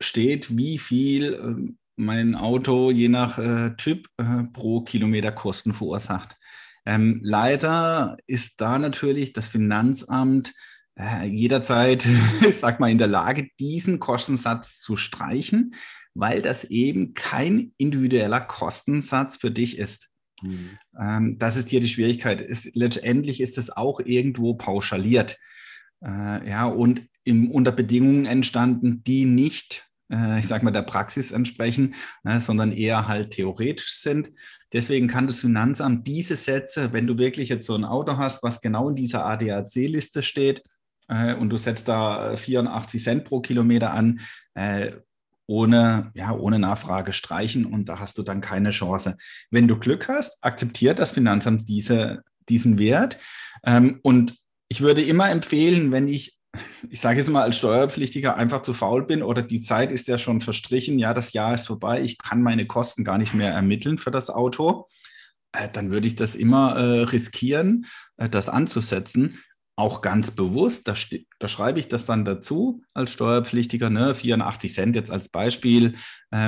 steht, 0.00 0.56
wie 0.56 0.78
viel 0.78 1.34
äh, 1.34 1.72
mein 1.96 2.34
Auto 2.34 2.90
je 2.90 3.08
nach 3.08 3.38
äh, 3.38 3.74
Typ 3.76 4.08
äh, 4.18 4.44
pro 4.52 4.82
Kilometer 4.82 5.32
Kosten 5.32 5.74
verursacht. 5.74 6.36
Ähm, 6.86 7.20
leider 7.22 8.16
ist 8.26 8.60
da 8.60 8.78
natürlich 8.78 9.32
das 9.32 9.48
Finanzamt 9.48 10.54
äh, 10.98 11.26
jederzeit, 11.26 12.06
sag 12.52 12.80
mal, 12.80 12.90
in 12.90 12.98
der 12.98 13.08
Lage, 13.08 13.48
diesen 13.58 13.98
Kostensatz 13.98 14.78
zu 14.78 14.96
streichen, 14.96 15.74
weil 16.14 16.40
das 16.40 16.64
eben 16.64 17.14
kein 17.14 17.72
individueller 17.78 18.40
Kostensatz 18.40 19.36
für 19.36 19.50
dich 19.50 19.76
ist. 19.76 20.08
Mhm. 20.42 20.78
Ähm, 20.98 21.38
das 21.38 21.56
ist 21.56 21.68
hier 21.68 21.80
die 21.80 21.88
Schwierigkeit. 21.88 22.40
Ist, 22.40 22.70
letztendlich 22.74 23.40
ist 23.40 23.58
es 23.58 23.70
auch 23.70 24.00
irgendwo 24.00 24.54
pauschaliert. 24.54 25.36
Äh, 26.02 26.48
ja, 26.48 26.66
und 26.66 27.02
im, 27.24 27.50
unter 27.50 27.72
Bedingungen 27.72 28.26
entstanden, 28.26 29.02
die 29.04 29.24
nicht 29.24 29.87
ich 30.10 30.48
sage 30.48 30.64
mal, 30.64 30.70
der 30.70 30.82
Praxis 30.82 31.32
entsprechen, 31.32 31.94
ne, 32.22 32.40
sondern 32.40 32.72
eher 32.72 33.08
halt 33.08 33.32
theoretisch 33.32 33.92
sind. 33.96 34.30
Deswegen 34.72 35.06
kann 35.06 35.26
das 35.26 35.42
Finanzamt 35.42 36.06
diese 36.06 36.36
Sätze, 36.36 36.94
wenn 36.94 37.06
du 37.06 37.18
wirklich 37.18 37.50
jetzt 37.50 37.66
so 37.66 37.74
ein 37.74 37.84
Auto 37.84 38.16
hast, 38.16 38.42
was 38.42 38.62
genau 38.62 38.88
in 38.88 38.96
dieser 38.96 39.26
ADAC-Liste 39.26 40.22
steht, 40.22 40.62
äh, 41.08 41.34
und 41.34 41.50
du 41.50 41.56
setzt 41.56 41.88
da 41.88 42.36
84 42.36 43.02
Cent 43.02 43.24
pro 43.24 43.40
Kilometer 43.40 43.92
an, 43.92 44.20
äh, 44.54 44.92
ohne, 45.46 46.10
ja, 46.14 46.32
ohne 46.32 46.58
Nachfrage 46.58 47.14
streichen 47.14 47.64
und 47.64 47.88
da 47.88 47.98
hast 47.98 48.18
du 48.18 48.22
dann 48.22 48.42
keine 48.42 48.70
Chance. 48.70 49.16
Wenn 49.50 49.66
du 49.66 49.78
Glück 49.78 50.08
hast, 50.08 50.44
akzeptiert 50.44 50.98
das 50.98 51.12
Finanzamt 51.12 51.68
diese, 51.68 52.22
diesen 52.50 52.78
Wert. 52.78 53.18
Ähm, 53.64 53.98
und 54.02 54.36
ich 54.68 54.82
würde 54.82 55.02
immer 55.02 55.30
empfehlen, 55.30 55.90
wenn 55.90 56.06
ich 56.06 56.37
ich 56.90 57.00
sage 57.00 57.18
jetzt 57.18 57.30
mal 57.30 57.42
als 57.42 57.58
Steuerpflichtiger 57.58 58.36
einfach 58.36 58.62
zu 58.62 58.72
faul 58.72 59.06
bin 59.06 59.22
oder 59.22 59.42
die 59.42 59.62
Zeit 59.62 59.92
ist 59.92 60.08
ja 60.08 60.18
schon 60.18 60.40
verstrichen, 60.40 60.98
ja, 60.98 61.14
das 61.14 61.32
Jahr 61.32 61.54
ist 61.54 61.66
vorbei, 61.66 62.02
ich 62.02 62.18
kann 62.18 62.42
meine 62.42 62.66
Kosten 62.66 63.04
gar 63.04 63.18
nicht 63.18 63.34
mehr 63.34 63.52
ermitteln 63.52 63.98
für 63.98 64.10
das 64.10 64.30
Auto, 64.30 64.86
äh, 65.52 65.68
dann 65.72 65.90
würde 65.90 66.06
ich 66.06 66.14
das 66.14 66.34
immer 66.34 66.76
äh, 66.76 67.02
riskieren, 67.02 67.86
äh, 68.16 68.28
das 68.28 68.48
anzusetzen. 68.48 69.42
Auch 69.76 70.00
ganz 70.00 70.32
bewusst, 70.32 70.88
da, 70.88 70.94
da, 71.38 71.46
schreibe 71.46 71.78
ich 71.78 71.86
das 71.86 72.04
dann 72.04 72.24
dazu 72.24 72.82
als 72.94 73.12
Steuerpflichtiger, 73.12 73.90
ne, 73.90 74.12
84 74.12 74.74
Cent 74.74 74.96
jetzt 74.96 75.12
als 75.12 75.28
Beispiel 75.28 75.94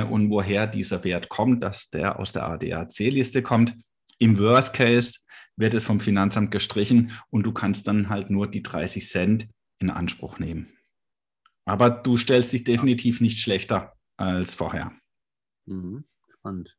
und 0.09 0.29
woher 0.29 0.67
dieser 0.67 1.05
Wert 1.05 1.29
kommt, 1.29 1.63
dass 1.63 1.89
der 1.89 2.19
aus 2.19 2.33
der 2.33 2.45
ADAC-Liste 2.49 3.41
kommt. 3.41 3.73
Im 4.19 4.37
Worst 4.37 4.73
Case 4.73 5.19
wird 5.55 5.73
es 5.73 5.85
vom 5.85 6.01
Finanzamt 6.01 6.51
gestrichen 6.51 7.11
und 7.29 7.43
du 7.43 7.53
kannst 7.53 7.87
dann 7.87 8.09
halt 8.09 8.29
nur 8.29 8.51
die 8.51 8.63
30 8.63 9.07
Cent 9.07 9.47
in 9.81 9.89
Anspruch 9.89 10.39
nehmen. 10.39 10.67
Aber 11.65 11.89
du 11.89 12.17
stellst 12.17 12.53
dich 12.53 12.63
definitiv 12.63 13.21
nicht 13.21 13.39
schlechter 13.39 13.93
als 14.17 14.55
vorher. 14.55 14.91
Mhm. 15.65 16.05
Spannend. 16.27 16.77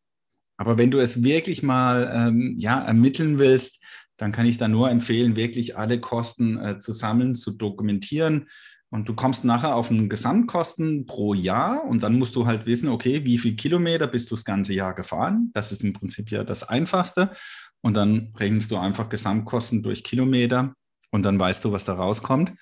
Aber 0.57 0.79
wenn 0.79 0.91
du 0.91 0.99
es 0.99 1.23
wirklich 1.23 1.63
mal 1.63 2.11
ähm, 2.15 2.57
ja, 2.59 2.81
ermitteln 2.81 3.39
willst, 3.39 3.83
dann 4.17 4.33
kann 4.33 4.47
ich 4.47 4.59
da 4.59 4.69
nur 4.69 4.91
empfehlen, 4.91 5.35
wirklich 5.35 5.77
alle 5.77 5.99
Kosten 5.99 6.59
äh, 6.59 6.79
zu 6.79 6.93
sammeln, 6.93 7.35
zu 7.35 7.53
dokumentieren. 7.53 8.49
Und 8.91 9.09
du 9.09 9.15
kommst 9.15 9.45
nachher 9.45 9.75
auf 9.75 9.91
einen 9.91 10.11
Gesamtkosten 10.11 11.07
pro 11.07 11.33
Jahr 11.33 11.85
und 11.85 12.03
dann 12.03 12.19
musst 12.19 12.37
du 12.37 12.47
halt 12.47 12.67
wissen, 12.67 12.91
okay, 12.91 13.25
wie 13.25 13.39
viel 13.39 13.57
Kilometer 13.57 14.07
bist 14.07 14.31
du 14.31 14.35
das 14.35 14.45
ganze 14.45 14.75
Jahr 14.75 14.95
gefahren? 14.95 15.51
Das 15.55 15.73
ist 15.73 15.83
im 15.83 15.95
Prinzip 15.95 16.31
ja 16.31 16.45
das 16.45 16.63
Einfachste. 16.63 17.33
Und 17.81 17.95
dann 17.97 18.33
rechnest 18.37 18.71
du 18.71 18.77
einfach 18.77 19.09
Gesamtkosten 19.09 19.83
durch 19.83 20.05
Kilometer 20.05 20.75
und 21.11 21.23
dann 21.25 21.39
weißt 21.39 21.65
du, 21.65 21.73
was 21.73 21.85
da 21.85 21.95
rauskommt. 21.95 22.53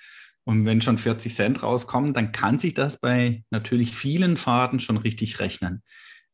Und 0.51 0.67
wenn 0.67 0.81
schon 0.81 0.99
40 0.99 1.33
Cent 1.33 1.63
rauskommen, 1.63 2.13
dann 2.13 2.33
kann 2.33 2.59
sich 2.59 2.75
das 2.75 2.99
bei 2.99 3.45
natürlich 3.51 3.95
vielen 3.95 4.37
Fahrten 4.37 4.81
schon 4.81 4.97
richtig 4.97 5.39
rechnen. 5.39 5.85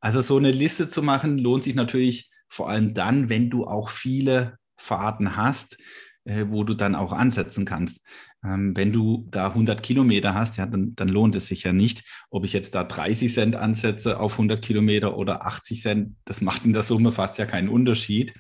Also 0.01 0.23
so 0.23 0.39
eine 0.39 0.53
Liste 0.53 0.89
zu 0.89 1.03
machen, 1.03 1.37
lohnt 1.37 1.65
sich 1.65 1.75
natürlich 1.75 2.31
vor 2.49 2.71
allem 2.71 2.95
dann, 2.95 3.29
wenn 3.29 3.51
du 3.51 3.67
auch 3.67 3.91
viele 3.91 4.57
Fahrten 4.79 5.37
hast, 5.37 5.77
äh, 6.25 6.47
wo 6.49 6.65
du 6.65 6.73
dann 6.73 6.95
auch 6.95 7.13
ansetzen 7.13 7.67
kannst. 7.67 8.07
Ähm, 8.43 8.75
wenn 8.75 8.91
du 8.91 9.29
da 9.31 9.49
100 9.49 9.83
Kilometer 9.83 10.33
hast, 10.33 10.57
ja, 10.57 10.65
dann, 10.65 10.95
dann, 10.97 11.09
lohnt 11.09 11.37
es 11.37 11.49
sich 11.49 11.65
ja 11.65 11.75
nicht, 11.75 12.03
ob 12.31 12.47
ich 12.47 12.55
jetzt 12.55 12.75
da 12.75 12.85
30 12.85 13.31
Cent 13.31 13.55
ansetze 13.55 14.19
auf 14.19 14.33
100 14.33 14.63
Kilometer 14.63 15.19
oder 15.19 15.45
80 15.45 15.83
Cent. 15.83 16.17
Das 16.25 16.41
macht 16.41 16.65
in 16.65 16.73
der 16.73 16.85
Summe 16.85 17.13
fast 17.13 17.37
ja 17.37 17.45
keinen 17.45 17.69
Unterschied. 17.69 18.33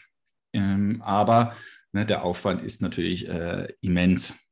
Ähm, 0.55 1.03
aber 1.03 1.55
ne, 1.93 2.07
der 2.07 2.25
Aufwand 2.25 2.63
ist 2.63 2.81
natürlich 2.81 3.29
äh, 3.29 3.69
immens. 3.83 4.46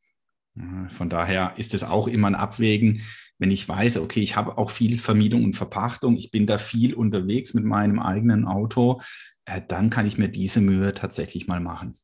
Von 0.89 1.09
daher 1.09 1.55
ist 1.57 1.75
es 1.75 1.83
auch 1.83 2.07
immer 2.07 2.29
ein 2.29 2.37
Abwägen, 2.37 3.03
wenn 3.39 3.51
ich 3.51 3.69
weiß, 3.69 3.99
okay, 3.99 4.21
ich 4.21 4.37
habe 4.37 4.57
auch 4.57 4.71
viel 4.71 4.99
Vermietung 4.99 5.43
und 5.43 5.57
Verpachtung, 5.57 6.17
ich 6.17 6.31
bin 6.31 6.47
da 6.47 6.59
viel 6.59 6.95
unterwegs 6.95 7.55
mit 7.55 7.65
meinem 7.65 7.99
eigenen 7.99 8.47
Auto, 8.47 9.01
äh, 9.47 9.61
dann 9.67 9.91
kann 9.91 10.07
ich 10.07 10.17
mir 10.17 10.29
diese 10.29 10.61
Mühe 10.61 10.95
tatsächlich 10.95 11.49
mal 11.49 11.61
machen. 11.61 11.99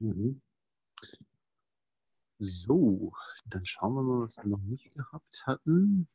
Mhm. 0.00 0.40
So, 2.40 3.12
dann 3.46 3.64
schauen 3.64 3.94
wir 3.94 4.02
mal, 4.02 4.24
was 4.24 4.36
wir 4.38 4.46
noch 4.46 4.62
nicht 4.62 4.92
gehabt 4.94 5.44
hatten. 5.46 6.08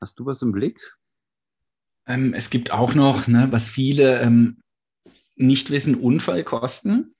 Hast 0.00 0.18
du 0.18 0.26
was 0.26 0.42
im 0.42 0.50
Blick? 0.50 0.80
Ähm, 2.06 2.34
es 2.34 2.50
gibt 2.50 2.72
auch 2.72 2.96
noch, 2.96 3.28
ne, 3.28 3.46
was 3.52 3.70
viele 3.70 4.20
ähm, 4.20 4.60
nicht 5.36 5.70
wissen, 5.70 5.94
Unfallkosten, 5.94 7.14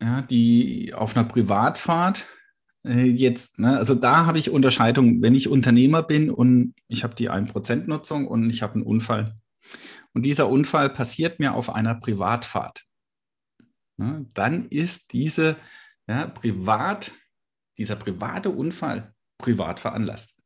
ja, 0.00 0.22
die 0.22 0.92
auf 0.94 1.16
einer 1.16 1.26
Privatfahrt 1.26 2.26
äh, 2.84 3.04
jetzt, 3.04 3.58
ne, 3.58 3.76
also 3.76 3.94
da 3.94 4.26
habe 4.26 4.38
ich 4.38 4.50
Unterscheidung, 4.50 5.22
wenn 5.22 5.34
ich 5.34 5.48
Unternehmer 5.48 6.02
bin 6.02 6.30
und 6.30 6.74
ich 6.88 7.02
habe 7.02 7.14
die 7.14 7.30
1%-Nutzung 7.30 8.26
und 8.26 8.50
ich 8.50 8.62
habe 8.62 8.74
einen 8.74 8.82
Unfall. 8.82 9.36
Und 10.12 10.22
dieser 10.22 10.48
Unfall 10.48 10.90
passiert 10.90 11.40
mir 11.40 11.54
auf 11.54 11.74
einer 11.74 11.94
Privatfahrt. 11.94 12.84
Ne, 13.96 14.26
dann 14.34 14.66
ist 14.66 15.12
diese 15.12 15.56
ja, 16.06 16.26
privat, 16.26 17.12
dieser 17.78 17.96
private 17.96 18.50
Unfall 18.50 19.14
privat 19.38 19.80
veranlasst. 19.80 20.38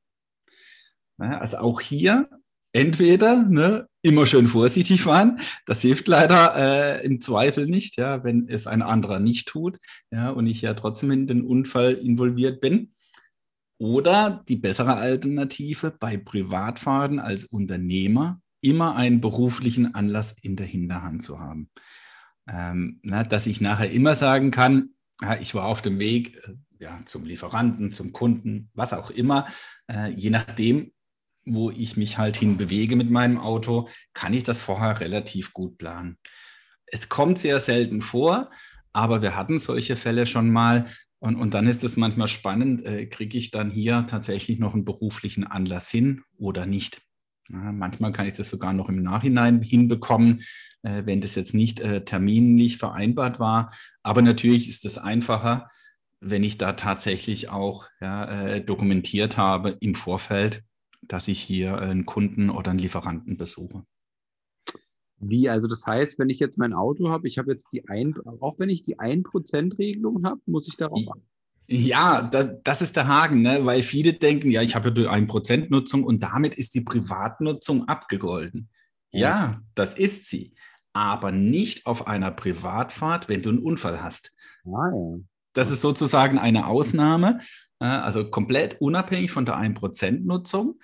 Ja, 1.18 1.38
also 1.38 1.58
auch 1.58 1.80
hier 1.80 2.28
entweder 2.72 3.42
ne, 3.42 3.88
immer 4.02 4.26
schön 4.26 4.46
vorsichtig 4.46 5.02
fahren. 5.02 5.40
Das 5.66 5.80
hilft 5.80 6.08
leider 6.08 6.54
äh, 6.56 7.04
im 7.04 7.20
Zweifel 7.20 7.66
nicht, 7.66 7.96
ja, 7.96 8.24
wenn 8.24 8.48
es 8.48 8.66
ein 8.66 8.82
anderer 8.82 9.18
nicht 9.20 9.48
tut, 9.48 9.78
ja, 10.10 10.30
und 10.30 10.46
ich 10.46 10.62
ja 10.62 10.74
trotzdem 10.74 11.10
in 11.10 11.26
den 11.26 11.42
Unfall 11.42 11.94
involviert 11.94 12.60
bin. 12.60 12.92
Oder 13.80 14.44
die 14.48 14.56
bessere 14.56 14.96
Alternative 14.96 15.92
bei 15.92 16.16
Privatfahrten 16.16 17.20
als 17.20 17.44
Unternehmer 17.44 18.40
immer 18.60 18.96
einen 18.96 19.20
beruflichen 19.20 19.94
Anlass 19.94 20.34
in 20.42 20.56
der 20.56 20.66
Hinterhand 20.66 21.22
zu 21.22 21.38
haben. 21.38 21.70
Ähm, 22.48 22.98
na, 23.02 23.22
dass 23.22 23.46
ich 23.46 23.60
nachher 23.60 23.90
immer 23.90 24.14
sagen 24.14 24.50
kann, 24.50 24.90
ja, 25.20 25.38
ich 25.40 25.54
war 25.54 25.66
auf 25.66 25.82
dem 25.82 25.98
Weg 25.98 26.36
äh, 26.44 26.54
ja, 26.80 26.98
zum 27.04 27.24
Lieferanten, 27.24 27.92
zum 27.92 28.12
Kunden, 28.12 28.70
was 28.74 28.92
auch 28.92 29.10
immer, 29.10 29.46
äh, 29.90 30.10
je 30.10 30.30
nachdem, 30.30 30.92
wo 31.54 31.70
ich 31.70 31.96
mich 31.96 32.18
halt 32.18 32.36
hin 32.36 32.56
bewege 32.56 32.96
mit 32.96 33.10
meinem 33.10 33.38
Auto, 33.38 33.88
kann 34.14 34.34
ich 34.34 34.44
das 34.44 34.60
vorher 34.60 35.00
relativ 35.00 35.52
gut 35.52 35.78
planen. 35.78 36.18
Es 36.86 37.08
kommt 37.08 37.38
sehr 37.38 37.60
selten 37.60 38.00
vor, 38.00 38.50
aber 38.92 39.22
wir 39.22 39.36
hatten 39.36 39.58
solche 39.58 39.96
Fälle 39.96 40.26
schon 40.26 40.50
mal. 40.50 40.86
Und, 41.20 41.36
und 41.36 41.54
dann 41.54 41.66
ist 41.66 41.84
es 41.84 41.96
manchmal 41.96 42.28
spannend, 42.28 42.84
äh, 42.84 43.06
kriege 43.06 43.36
ich 43.36 43.50
dann 43.50 43.70
hier 43.70 44.06
tatsächlich 44.06 44.58
noch 44.58 44.74
einen 44.74 44.84
beruflichen 44.84 45.44
Anlass 45.44 45.90
hin 45.90 46.22
oder 46.36 46.64
nicht. 46.64 47.02
Ja, 47.50 47.72
manchmal 47.72 48.12
kann 48.12 48.26
ich 48.26 48.34
das 48.34 48.50
sogar 48.50 48.72
noch 48.72 48.88
im 48.88 49.02
Nachhinein 49.02 49.62
hinbekommen, 49.62 50.42
äh, 50.82 51.02
wenn 51.06 51.20
das 51.20 51.34
jetzt 51.34 51.54
nicht 51.54 51.80
äh, 51.80 52.04
terminlich 52.04 52.76
vereinbart 52.76 53.40
war. 53.40 53.72
Aber 54.02 54.22
natürlich 54.22 54.68
ist 54.68 54.84
es 54.84 54.98
einfacher, 54.98 55.70
wenn 56.20 56.42
ich 56.42 56.58
da 56.58 56.72
tatsächlich 56.74 57.48
auch 57.48 57.86
ja, 58.00 58.24
äh, 58.24 58.64
dokumentiert 58.64 59.36
habe 59.36 59.76
im 59.80 59.94
Vorfeld, 59.94 60.62
dass 61.08 61.28
ich 61.28 61.40
hier 61.40 61.78
einen 61.78 62.06
Kunden 62.06 62.50
oder 62.50 62.70
einen 62.70 62.80
Lieferanten 62.80 63.36
besuche. 63.36 63.84
Wie, 65.20 65.48
also 65.48 65.66
das 65.66 65.84
heißt, 65.86 66.18
wenn 66.18 66.30
ich 66.30 66.38
jetzt 66.38 66.58
mein 66.58 66.72
Auto 66.72 67.08
habe, 67.08 67.26
ich 67.26 67.38
habe 67.38 67.50
jetzt 67.50 67.72
die 67.72 67.88
ein, 67.88 68.14
auch 68.40 68.58
wenn 68.58 68.68
ich 68.68 68.84
die 68.84 68.98
1%-Regelung 68.98 70.24
habe, 70.24 70.40
muss 70.46 70.68
ich 70.68 70.76
darauf 70.76 71.00
achten. 71.08 71.26
Ja, 71.70 72.22
da, 72.22 72.44
das 72.44 72.80
ist 72.80 72.96
der 72.96 73.08
Haken, 73.08 73.42
ne? 73.42 73.60
weil 73.64 73.82
viele 73.82 74.14
denken, 74.14 74.50
ja, 74.50 74.62
ich 74.62 74.74
habe 74.74 74.92
die 74.92 75.08
1%-Nutzung 75.08 76.04
und 76.04 76.22
damit 76.22 76.54
ist 76.54 76.74
die 76.74 76.80
Privatnutzung 76.80 77.88
abgegolten. 77.88 78.70
Ja. 79.10 79.20
ja, 79.20 79.62
das 79.74 79.94
ist 79.94 80.26
sie, 80.26 80.54
aber 80.92 81.32
nicht 81.32 81.86
auf 81.86 82.06
einer 82.06 82.30
Privatfahrt, 82.30 83.28
wenn 83.28 83.42
du 83.42 83.50
einen 83.50 83.58
Unfall 83.58 84.02
hast. 84.02 84.34
Ah, 84.64 84.90
ja. 84.92 85.18
Das 85.52 85.70
ist 85.70 85.80
sozusagen 85.80 86.38
eine 86.38 86.66
Ausnahme 86.66 87.40
also 87.86 88.30
komplett 88.30 88.80
unabhängig 88.80 89.30
von 89.30 89.44
der 89.44 89.56
1%-Nutzung, 89.56 90.80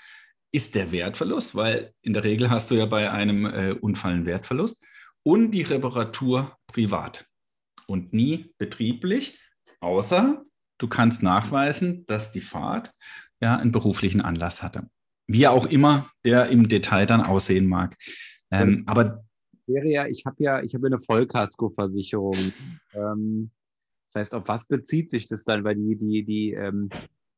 ist 0.53 0.74
der 0.76 0.92
Wertverlust, 0.92 1.57
weil 1.57 1.92
in 2.03 2.12
der 2.12 2.22
Regel 2.22 2.51
hast 2.51 2.70
du 2.70 2.76
ja 2.76 2.86
bei 2.86 3.11
einem 3.11 3.47
äh, 3.47 3.72
Unfall 3.72 4.12
einen 4.12 4.26
Wertverlust 4.26 4.84
und 5.24 5.51
die 5.51 5.62
Reparatur 5.62 6.57
privat 6.68 7.26
und 7.88 8.12
nie 8.12 8.55
betrieblich, 8.59 9.40
außer 9.80 10.45
du 10.78 10.88
kannst 10.88 11.22
nachweisen, 11.22 12.07
dass 12.07 12.30
die 12.30 12.40
Fahrt 12.40 12.92
ja 13.40 13.57
einen 13.57 13.72
beruflichen 13.72 14.20
Anlass 14.20 14.62
hatte. 14.62 14.88
Wie 15.26 15.49
auch 15.49 15.66
immer 15.66 16.11
der 16.24 16.51
im 16.51 16.68
Detail 16.68 17.07
dann 17.07 17.22
aussehen 17.22 17.66
mag. 17.66 17.97
Ähm, 18.51 18.84
aber 18.86 19.24
wäre 19.66 19.88
ja, 19.88 20.07
ich 20.07 20.24
habe 20.26 20.36
ja, 20.38 20.62
ich 20.62 20.74
habe 20.74 20.86
eine 20.86 20.99
Vollkaskoversicherung. 20.99 22.36
Ähm, 22.92 23.51
das 24.15 24.21
heißt, 24.21 24.35
auf 24.35 24.49
was 24.49 24.67
bezieht 24.67 25.11
sich 25.11 25.29
das 25.29 25.45
dann? 25.45 25.65
Weil 25.65 25.75
die, 25.75 25.97
die, 25.97 26.25
die, 26.25 26.53
ähm, 26.53 26.89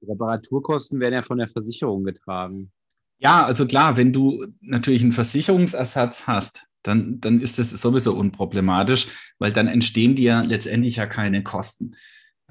Reparaturkosten 0.06 1.00
werden 1.00 1.14
ja 1.14 1.22
von 1.22 1.38
der 1.38 1.48
Versicherung 1.48 2.04
getragen. 2.04 2.70
Ja, 3.18 3.44
also 3.44 3.66
klar, 3.66 3.96
wenn 3.96 4.12
du 4.12 4.46
natürlich 4.60 5.02
einen 5.02 5.12
Versicherungsersatz 5.12 6.26
hast, 6.26 6.66
dann, 6.82 7.18
dann 7.20 7.40
ist 7.40 7.58
das 7.58 7.70
sowieso 7.70 8.14
unproblematisch, 8.14 9.06
weil 9.38 9.52
dann 9.52 9.68
entstehen 9.68 10.14
dir 10.14 10.44
letztendlich 10.44 10.96
ja 10.96 11.06
keine 11.06 11.42
Kosten. 11.42 11.96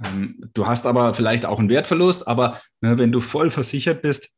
Ähm, 0.04 0.44
du 0.54 0.66
hast 0.66 0.88
aber 0.88 1.14
vielleicht 1.14 1.46
auch 1.46 1.60
einen 1.60 1.70
Wertverlust, 1.70 2.28
aber 2.28 2.60
ne, 2.82 2.98
wenn 2.98 3.12
du 3.12 3.22
voll 3.22 3.52
versichert 3.52 4.02
bist, 4.02 4.30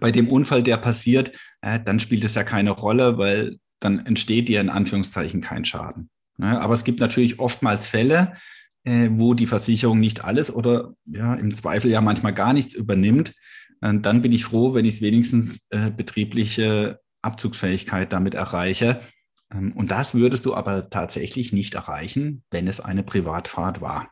bei 0.00 0.10
dem 0.10 0.28
Unfall, 0.28 0.64
der 0.64 0.76
passiert, 0.76 1.32
äh, 1.62 1.78
dann 1.80 2.00
spielt 2.00 2.24
es 2.24 2.34
ja 2.34 2.42
keine 2.42 2.72
Rolle, 2.72 3.16
weil 3.16 3.58
dann 3.78 4.04
entsteht 4.06 4.48
dir 4.48 4.60
in 4.60 4.70
Anführungszeichen 4.70 5.40
kein 5.40 5.64
Schaden. 5.64 6.10
Ne? 6.36 6.60
Aber 6.60 6.74
es 6.74 6.82
gibt 6.82 6.98
natürlich 6.98 7.38
oftmals 7.38 7.86
Fälle, 7.86 8.34
äh, 8.84 9.08
wo 9.12 9.34
die 9.34 9.46
Versicherung 9.46 10.00
nicht 10.00 10.24
alles 10.24 10.52
oder 10.52 10.94
ja, 11.06 11.34
im 11.34 11.54
Zweifel 11.54 11.90
ja 11.90 12.00
manchmal 12.00 12.34
gar 12.34 12.52
nichts 12.52 12.74
übernimmt, 12.74 13.34
äh, 13.80 13.94
dann 13.98 14.22
bin 14.22 14.32
ich 14.32 14.44
froh, 14.44 14.74
wenn 14.74 14.84
ich 14.84 15.00
wenigstens 15.00 15.66
äh, 15.70 15.90
betriebliche 15.90 17.00
Abzugsfähigkeit 17.22 18.12
damit 18.12 18.34
erreiche. 18.34 19.00
Ähm, 19.52 19.72
und 19.72 19.90
das 19.90 20.14
würdest 20.14 20.44
du 20.46 20.54
aber 20.54 20.90
tatsächlich 20.90 21.52
nicht 21.52 21.74
erreichen, 21.74 22.42
wenn 22.50 22.68
es 22.68 22.80
eine 22.80 23.02
Privatfahrt 23.02 23.80
war. 23.80 24.10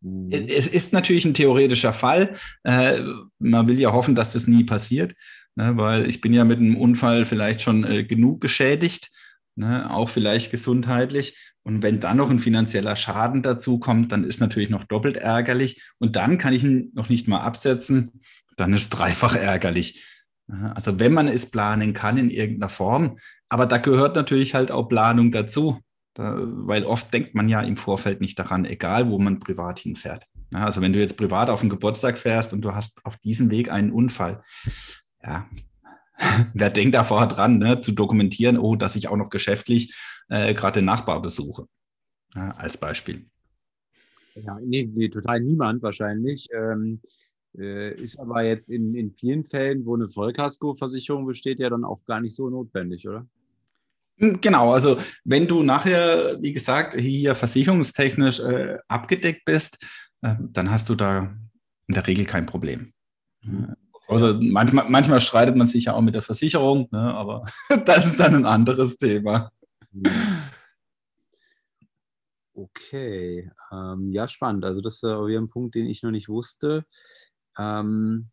Mhm. 0.00 0.30
Es 0.30 0.66
ist 0.66 0.92
natürlich 0.92 1.24
ein 1.24 1.34
theoretischer 1.34 1.92
Fall. 1.92 2.36
Äh, 2.64 3.02
man 3.38 3.68
will 3.68 3.78
ja 3.78 3.92
hoffen, 3.92 4.14
dass 4.14 4.32
das 4.32 4.46
nie 4.46 4.64
passiert, 4.64 5.14
ne, 5.54 5.76
weil 5.76 6.08
ich 6.08 6.20
bin 6.20 6.32
ja 6.32 6.44
mit 6.44 6.58
einem 6.58 6.76
Unfall 6.76 7.24
vielleicht 7.24 7.62
schon 7.62 7.84
äh, 7.84 8.04
genug 8.04 8.40
geschädigt 8.40 9.10
ne, 9.56 9.92
auch 9.92 10.08
vielleicht 10.08 10.50
gesundheitlich. 10.50 11.54
Und 11.62 11.82
wenn 11.82 12.00
dann 12.00 12.18
noch 12.18 12.30
ein 12.30 12.38
finanzieller 12.38 12.94
Schaden 12.94 13.42
dazu 13.42 13.78
kommt, 13.78 14.12
dann 14.12 14.24
ist 14.24 14.40
natürlich 14.40 14.70
noch 14.70 14.84
doppelt 14.84 15.16
ärgerlich. 15.16 15.82
Und 15.98 16.14
dann 16.14 16.38
kann 16.38 16.52
ich 16.52 16.62
ihn 16.62 16.92
noch 16.94 17.08
nicht 17.08 17.26
mal 17.26 17.40
absetzen, 17.40 18.20
dann 18.56 18.72
ist 18.72 18.90
dreifach 18.90 19.34
ärgerlich. 19.34 20.04
Also 20.74 21.00
wenn 21.00 21.12
man 21.12 21.26
es 21.26 21.50
planen 21.50 21.92
kann 21.92 22.18
in 22.18 22.30
irgendeiner 22.30 22.68
Form, 22.68 23.18
aber 23.48 23.66
da 23.66 23.78
gehört 23.78 24.14
natürlich 24.14 24.54
halt 24.54 24.70
auch 24.70 24.84
Planung 24.88 25.32
dazu. 25.32 25.80
Da, 26.14 26.34
weil 26.38 26.84
oft 26.84 27.12
denkt 27.12 27.34
man 27.34 27.48
ja 27.48 27.60
im 27.60 27.76
Vorfeld 27.76 28.22
nicht 28.22 28.38
daran, 28.38 28.64
egal 28.64 29.10
wo 29.10 29.18
man 29.18 29.38
privat 29.38 29.80
hinfährt. 29.80 30.24
Also 30.52 30.80
wenn 30.80 30.92
du 30.92 30.98
jetzt 30.98 31.18
privat 31.18 31.50
auf 31.50 31.60
den 31.60 31.68
Geburtstag 31.68 32.16
fährst 32.16 32.52
und 32.52 32.62
du 32.62 32.74
hast 32.74 33.04
auf 33.04 33.18
diesem 33.18 33.50
Weg 33.50 33.70
einen 33.70 33.90
Unfall, 33.90 34.42
ja, 35.22 35.46
wer 36.54 36.70
denkt 36.70 36.94
da 36.94 37.04
vorher 37.04 37.28
dran, 37.28 37.58
ne, 37.58 37.80
zu 37.80 37.92
dokumentieren, 37.92 38.58
oh, 38.58 38.76
dass 38.76 38.96
ich 38.96 39.08
auch 39.08 39.16
noch 39.16 39.30
geschäftlich 39.30 39.94
äh, 40.28 40.54
gerade 40.54 40.80
den 40.80 40.86
Nachbar 40.86 41.20
besuche, 41.22 41.66
ja, 42.34 42.50
als 42.52 42.76
Beispiel. 42.76 43.26
Ja, 44.34 44.58
nee, 44.62 44.90
nee, 44.92 45.08
total 45.08 45.40
niemand 45.40 45.82
wahrscheinlich. 45.82 46.48
Ähm, 46.52 47.00
äh, 47.58 47.94
ist 47.94 48.18
aber 48.18 48.42
jetzt 48.42 48.68
in, 48.68 48.94
in 48.94 49.12
vielen 49.12 49.44
Fällen, 49.44 49.86
wo 49.86 49.94
eine 49.94 50.08
Vollkaskoversicherung 50.08 51.26
besteht, 51.26 51.58
ja 51.58 51.70
dann 51.70 51.84
auch 51.84 52.04
gar 52.04 52.20
nicht 52.20 52.36
so 52.36 52.50
notwendig, 52.50 53.08
oder? 53.08 53.26
Hm, 54.18 54.40
genau, 54.40 54.72
also 54.72 54.98
wenn 55.24 55.46
du 55.46 55.62
nachher, 55.62 56.40
wie 56.40 56.52
gesagt, 56.52 56.94
hier 56.94 57.34
versicherungstechnisch 57.34 58.40
äh, 58.40 58.78
abgedeckt 58.88 59.44
bist, 59.44 59.84
äh, 60.22 60.34
dann 60.38 60.70
hast 60.70 60.88
du 60.88 60.94
da 60.94 61.34
in 61.86 61.94
der 61.94 62.06
Regel 62.06 62.26
kein 62.26 62.46
Problem. 62.46 62.92
Mhm. 63.42 63.74
Also 64.08 64.38
manchmal, 64.40 64.88
manchmal 64.88 65.20
streitet 65.20 65.56
man 65.56 65.66
sich 65.66 65.86
ja 65.86 65.94
auch 65.94 66.00
mit 66.00 66.14
der 66.14 66.22
Versicherung, 66.22 66.88
ne, 66.92 67.14
aber 67.14 67.44
das 67.84 68.06
ist 68.06 68.20
dann 68.20 68.34
ein 68.34 68.46
anderes 68.46 68.96
Thema. 68.96 69.50
Okay, 72.54 73.50
ähm, 73.72 74.12
ja, 74.12 74.28
spannend. 74.28 74.64
Also 74.64 74.80
das 74.80 74.94
ist 74.94 75.02
ja 75.02 75.18
ein 75.18 75.48
Punkt, 75.48 75.74
den 75.74 75.86
ich 75.86 76.02
noch 76.02 76.10
nicht 76.10 76.28
wusste. 76.28 76.84
Ähm, 77.58 78.30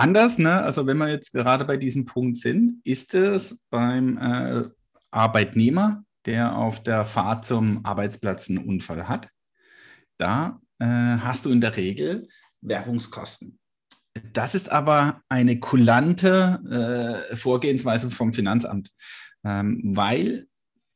Anders, 0.00 0.38
ne? 0.38 0.62
also 0.62 0.86
wenn 0.86 0.96
wir 0.96 1.10
jetzt 1.10 1.32
gerade 1.32 1.66
bei 1.66 1.76
diesem 1.76 2.06
Punkt 2.06 2.38
sind, 2.38 2.80
ist 2.84 3.12
es 3.12 3.60
beim 3.68 4.16
äh, 4.16 4.70
Arbeitnehmer, 5.10 6.04
der 6.24 6.56
auf 6.56 6.82
der 6.82 7.04
Fahrt 7.04 7.44
zum 7.44 7.84
Arbeitsplatz 7.84 8.48
einen 8.48 8.66
Unfall 8.66 9.08
hat, 9.08 9.28
da 10.16 10.58
äh, 10.78 10.86
hast 10.86 11.44
du 11.44 11.50
in 11.50 11.60
der 11.60 11.76
Regel 11.76 12.28
Werbungskosten. 12.62 13.59
Das 14.32 14.54
ist 14.54 14.70
aber 14.70 15.22
eine 15.28 15.60
kulante 15.60 17.28
äh, 17.30 17.36
Vorgehensweise 17.36 18.10
vom 18.10 18.32
Finanzamt, 18.32 18.90
ähm, 19.44 19.80
weil 19.94 20.46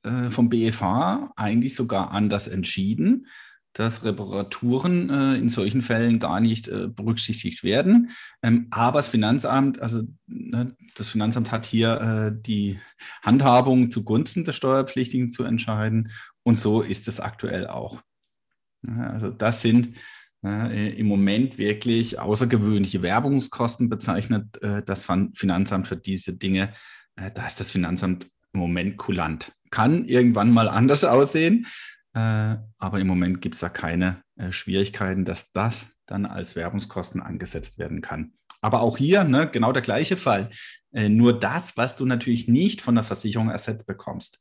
äh, 0.03 0.31
vom 0.31 0.49
BFH 0.49 1.33
eigentlich 1.37 1.77
sogar 1.77 2.11
anders 2.11 2.49
entschieden, 2.49 3.27
dass 3.73 4.05
Reparaturen 4.05 5.11
äh, 5.11 5.37
in 5.37 5.49
solchen 5.49 5.83
Fällen 5.83 6.21
gar 6.21 6.41
nicht 6.41 6.69
äh, 6.69 6.89
berücksichtigt 6.89 7.65
werden. 7.65 8.11
Ähm, 8.43 8.69
aber 8.71 9.01
das 9.01 9.09
Finanzamt, 9.09 9.81
also 9.81 10.03
ne, 10.27 10.77
das 10.95 11.09
Finanzamt 11.09 11.51
hat 11.51 11.67
hier 11.67 12.01
äh, 12.01 12.43
die 12.43 12.79
Handhabung 13.23 13.91
zugunsten 13.91 14.45
der 14.45 14.53
Steuerpflichtigen 14.53 15.31
zu 15.31 15.43
entscheiden. 15.43 16.11
Und 16.45 16.59
so 16.59 16.83
ist 16.83 17.09
es 17.09 17.21
aktuell 17.21 17.67
auch. 17.67 18.01
Also 18.87 19.31
das 19.31 19.63
sind 19.63 19.97
im 20.45 21.07
Moment 21.07 21.57
wirklich 21.57 22.19
außergewöhnliche 22.19 23.01
Werbungskosten 23.01 23.89
bezeichnet 23.89 24.63
äh, 24.63 24.83
das 24.83 25.07
Finanzamt 25.35 25.89
für 25.89 25.97
diese 25.97 26.35
Dinge. 26.35 26.73
Äh, 27.17 27.31
da 27.33 27.47
ist 27.47 27.61
das 27.61 27.71
Finanzamt 27.71 28.29
im 28.53 28.61
Moment 28.61 28.97
kulant. 28.97 29.53
Kann 29.71 30.05
irgendwann 30.05 30.53
mal 30.53 30.69
anders 30.69 31.05
aussehen. 31.05 31.67
Äh, 32.15 32.57
aber 32.79 33.01
im 33.01 33.07
Moment 33.07 33.41
gibt 33.41 33.57
es 33.57 33.61
da 33.61 33.69
keine 33.69 34.23
äh, 34.37 34.53
Schwierigkeiten, 34.53 35.25
dass 35.25 35.51
das 35.53 35.87
dann 36.07 36.27
als 36.27 36.55
Werbungskosten 36.55 37.21
angesetzt 37.21 37.79
werden 37.79 38.01
kann. 38.01 38.35
Aber 38.61 38.83
auch 38.83 38.97
hier 38.97 39.25
ne, 39.25 39.49
genau 39.51 39.73
der 39.73 39.83
gleiche 39.83 40.17
Fall. 40.17 40.51
Äh, 40.93 41.09
nur 41.09 41.39
das, 41.39 41.77
was 41.77 41.97
du 41.97 42.07
natürlich 42.07 42.47
nicht 42.47 42.81
von 42.81 42.95
der 42.95 43.05
Versicherung 43.05 43.51
ersetzt 43.51 43.87
bekommst. 43.87 44.39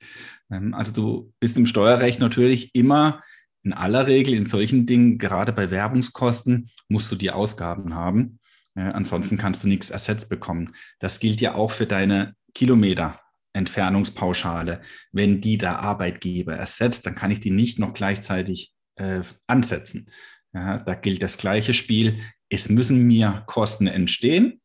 Ähm, 0.51 0.73
also 0.73 0.91
du 0.91 1.33
bist 1.39 1.57
im 1.57 1.65
Steuerrecht 1.65 2.19
natürlich 2.19 2.75
immer 2.75 3.21
in 3.63 3.73
aller 3.73 4.07
Regel 4.07 4.33
in 4.33 4.45
solchen 4.45 4.85
Dingen, 4.85 5.17
gerade 5.17 5.53
bei 5.53 5.71
Werbungskosten, 5.71 6.69
musst 6.87 7.11
du 7.11 7.15
die 7.15 7.31
Ausgaben 7.31 7.95
haben. 7.95 8.39
ansonsten 8.75 9.37
kannst 9.37 9.63
du 9.63 9.67
nichts 9.67 9.91
ersetzt 9.91 10.29
bekommen. 10.29 10.73
Das 10.99 11.19
gilt 11.19 11.41
ja 11.41 11.53
auch 11.53 11.71
für 11.71 11.85
deine 11.85 12.33
Kilometer. 12.55 13.19
Entfernungspauschale, 13.53 14.81
wenn 15.11 15.39
die 15.39 15.57
der 15.57 15.79
Arbeitgeber 15.79 16.55
ersetzt, 16.55 17.05
dann 17.05 17.13
kann 17.13 17.29
ich 17.29 17.39
die 17.39 17.51
nicht 17.51 17.77
noch 17.77 17.93
gleichzeitig 17.93 18.73
äh, 18.95 19.21
ansetzen. 19.47 20.09
Ja, 20.53 20.79
da 20.79 20.95
gilt 20.95 21.21
das 21.21 21.37
gleiche 21.37 21.73
Spiel. 21.73 22.19
Es 22.49 22.69
müssen 22.69 23.07
mir 23.07 23.43
Kosten 23.45 23.87
entstehen. 23.87 24.59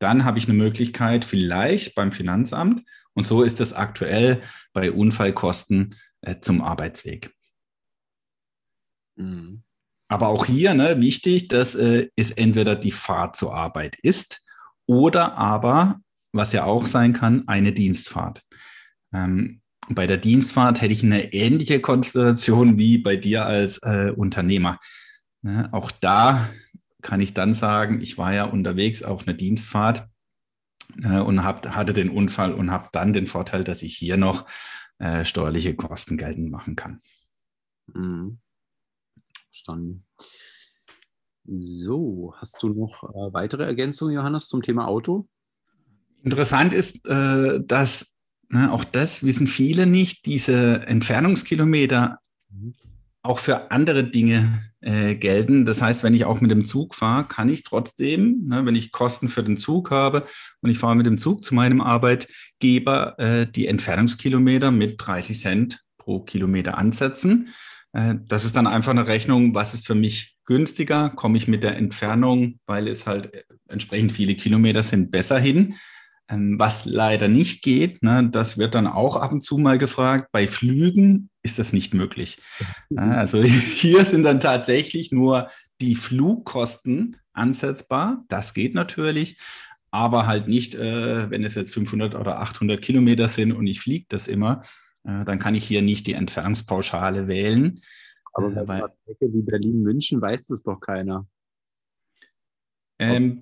Dann 0.00 0.24
habe 0.24 0.38
ich 0.38 0.48
eine 0.48 0.58
Möglichkeit, 0.58 1.24
vielleicht 1.24 1.94
beim 1.94 2.12
Finanzamt, 2.12 2.82
und 3.14 3.26
so 3.26 3.42
ist 3.42 3.60
es 3.60 3.72
aktuell 3.72 4.42
bei 4.72 4.90
Unfallkosten 4.90 5.94
äh, 6.22 6.40
zum 6.40 6.62
Arbeitsweg. 6.62 7.33
Mhm. 9.16 9.62
Aber 10.08 10.28
auch 10.28 10.46
hier 10.46 10.74
ne, 10.74 11.00
wichtig, 11.00 11.48
dass 11.48 11.74
äh, 11.74 12.08
es 12.16 12.30
entweder 12.30 12.76
die 12.76 12.92
Fahrt 12.92 13.36
zur 13.36 13.54
Arbeit 13.54 13.96
ist 14.00 14.42
oder 14.86 15.36
aber 15.36 16.00
was 16.32 16.52
ja 16.52 16.64
auch 16.64 16.86
sein 16.86 17.12
kann, 17.12 17.46
eine 17.46 17.72
Dienstfahrt. 17.72 18.42
Ähm, 19.12 19.60
bei 19.88 20.06
der 20.06 20.16
Dienstfahrt 20.16 20.80
hätte 20.80 20.92
ich 20.92 21.02
eine 21.02 21.32
ähnliche 21.32 21.80
Konstellation 21.80 22.78
wie 22.78 22.98
bei 22.98 23.16
dir 23.16 23.46
als 23.46 23.78
äh, 23.78 24.12
Unternehmer. 24.14 24.78
Ne? 25.42 25.68
Auch 25.72 25.90
da 25.90 26.48
kann 27.02 27.20
ich 27.20 27.34
dann 27.34 27.54
sagen, 27.54 28.00
ich 28.00 28.18
war 28.18 28.32
ja 28.32 28.44
unterwegs 28.44 29.02
auf 29.02 29.26
einer 29.26 29.36
Dienstfahrt 29.36 30.08
äh, 31.02 31.18
und 31.18 31.44
hab, 31.44 31.68
hatte 31.74 31.92
den 31.92 32.10
Unfall 32.10 32.52
und 32.52 32.70
habe 32.70 32.88
dann 32.92 33.12
den 33.12 33.26
Vorteil, 33.26 33.62
dass 33.62 33.82
ich 33.82 33.96
hier 33.96 34.16
noch 34.16 34.46
äh, 34.98 35.24
steuerliche 35.24 35.74
Kosten 35.76 36.16
geltend 36.16 36.50
machen 36.50 36.76
kann. 36.76 37.00
Mhm. 37.92 38.38
Verstanden. 39.54 40.04
So, 41.46 42.34
hast 42.38 42.60
du 42.60 42.70
noch 42.70 43.04
äh, 43.04 43.32
weitere 43.32 43.62
Ergänzungen, 43.62 44.12
Johannes, 44.12 44.48
zum 44.48 44.62
Thema 44.62 44.88
Auto? 44.88 45.28
Interessant 46.24 46.72
ist, 46.72 47.06
äh, 47.06 47.60
dass 47.64 48.16
ne, 48.48 48.72
auch 48.72 48.82
das 48.82 49.22
wissen 49.22 49.46
viele 49.46 49.86
nicht, 49.86 50.26
diese 50.26 50.80
Entfernungskilometer 50.86 52.18
auch 53.22 53.38
für 53.38 53.70
andere 53.70 54.02
Dinge 54.02 54.72
äh, 54.80 55.14
gelten. 55.14 55.64
Das 55.64 55.80
heißt, 55.80 56.02
wenn 56.02 56.14
ich 56.14 56.24
auch 56.24 56.40
mit 56.40 56.50
dem 56.50 56.64
Zug 56.64 56.96
fahre, 56.96 57.28
kann 57.28 57.48
ich 57.48 57.62
trotzdem, 57.62 58.46
ne, 58.46 58.66
wenn 58.66 58.74
ich 58.74 58.90
Kosten 58.90 59.28
für 59.28 59.44
den 59.44 59.56
Zug 59.56 59.92
habe 59.92 60.26
und 60.62 60.70
ich 60.70 60.78
fahre 60.78 60.96
mit 60.96 61.06
dem 61.06 61.18
Zug 61.18 61.44
zu 61.44 61.54
meinem 61.54 61.80
Arbeitgeber, 61.80 63.16
äh, 63.20 63.46
die 63.46 63.68
Entfernungskilometer 63.68 64.72
mit 64.72 64.96
30 64.98 65.38
Cent 65.38 65.84
pro 65.96 66.18
Kilometer 66.20 66.76
ansetzen. 66.76 67.54
Äh, 67.94 68.16
das 68.26 68.44
ist 68.44 68.56
dann 68.56 68.66
einfach 68.66 68.90
eine 68.90 69.06
Rechnung, 69.06 69.54
was 69.54 69.72
ist 69.72 69.86
für 69.86 69.94
mich 69.94 70.36
günstiger, 70.44 71.10
komme 71.10 71.38
ich 71.38 71.48
mit 71.48 71.62
der 71.62 71.76
Entfernung, 71.76 72.58
weil 72.66 72.88
es 72.88 73.06
halt 73.06 73.32
äh, 73.32 73.44
entsprechend 73.68 74.12
viele 74.12 74.34
Kilometer 74.34 74.82
sind, 74.82 75.10
besser 75.10 75.38
hin. 75.38 75.76
Ähm, 76.28 76.58
was 76.58 76.86
leider 76.86 77.28
nicht 77.28 77.62
geht, 77.62 78.02
ne, 78.02 78.28
das 78.30 78.58
wird 78.58 78.74
dann 78.74 78.86
auch 78.86 79.16
ab 79.16 79.32
und 79.32 79.44
zu 79.44 79.58
mal 79.58 79.78
gefragt, 79.78 80.28
bei 80.32 80.46
Flügen 80.46 81.28
ist 81.42 81.58
das 81.58 81.72
nicht 81.72 81.94
möglich. 81.94 82.38
Also 82.96 83.42
hier 83.42 84.04
sind 84.04 84.24
dann 84.24 84.40
tatsächlich 84.40 85.12
nur 85.12 85.48
die 85.80 85.94
Flugkosten 85.94 87.16
ansetzbar. 87.32 88.24
Das 88.28 88.54
geht 88.54 88.74
natürlich, 88.74 89.38
aber 89.90 90.26
halt 90.26 90.48
nicht, 90.48 90.74
äh, 90.74 91.30
wenn 91.30 91.44
es 91.44 91.54
jetzt 91.54 91.74
500 91.74 92.14
oder 92.14 92.40
800 92.40 92.80
Kilometer 92.80 93.28
sind 93.28 93.52
und 93.52 93.66
ich 93.66 93.80
fliege 93.80 94.06
das 94.08 94.26
immer, 94.26 94.62
dann 95.04 95.38
kann 95.38 95.54
ich 95.54 95.64
hier 95.64 95.82
nicht 95.82 96.06
die 96.06 96.14
Entfernungspauschale 96.14 97.28
wählen. 97.28 97.80
Aber 98.32 98.50
bei 98.50 98.60
äh, 98.60 98.76
einer 98.78 98.92
Strecke 99.02 99.32
wie 99.32 99.42
Berlin-München 99.42 100.20
weiß 100.20 100.46
das 100.46 100.62
doch 100.62 100.80
keiner. 100.80 101.26
Ähm, 102.98 103.40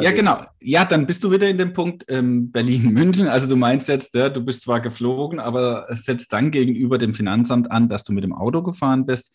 ja, 0.00 0.12
genau. 0.12 0.44
Ja, 0.60 0.84
dann 0.84 1.06
bist 1.06 1.24
du 1.24 1.30
wieder 1.30 1.48
in 1.48 1.58
dem 1.58 1.72
Punkt 1.72 2.04
ähm, 2.08 2.50
Berlin-München. 2.50 3.28
Also 3.28 3.48
du 3.48 3.56
meinst 3.56 3.88
jetzt, 3.88 4.14
ja, 4.14 4.28
du 4.28 4.42
bist 4.42 4.62
zwar 4.62 4.80
geflogen, 4.80 5.40
aber 5.40 5.86
setzt 5.90 6.32
dann 6.32 6.50
gegenüber 6.50 6.98
dem 6.98 7.14
Finanzamt 7.14 7.70
an, 7.70 7.88
dass 7.88 8.04
du 8.04 8.12
mit 8.12 8.24
dem 8.24 8.34
Auto 8.34 8.62
gefahren 8.62 9.06
bist. 9.06 9.34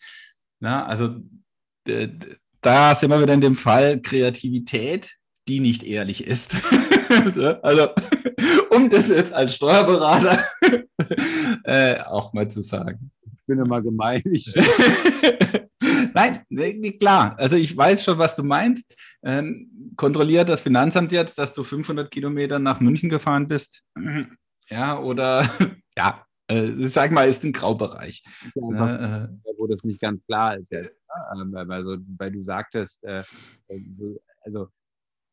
Ja, 0.60 0.84
also 0.86 1.16
da 2.60 2.94
sind 2.94 3.10
wir 3.10 3.20
wieder 3.20 3.34
in 3.34 3.40
dem 3.40 3.56
Fall 3.56 4.00
Kreativität, 4.00 5.14
die 5.46 5.60
nicht 5.60 5.84
ehrlich 5.84 6.24
ist. 6.24 6.56
also 7.62 7.88
um 8.70 8.90
das 8.90 9.08
jetzt 9.08 9.32
als 9.32 9.54
Steuerberater 9.54 10.44
äh, 11.64 12.00
auch 12.00 12.32
mal 12.32 12.48
zu 12.48 12.62
sagen. 12.62 13.10
Ich 13.24 13.46
bin 13.46 13.58
immer 13.58 13.82
gemein. 13.82 14.22
Ich 14.26 14.52
Nein, 16.14 16.44
klar. 16.98 17.38
Also 17.38 17.56
ich 17.56 17.76
weiß 17.76 18.02
schon, 18.04 18.18
was 18.18 18.34
du 18.34 18.42
meinst. 18.42 18.86
Ähm, 19.22 19.92
kontrolliert 19.96 20.48
das 20.48 20.62
Finanzamt 20.62 21.12
jetzt, 21.12 21.38
dass 21.38 21.52
du 21.52 21.62
500 21.62 22.10
Kilometer 22.10 22.58
nach 22.58 22.80
München 22.80 23.08
gefahren 23.08 23.48
bist? 23.48 23.82
Ja, 24.68 24.98
oder 24.98 25.48
ja, 25.96 26.26
äh, 26.48 26.72
sag 26.88 27.12
mal, 27.12 27.28
ist 27.28 27.44
ein 27.44 27.52
Graubereich. 27.52 28.24
Ja, 28.56 28.96
äh, 28.96 29.24
äh, 29.26 29.28
wo 29.56 29.68
das 29.68 29.84
nicht 29.84 30.00
ganz 30.00 30.20
klar 30.26 30.56
ist. 30.56 30.72
Ja. 30.72 30.80
Ähm, 30.80 31.54
also, 31.70 31.98
weil 32.18 32.32
du 32.32 32.42
sagtest, 32.42 33.04
äh, 33.04 33.22
also 34.40 34.66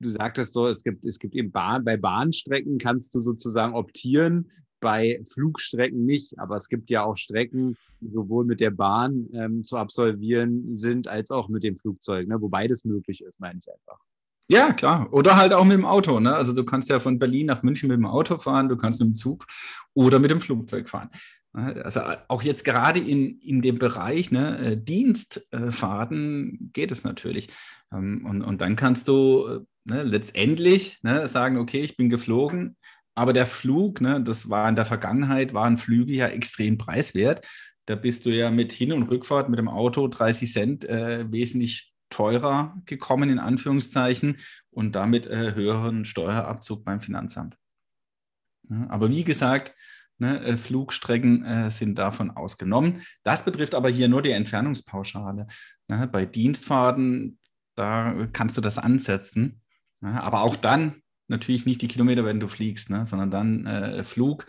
du 0.03 0.09
sagtest 0.09 0.53
so, 0.53 0.67
es 0.67 0.83
gibt, 0.83 1.05
es 1.05 1.19
gibt 1.19 1.35
eben 1.35 1.51
Bahn, 1.51 1.83
bei 1.83 1.97
Bahnstrecken 1.97 2.77
kannst 2.77 3.15
du 3.15 3.19
sozusagen 3.19 3.73
optieren, 3.73 4.51
bei 4.79 5.21
Flugstrecken 5.31 6.05
nicht, 6.05 6.37
aber 6.37 6.57
es 6.57 6.67
gibt 6.67 6.89
ja 6.89 7.03
auch 7.03 7.15
Strecken, 7.15 7.77
die 8.01 8.09
sowohl 8.09 8.45
mit 8.45 8.59
der 8.59 8.71
Bahn 8.71 9.29
ähm, 9.33 9.63
zu 9.63 9.77
absolvieren 9.77 10.73
sind, 10.73 11.07
als 11.07 11.31
auch 11.31 11.47
mit 11.47 11.63
dem 11.63 11.77
Flugzeug, 11.77 12.27
ne? 12.27 12.41
wo 12.41 12.49
beides 12.49 12.83
möglich 12.83 13.23
ist, 13.23 13.39
meine 13.39 13.59
ich 13.59 13.71
einfach. 13.71 13.99
Ja, 14.49 14.73
klar. 14.73 15.11
Oder 15.13 15.37
halt 15.37 15.53
auch 15.53 15.63
mit 15.63 15.77
dem 15.77 15.85
Auto. 15.85 16.19
Ne? 16.19 16.35
Also 16.35 16.53
du 16.53 16.65
kannst 16.65 16.89
ja 16.89 16.99
von 16.99 17.17
Berlin 17.17 17.47
nach 17.47 17.63
München 17.63 17.87
mit 17.87 17.97
dem 17.97 18.05
Auto 18.05 18.37
fahren, 18.37 18.67
du 18.67 18.75
kannst 18.75 18.99
mit 18.99 19.09
dem 19.09 19.15
Zug 19.15 19.47
oder 19.93 20.19
mit 20.19 20.31
dem 20.31 20.41
Flugzeug 20.41 20.89
fahren. 20.89 21.09
Also 21.53 22.01
auch 22.27 22.41
jetzt 22.41 22.65
gerade 22.65 22.99
in, 22.99 23.39
in 23.39 23.61
dem 23.61 23.77
Bereich 23.77 24.31
ne, 24.31 24.57
äh, 24.57 24.77
Dienstfahrten 24.77 26.71
geht 26.73 26.91
es 26.91 27.03
natürlich. 27.03 27.49
Ähm, 27.93 28.25
und, 28.25 28.41
und 28.41 28.59
dann 28.59 28.75
kannst 28.75 29.07
du 29.07 29.47
äh, 29.47 29.59
ne, 29.85 30.03
letztendlich 30.03 30.99
ne, 31.03 31.27
sagen, 31.27 31.57
okay, 31.57 31.81
ich 31.81 31.97
bin 31.97 32.09
geflogen, 32.09 32.77
aber 33.15 33.33
der 33.33 33.45
Flug, 33.45 34.01
ne, 34.01 34.21
das 34.21 34.49
war 34.49 34.67
in 34.69 34.75
der 34.75 34.85
Vergangenheit, 34.85 35.53
waren 35.53 35.77
Flüge 35.77 36.13
ja 36.13 36.27
extrem 36.27 36.77
preiswert. 36.77 37.45
Da 37.85 37.95
bist 37.95 38.25
du 38.25 38.29
ja 38.29 38.49
mit 38.49 38.71
Hin- 38.71 38.93
und 38.93 39.03
Rückfahrt 39.03 39.49
mit 39.49 39.59
dem 39.59 39.67
Auto 39.67 40.07
30 40.07 40.51
Cent 40.51 40.85
äh, 40.85 41.29
wesentlich 41.31 41.93
teurer 42.09 42.81
gekommen, 42.85 43.29
in 43.29 43.39
Anführungszeichen, 43.39 44.37
und 44.69 44.93
damit 44.93 45.27
äh, 45.27 45.53
höheren 45.53 46.05
Steuerabzug 46.05 46.85
beim 46.85 47.01
Finanzamt. 47.01 47.57
Ja, 48.69 48.87
aber 48.89 49.09
wie 49.09 49.23
gesagt, 49.23 49.75
Ne, 50.19 50.39
äh, 50.41 50.57
Flugstrecken 50.57 51.43
äh, 51.43 51.71
sind 51.71 51.97
davon 51.97 52.31
ausgenommen. 52.31 53.01
Das 53.23 53.43
betrifft 53.43 53.73
aber 53.73 53.89
hier 53.89 54.07
nur 54.07 54.21
die 54.21 54.31
Entfernungspauschale. 54.31 55.47
Ne, 55.87 56.07
bei 56.07 56.25
Dienstfahrten, 56.25 57.39
da 57.75 58.27
kannst 58.31 58.55
du 58.55 58.61
das 58.61 58.77
ansetzen. 58.77 59.62
Ne, 60.03 60.21
aber 60.21 60.41
auch 60.41 60.57
dann 60.57 61.01
natürlich 61.29 61.65
nicht 61.65 61.81
die 61.81 61.87
Kilometer, 61.87 62.25
wenn 62.25 62.41
du 62.41 62.49
fliegst, 62.49 62.89
ne, 62.89 63.05
sondern 63.05 63.31
dann 63.31 63.65
äh, 63.65 64.03
Flug 64.03 64.45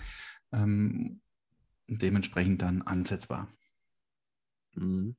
ähm, 0.52 1.20
dementsprechend 1.86 2.60
dann 2.60 2.82
ansetzbar. 2.82 3.46
Mhm. 4.74 5.14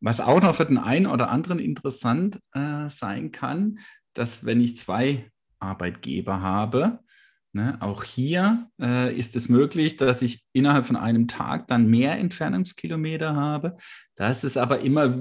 Was 0.00 0.22
auch 0.22 0.40
noch 0.40 0.54
für 0.54 0.64
den 0.64 0.78
einen 0.78 1.06
oder 1.06 1.28
anderen 1.28 1.58
interessant 1.58 2.40
äh, 2.52 2.88
sein 2.88 3.32
kann, 3.32 3.80
dass 4.14 4.46
wenn 4.46 4.62
ich 4.62 4.76
zwei 4.76 5.30
Arbeitgeber 5.58 6.40
habe, 6.40 7.00
Ne, 7.56 7.76
auch 7.78 8.02
hier 8.02 8.68
äh, 8.80 9.16
ist 9.16 9.36
es 9.36 9.48
möglich, 9.48 9.96
dass 9.96 10.22
ich 10.22 10.44
innerhalb 10.52 10.86
von 10.86 10.96
einem 10.96 11.28
Tag 11.28 11.68
dann 11.68 11.86
mehr 11.86 12.18
Entfernungskilometer 12.18 13.36
habe. 13.36 13.76
Da 14.16 14.28
ist 14.28 14.42
es 14.42 14.56
aber 14.56 14.80
immer 14.80 15.16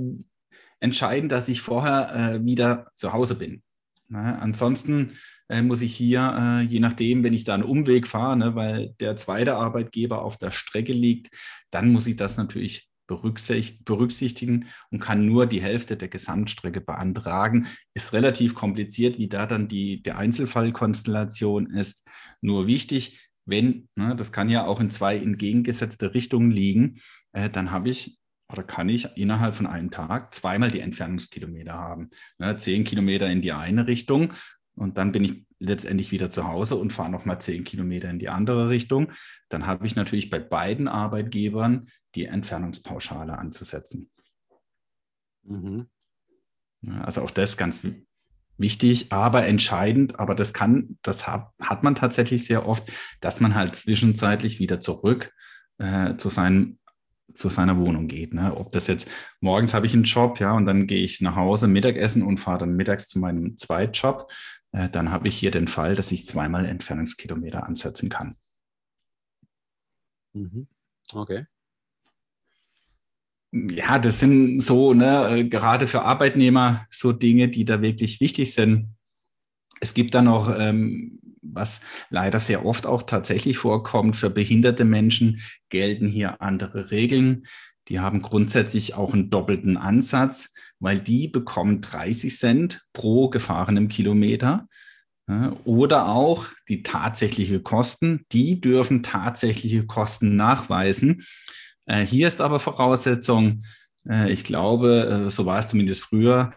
entscheidend, 0.83 1.31
dass 1.31 1.47
ich 1.47 1.61
vorher 1.61 2.13
äh, 2.13 2.45
wieder 2.45 2.91
zu 2.93 3.13
Hause 3.13 3.35
bin. 3.35 3.63
Ne, 4.09 4.39
ansonsten 4.39 5.13
äh, 5.47 5.61
muss 5.61 5.81
ich 5.81 5.95
hier, 5.95 6.35
äh, 6.37 6.61
je 6.61 6.81
nachdem, 6.81 7.23
wenn 7.23 7.33
ich 7.33 7.45
da 7.45 7.53
einen 7.53 7.63
Umweg 7.63 8.05
fahre, 8.05 8.37
ne, 8.37 8.55
weil 8.55 8.93
der 8.99 9.15
zweite 9.15 9.55
Arbeitgeber 9.55 10.21
auf 10.21 10.37
der 10.37 10.51
Strecke 10.51 10.93
liegt, 10.93 11.33
dann 11.71 11.91
muss 11.91 12.05
ich 12.05 12.17
das 12.17 12.37
natürlich 12.37 12.89
berücksichtigen 13.07 14.67
und 14.89 14.99
kann 14.99 15.25
nur 15.25 15.45
die 15.45 15.61
Hälfte 15.61 15.97
der 15.97 16.07
Gesamtstrecke 16.07 16.81
beantragen. 16.81 17.67
Ist 17.93 18.13
relativ 18.13 18.55
kompliziert, 18.55 19.17
wie 19.17 19.27
da 19.27 19.45
dann 19.45 19.67
die, 19.67 20.01
die 20.01 20.11
Einzelfallkonstellation 20.11 21.69
ist. 21.69 22.05
Nur 22.41 22.67
wichtig, 22.67 23.29
wenn, 23.45 23.87
ne, 23.95 24.15
das 24.15 24.31
kann 24.31 24.49
ja 24.49 24.65
auch 24.65 24.81
in 24.81 24.89
zwei 24.89 25.17
entgegengesetzte 25.17 26.13
Richtungen 26.13 26.51
liegen, 26.51 26.99
äh, 27.31 27.49
dann 27.49 27.71
habe 27.71 27.89
ich 27.89 28.17
oder 28.53 28.63
kann 28.63 28.87
ich 28.87 29.07
innerhalb 29.17 29.55
von 29.55 29.67
einem 29.67 29.91
Tag 29.91 30.33
zweimal 30.33 30.71
die 30.71 30.79
Entfernungskilometer 30.79 31.73
haben. 31.73 32.11
Ne, 32.37 32.55
zehn 32.55 32.83
Kilometer 32.83 33.29
in 33.29 33.41
die 33.41 33.51
eine 33.51 33.87
Richtung 33.87 34.31
und 34.75 34.97
dann 34.97 35.11
bin 35.11 35.23
ich 35.25 35.45
letztendlich 35.59 36.11
wieder 36.11 36.29
zu 36.29 36.47
Hause 36.47 36.75
und 36.75 36.93
fahre 36.93 37.09
nochmal 37.09 37.41
zehn 37.41 37.63
Kilometer 37.63 38.09
in 38.09 38.19
die 38.19 38.29
andere 38.29 38.69
Richtung. 38.69 39.11
Dann 39.49 39.65
habe 39.65 39.87
ich 39.87 39.95
natürlich 39.95 40.29
bei 40.29 40.39
beiden 40.39 40.87
Arbeitgebern 40.87 41.87
die 42.15 42.25
Entfernungspauschale 42.25 43.37
anzusetzen. 43.37 44.11
Mhm. 45.43 45.87
Also 47.01 47.21
auch 47.21 47.31
das 47.31 47.57
ganz 47.57 47.85
wichtig, 48.57 49.11
aber 49.11 49.47
entscheidend, 49.47 50.19
aber 50.19 50.35
das 50.35 50.53
kann, 50.53 50.97
das 51.01 51.27
hat, 51.27 51.51
hat 51.59 51.83
man 51.83 51.95
tatsächlich 51.95 52.45
sehr 52.45 52.67
oft, 52.67 52.91
dass 53.19 53.39
man 53.39 53.55
halt 53.55 53.75
zwischenzeitlich 53.75 54.59
wieder 54.59 54.79
zurück 54.79 55.33
äh, 55.79 56.17
zu 56.17 56.29
seinem 56.29 56.77
zu 57.33 57.49
seiner 57.49 57.77
Wohnung 57.77 58.07
geht. 58.07 58.33
Ne? 58.33 58.55
Ob 58.55 58.71
das 58.71 58.87
jetzt 58.87 59.09
morgens 59.39 59.73
habe 59.73 59.85
ich 59.85 59.93
einen 59.93 60.03
Job, 60.03 60.39
ja, 60.39 60.53
und 60.53 60.65
dann 60.65 60.87
gehe 60.87 61.03
ich 61.03 61.21
nach 61.21 61.35
Hause 61.35 61.67
Mittagessen 61.67 62.23
und 62.23 62.37
fahre 62.37 62.59
dann 62.59 62.75
mittags 62.75 63.07
zu 63.07 63.19
meinem 63.19 63.57
Zweitjob, 63.57 64.31
äh, 64.71 64.89
dann 64.89 65.11
habe 65.11 65.27
ich 65.27 65.37
hier 65.37 65.51
den 65.51 65.67
Fall, 65.67 65.95
dass 65.95 66.11
ich 66.11 66.25
zweimal 66.25 66.65
Entfernungskilometer 66.65 67.65
ansetzen 67.65 68.09
kann. 68.09 68.35
Mhm. 70.33 70.67
Okay. 71.13 71.45
Ja, 73.51 73.99
das 73.99 74.19
sind 74.19 74.61
so, 74.61 74.95
ne, 74.95 75.47
gerade 75.47 75.85
für 75.85 76.01
Arbeitnehmer 76.01 76.87
so 76.89 77.11
Dinge, 77.11 77.49
die 77.49 77.65
da 77.65 77.83
wirklich 77.83 78.19
wichtig 78.19 78.53
sind. 78.53 78.95
Es 79.79 79.93
gibt 79.93 80.15
da 80.15 80.23
noch, 80.23 80.51
ähm, 80.57 81.19
was 81.43 81.81
leider 82.09 82.39
sehr 82.39 82.65
oft 82.65 82.85
auch 82.85 83.03
tatsächlich 83.03 83.57
vorkommt, 83.57 84.15
für 84.15 84.29
behinderte 84.29 84.85
Menschen 84.85 85.41
gelten 85.69 86.07
hier 86.07 86.41
andere 86.41 86.91
Regeln. 86.91 87.43
Die 87.89 87.99
haben 87.99 88.21
grundsätzlich 88.21 88.95
auch 88.95 89.13
einen 89.13 89.29
doppelten 89.29 89.77
Ansatz, 89.77 90.53
weil 90.79 90.99
die 90.99 91.27
bekommen 91.27 91.81
30 91.81 92.35
Cent 92.37 92.81
pro 92.93 93.29
gefahrenem 93.29 93.89
Kilometer. 93.89 94.67
Oder 95.63 96.09
auch 96.09 96.47
die 96.67 96.83
tatsächliche 96.83 97.61
Kosten, 97.61 98.25
die 98.33 98.59
dürfen 98.59 99.03
tatsächliche 99.03 99.85
Kosten 99.85 100.35
nachweisen. 100.35 101.23
Äh, 101.85 102.05
hier 102.05 102.27
ist 102.27 102.41
aber 102.41 102.59
Voraussetzung, 102.59 103.63
äh, 104.07 104.31
ich 104.31 104.43
glaube, 104.43 105.25
äh, 105.27 105.31
so 105.31 105.45
war 105.45 105.59
es 105.59 105.69
zumindest 105.69 106.01
früher, 106.01 106.53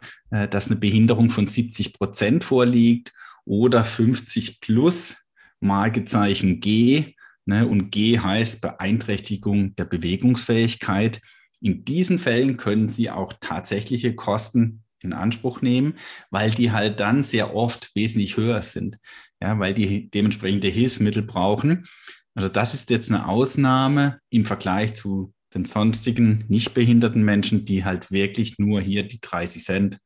dass 0.50 0.66
eine 0.66 0.76
Behinderung 0.76 1.30
von 1.30 1.46
70 1.46 1.92
Prozent 1.92 2.42
vorliegt 2.42 3.12
oder 3.46 3.84
50 3.84 4.60
plus 4.60 5.16
Markezeichen 5.60 6.60
G. 6.60 7.14
Ne, 7.46 7.66
und 7.66 7.90
G 7.90 8.18
heißt 8.18 8.60
Beeinträchtigung 8.60 9.74
der 9.76 9.84
Bewegungsfähigkeit. 9.84 11.20
In 11.60 11.84
diesen 11.84 12.18
Fällen 12.18 12.56
können 12.56 12.88
Sie 12.88 13.08
auch 13.08 13.32
tatsächliche 13.40 14.14
Kosten 14.14 14.82
in 15.00 15.12
Anspruch 15.12 15.62
nehmen, 15.62 15.94
weil 16.30 16.50
die 16.50 16.72
halt 16.72 17.00
dann 17.00 17.22
sehr 17.22 17.54
oft 17.54 17.94
wesentlich 17.94 18.36
höher 18.36 18.62
sind, 18.62 18.98
ja, 19.40 19.58
weil 19.58 19.74
die 19.74 20.10
dementsprechende 20.10 20.68
Hilfsmittel 20.68 21.22
brauchen. 21.22 21.86
Also 22.34 22.48
das 22.48 22.74
ist 22.74 22.90
jetzt 22.90 23.10
eine 23.10 23.28
Ausnahme 23.28 24.18
im 24.28 24.44
Vergleich 24.44 24.94
zu 24.94 25.32
den 25.54 25.64
sonstigen 25.64 26.44
nicht 26.48 26.74
behinderten 26.74 27.22
Menschen, 27.22 27.64
die 27.64 27.84
halt 27.84 28.10
wirklich 28.10 28.58
nur 28.58 28.80
hier 28.80 29.04
die 29.04 29.20
30 29.20 29.64
Cent 29.64 29.98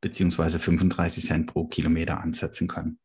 beziehungsweise 0.00 0.58
35 0.58 1.24
Cent 1.24 1.46
pro 1.46 1.66
Kilometer 1.66 2.20
ansetzen 2.20 2.68
können. 2.68 2.98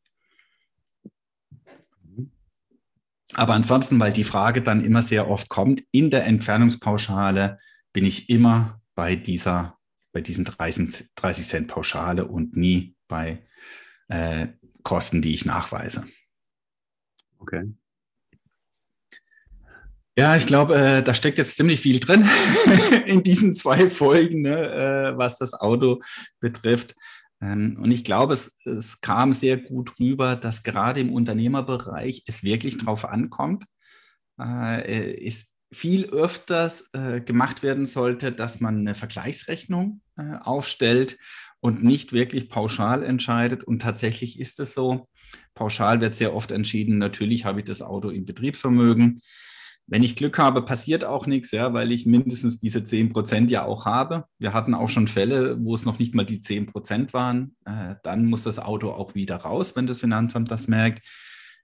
Aber 3.33 3.53
ansonsten, 3.53 3.99
weil 3.99 4.11
die 4.11 4.25
Frage 4.25 4.61
dann 4.61 4.83
immer 4.83 5.01
sehr 5.01 5.29
oft 5.29 5.47
kommt, 5.49 5.83
in 5.91 6.11
der 6.11 6.25
Entfernungspauschale 6.25 7.59
bin 7.93 8.03
ich 8.05 8.29
immer 8.29 8.81
bei 8.93 9.15
dieser 9.15 9.77
bei 10.11 10.21
diesen 10.21 10.45
30, 10.45 11.09
30 11.15 11.47
Cent 11.47 11.67
Pauschale 11.67 12.25
und 12.25 12.55
nie 12.55 12.95
bei 13.07 13.45
äh, 14.07 14.47
Kosten, 14.83 15.21
die 15.21 15.33
ich 15.33 15.45
nachweise. 15.45 16.05
Okay. 17.39 17.73
Ja, 20.17 20.35
ich 20.35 20.45
glaube, 20.45 20.75
äh, 20.75 21.03
da 21.03 21.13
steckt 21.13 21.37
jetzt 21.37 21.55
ziemlich 21.55 21.79
viel 21.79 21.99
drin 21.99 22.27
in 23.05 23.23
diesen 23.23 23.53
zwei 23.53 23.89
Folgen, 23.89 24.41
ne, 24.41 25.13
äh, 25.13 25.17
was 25.17 25.37
das 25.37 25.53
Auto 25.53 26.01
betrifft. 26.41 26.95
Ähm, 27.41 27.77
und 27.81 27.91
ich 27.91 28.03
glaube, 28.03 28.33
es, 28.33 28.57
es, 28.65 28.99
kam 28.99 29.33
sehr 29.33 29.57
gut 29.57 29.99
rüber, 29.99 30.35
dass 30.35 30.63
gerade 30.63 30.99
im 30.99 31.13
Unternehmerbereich 31.13 32.23
es 32.27 32.43
wirklich 32.43 32.77
darauf 32.77 33.05
ankommt. 33.05 33.65
Äh, 34.39 35.13
ist 35.13 35.53
viel 35.73 36.07
öfters 36.07 36.89
äh, 36.93 37.21
gemacht 37.21 37.63
werden 37.63 37.85
sollte, 37.85 38.31
dass 38.31 38.59
man 38.59 38.79
eine 38.79 38.95
Vergleichsrechnung 38.95 40.01
äh, 40.17 40.35
aufstellt 40.41 41.17
und 41.61 41.83
nicht 41.83 42.11
wirklich 42.11 42.49
pauschal 42.49 43.03
entscheidet. 43.03 43.63
Und 43.63 43.81
tatsächlich 43.81 44.39
ist 44.39 44.59
es 44.59 44.73
so. 44.73 45.07
Pauschal 45.53 46.01
wird 46.01 46.15
sehr 46.15 46.35
oft 46.35 46.51
entschieden, 46.51 46.97
natürlich 46.97 47.45
habe 47.45 47.59
ich 47.59 47.65
das 47.65 47.81
Auto 47.81 48.09
im 48.09 48.25
Betriebsvermögen. 48.25 49.21
Wenn 49.87 50.03
ich 50.03 50.15
Glück 50.15 50.37
habe, 50.37 50.61
passiert 50.61 51.03
auch 51.03 51.27
nichts, 51.27 51.51
ja, 51.51 51.73
weil 51.73 51.91
ich 51.91 52.05
mindestens 52.05 52.59
diese 52.59 52.83
10 52.83 53.09
Prozent 53.09 53.51
ja 53.51 53.65
auch 53.65 53.85
habe. 53.85 54.25
Wir 54.39 54.53
hatten 54.53 54.73
auch 54.73 54.89
schon 54.89 55.07
Fälle, 55.07 55.57
wo 55.63 55.75
es 55.75 55.85
noch 55.85 55.99
nicht 55.99 56.15
mal 56.15 56.25
die 56.25 56.39
10 56.39 56.67
Prozent 56.67 57.13
waren. 57.13 57.55
Äh, 57.65 57.95
dann 58.03 58.25
muss 58.25 58.43
das 58.43 58.59
Auto 58.59 58.91
auch 58.91 59.15
wieder 59.15 59.37
raus, 59.37 59.75
wenn 59.75 59.87
das 59.87 59.99
Finanzamt 59.99 60.49
das 60.49 60.67
merkt. 60.67 61.05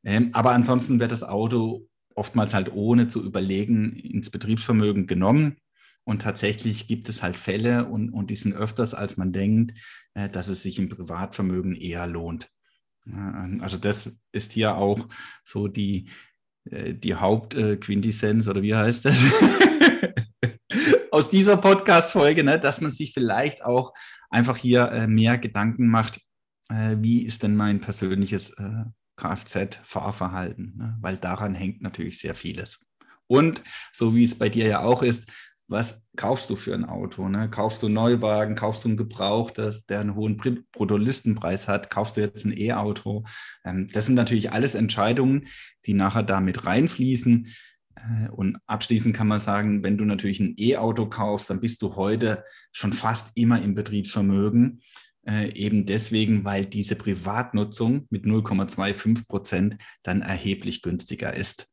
Ähm, 0.03 0.29
aber 0.33 0.51
ansonsten 0.51 0.99
wird 0.99 1.11
das 1.11 1.23
Auto 1.23 1.87
oftmals 2.15 2.53
halt 2.53 2.73
ohne 2.73 3.07
zu 3.07 3.23
überlegen 3.23 3.93
ins 3.95 4.29
Betriebsvermögen 4.29 5.07
genommen. 5.07 5.57
Und 6.03 6.21
tatsächlich 6.21 6.87
gibt 6.87 7.09
es 7.09 7.21
halt 7.21 7.37
Fälle 7.37 7.85
und, 7.85 8.09
und 8.09 8.29
die 8.29 8.35
sind 8.35 8.53
öfters, 8.53 8.93
als 8.93 9.17
man 9.17 9.31
denkt, 9.31 9.77
äh, 10.15 10.29
dass 10.29 10.47
es 10.47 10.63
sich 10.63 10.79
im 10.79 10.89
Privatvermögen 10.89 11.75
eher 11.75 12.07
lohnt. 12.07 12.49
Also 13.61 13.77
das 13.77 14.17
ist 14.31 14.51
hier 14.51 14.75
auch 14.75 15.07
so 15.43 15.67
die, 15.67 16.09
die 16.93 17.15
Hauptquintessenz 17.15 18.47
oder 18.47 18.61
wie 18.61 18.75
heißt 18.75 19.05
das? 19.05 19.21
Aus 21.11 21.29
dieser 21.29 21.57
Podcast-Folge, 21.57 22.43
ne, 22.43 22.59
dass 22.59 22.81
man 22.81 22.91
sich 22.91 23.13
vielleicht 23.13 23.63
auch 23.63 23.93
einfach 24.29 24.57
hier 24.57 24.91
äh, 24.91 25.07
mehr 25.07 25.37
Gedanken 25.37 25.87
macht, 25.87 26.21
äh, 26.69 26.95
wie 26.99 27.23
ist 27.23 27.43
denn 27.43 27.55
mein 27.55 27.81
persönliches 27.81 28.55
Kfz-Fahrverhalten, 29.17 30.75
ne? 30.77 30.97
weil 31.01 31.17
daran 31.17 31.55
hängt 31.55 31.81
natürlich 31.81 32.19
sehr 32.19 32.35
vieles. 32.35 32.79
Und 33.27 33.61
so 33.91 34.15
wie 34.15 34.23
es 34.23 34.37
bei 34.37 34.49
dir 34.49 34.67
ja 34.67 34.79
auch 34.81 35.03
ist, 35.03 35.29
was 35.67 36.07
kaufst 36.15 36.49
du 36.49 36.55
für 36.55 36.73
ein 36.73 36.85
Auto? 36.85 37.27
Ne? 37.27 37.49
Kaufst 37.49 37.81
du 37.81 37.87
einen 37.87 37.95
Neuwagen, 37.95 38.55
kaufst 38.55 38.85
du 38.85 38.89
ein 38.89 38.97
gebrauchtes, 38.97 39.85
der 39.85 39.99
einen 39.99 40.15
hohen 40.15 40.37
Bruttolistenpreis 40.71 41.67
hat, 41.67 41.89
kaufst 41.89 42.17
du 42.17 42.21
jetzt 42.21 42.45
ein 42.45 42.57
E-Auto? 42.57 43.25
Ähm, 43.65 43.87
das 43.91 44.05
sind 44.05 44.15
natürlich 44.15 44.51
alles 44.51 44.75
Entscheidungen, 44.75 45.47
die 45.85 45.93
nachher 45.93 46.23
damit 46.23 46.65
reinfließen. 46.65 47.47
Äh, 47.95 48.29
und 48.29 48.57
abschließend 48.65 49.15
kann 49.15 49.27
man 49.27 49.39
sagen, 49.39 49.83
wenn 49.83 49.97
du 49.97 50.05
natürlich 50.05 50.39
ein 50.39 50.55
E-Auto 50.57 51.07
kaufst, 51.07 51.49
dann 51.49 51.59
bist 51.59 51.81
du 51.81 51.95
heute 51.95 52.45
schon 52.71 52.93
fast 52.93 53.31
immer 53.35 53.61
im 53.61 53.75
Betriebsvermögen. 53.75 54.81
Äh, 55.27 55.51
eben 55.53 55.85
deswegen, 55.85 56.45
weil 56.45 56.65
diese 56.65 56.95
Privatnutzung 56.95 58.07
mit 58.09 58.23
0,25 58.23 59.27
Prozent 59.27 59.75
dann 60.03 60.21
erheblich 60.21 60.81
günstiger 60.81 61.33
ist. 61.33 61.69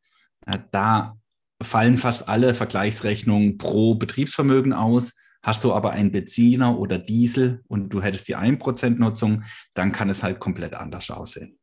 Äh, 0.47 0.59
da 0.73 1.17
fallen 1.63 1.97
fast 1.97 2.29
alle 2.29 2.55
Vergleichsrechnungen 2.55 3.59
pro 3.59 3.95
Betriebsvermögen 3.95 4.73
aus. 4.73 5.13
Hast 5.43 5.65
du 5.65 5.73
aber 5.73 5.91
einen 5.91 6.11
Benziner 6.11 6.79
oder 6.79 6.99
Diesel 6.99 7.63
und 7.69 7.91
du 7.91 8.01
hättest 8.01 8.29
die 8.29 8.37
1% 8.37 8.99
Nutzung, 8.99 9.45
dann 9.75 9.93
kann 9.93 10.09
es 10.09 10.23
halt 10.23 10.41
komplett 10.41 10.75
anders 10.75 11.11
aussehen. 11.11 11.59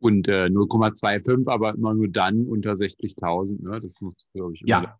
Und 0.00 0.28
äh, 0.28 0.46
0,25, 0.46 1.48
aber 1.50 1.74
immer 1.74 1.94
nur 1.94 2.08
dann 2.08 2.46
unter 2.46 2.72
60.000. 2.72 3.62
Ne? 3.62 3.80
Das 3.80 4.00
muss, 4.00 4.14
glaube 4.34 4.54
ich, 4.54 4.62
ja. 4.66 4.98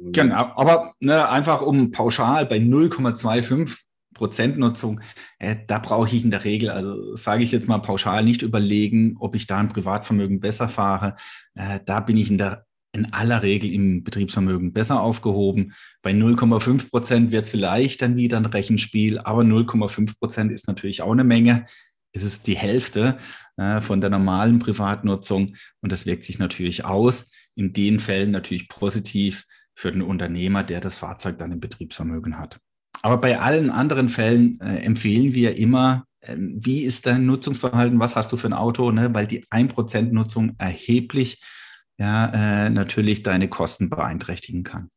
Genau, 0.00 0.52
aber 0.54 0.92
ne, 1.00 1.28
einfach 1.28 1.62
um 1.62 1.90
pauschal 1.90 2.46
bei 2.46 2.58
0,25 2.58 3.76
Prozent 4.14 4.58
Nutzung, 4.58 5.00
äh, 5.38 5.56
da 5.66 5.78
brauche 5.78 6.08
ich 6.08 6.24
in 6.24 6.30
der 6.30 6.44
Regel, 6.44 6.70
also 6.70 7.14
sage 7.16 7.44
ich 7.44 7.52
jetzt 7.52 7.68
mal 7.68 7.78
pauschal, 7.78 8.24
nicht 8.24 8.42
überlegen, 8.42 9.16
ob 9.18 9.34
ich 9.34 9.46
da 9.46 9.58
ein 9.58 9.68
Privatvermögen 9.68 10.40
besser 10.40 10.68
fahre. 10.68 11.16
Äh, 11.54 11.80
da 11.84 12.00
bin 12.00 12.16
ich 12.16 12.30
in 12.30 12.38
der 12.38 12.67
in 12.92 13.12
aller 13.12 13.42
Regel 13.42 13.70
im 13.70 14.02
Betriebsvermögen 14.02 14.72
besser 14.72 15.00
aufgehoben. 15.00 15.74
Bei 16.02 16.12
0,5 16.12 16.90
Prozent 16.90 17.32
wird 17.32 17.44
es 17.44 17.50
vielleicht 17.50 18.02
dann 18.02 18.16
wieder 18.16 18.36
ein 18.38 18.46
Rechenspiel, 18.46 19.18
aber 19.18 19.42
0,5 19.42 20.18
Prozent 20.18 20.52
ist 20.52 20.68
natürlich 20.68 21.02
auch 21.02 21.12
eine 21.12 21.24
Menge. 21.24 21.66
Es 22.12 22.22
ist 22.22 22.46
die 22.46 22.56
Hälfte 22.56 23.18
äh, 23.56 23.80
von 23.80 24.00
der 24.00 24.10
normalen 24.10 24.58
Privatnutzung 24.58 25.54
und 25.80 25.92
das 25.92 26.06
wirkt 26.06 26.24
sich 26.24 26.38
natürlich 26.38 26.84
aus. 26.84 27.30
In 27.54 27.72
den 27.72 28.00
Fällen 28.00 28.30
natürlich 28.30 28.68
positiv 28.68 29.44
für 29.74 29.92
den 29.92 30.02
Unternehmer, 30.02 30.62
der 30.62 30.80
das 30.80 30.96
Fahrzeug 30.96 31.38
dann 31.38 31.52
im 31.52 31.60
Betriebsvermögen 31.60 32.38
hat. 32.38 32.58
Aber 33.02 33.18
bei 33.18 33.38
allen 33.38 33.70
anderen 33.70 34.08
Fällen 34.08 34.60
äh, 34.60 34.78
empfehlen 34.78 35.34
wir 35.34 35.56
immer, 35.56 36.04
äh, 36.20 36.36
wie 36.36 36.82
ist 36.82 37.06
dein 37.06 37.26
Nutzungsverhalten, 37.26 38.00
was 38.00 38.16
hast 38.16 38.32
du 38.32 38.36
für 38.36 38.48
ein 38.48 38.54
Auto, 38.54 38.90
ne? 38.90 39.12
weil 39.12 39.26
die 39.26 39.44
1% 39.46 40.12
Nutzung 40.12 40.56
erheblich 40.58 41.40
ja, 41.98 42.66
äh, 42.66 42.70
natürlich 42.70 43.22
deine 43.22 43.48
Kosten 43.48 43.90
beeinträchtigen 43.90 44.62
kann. 44.62 44.90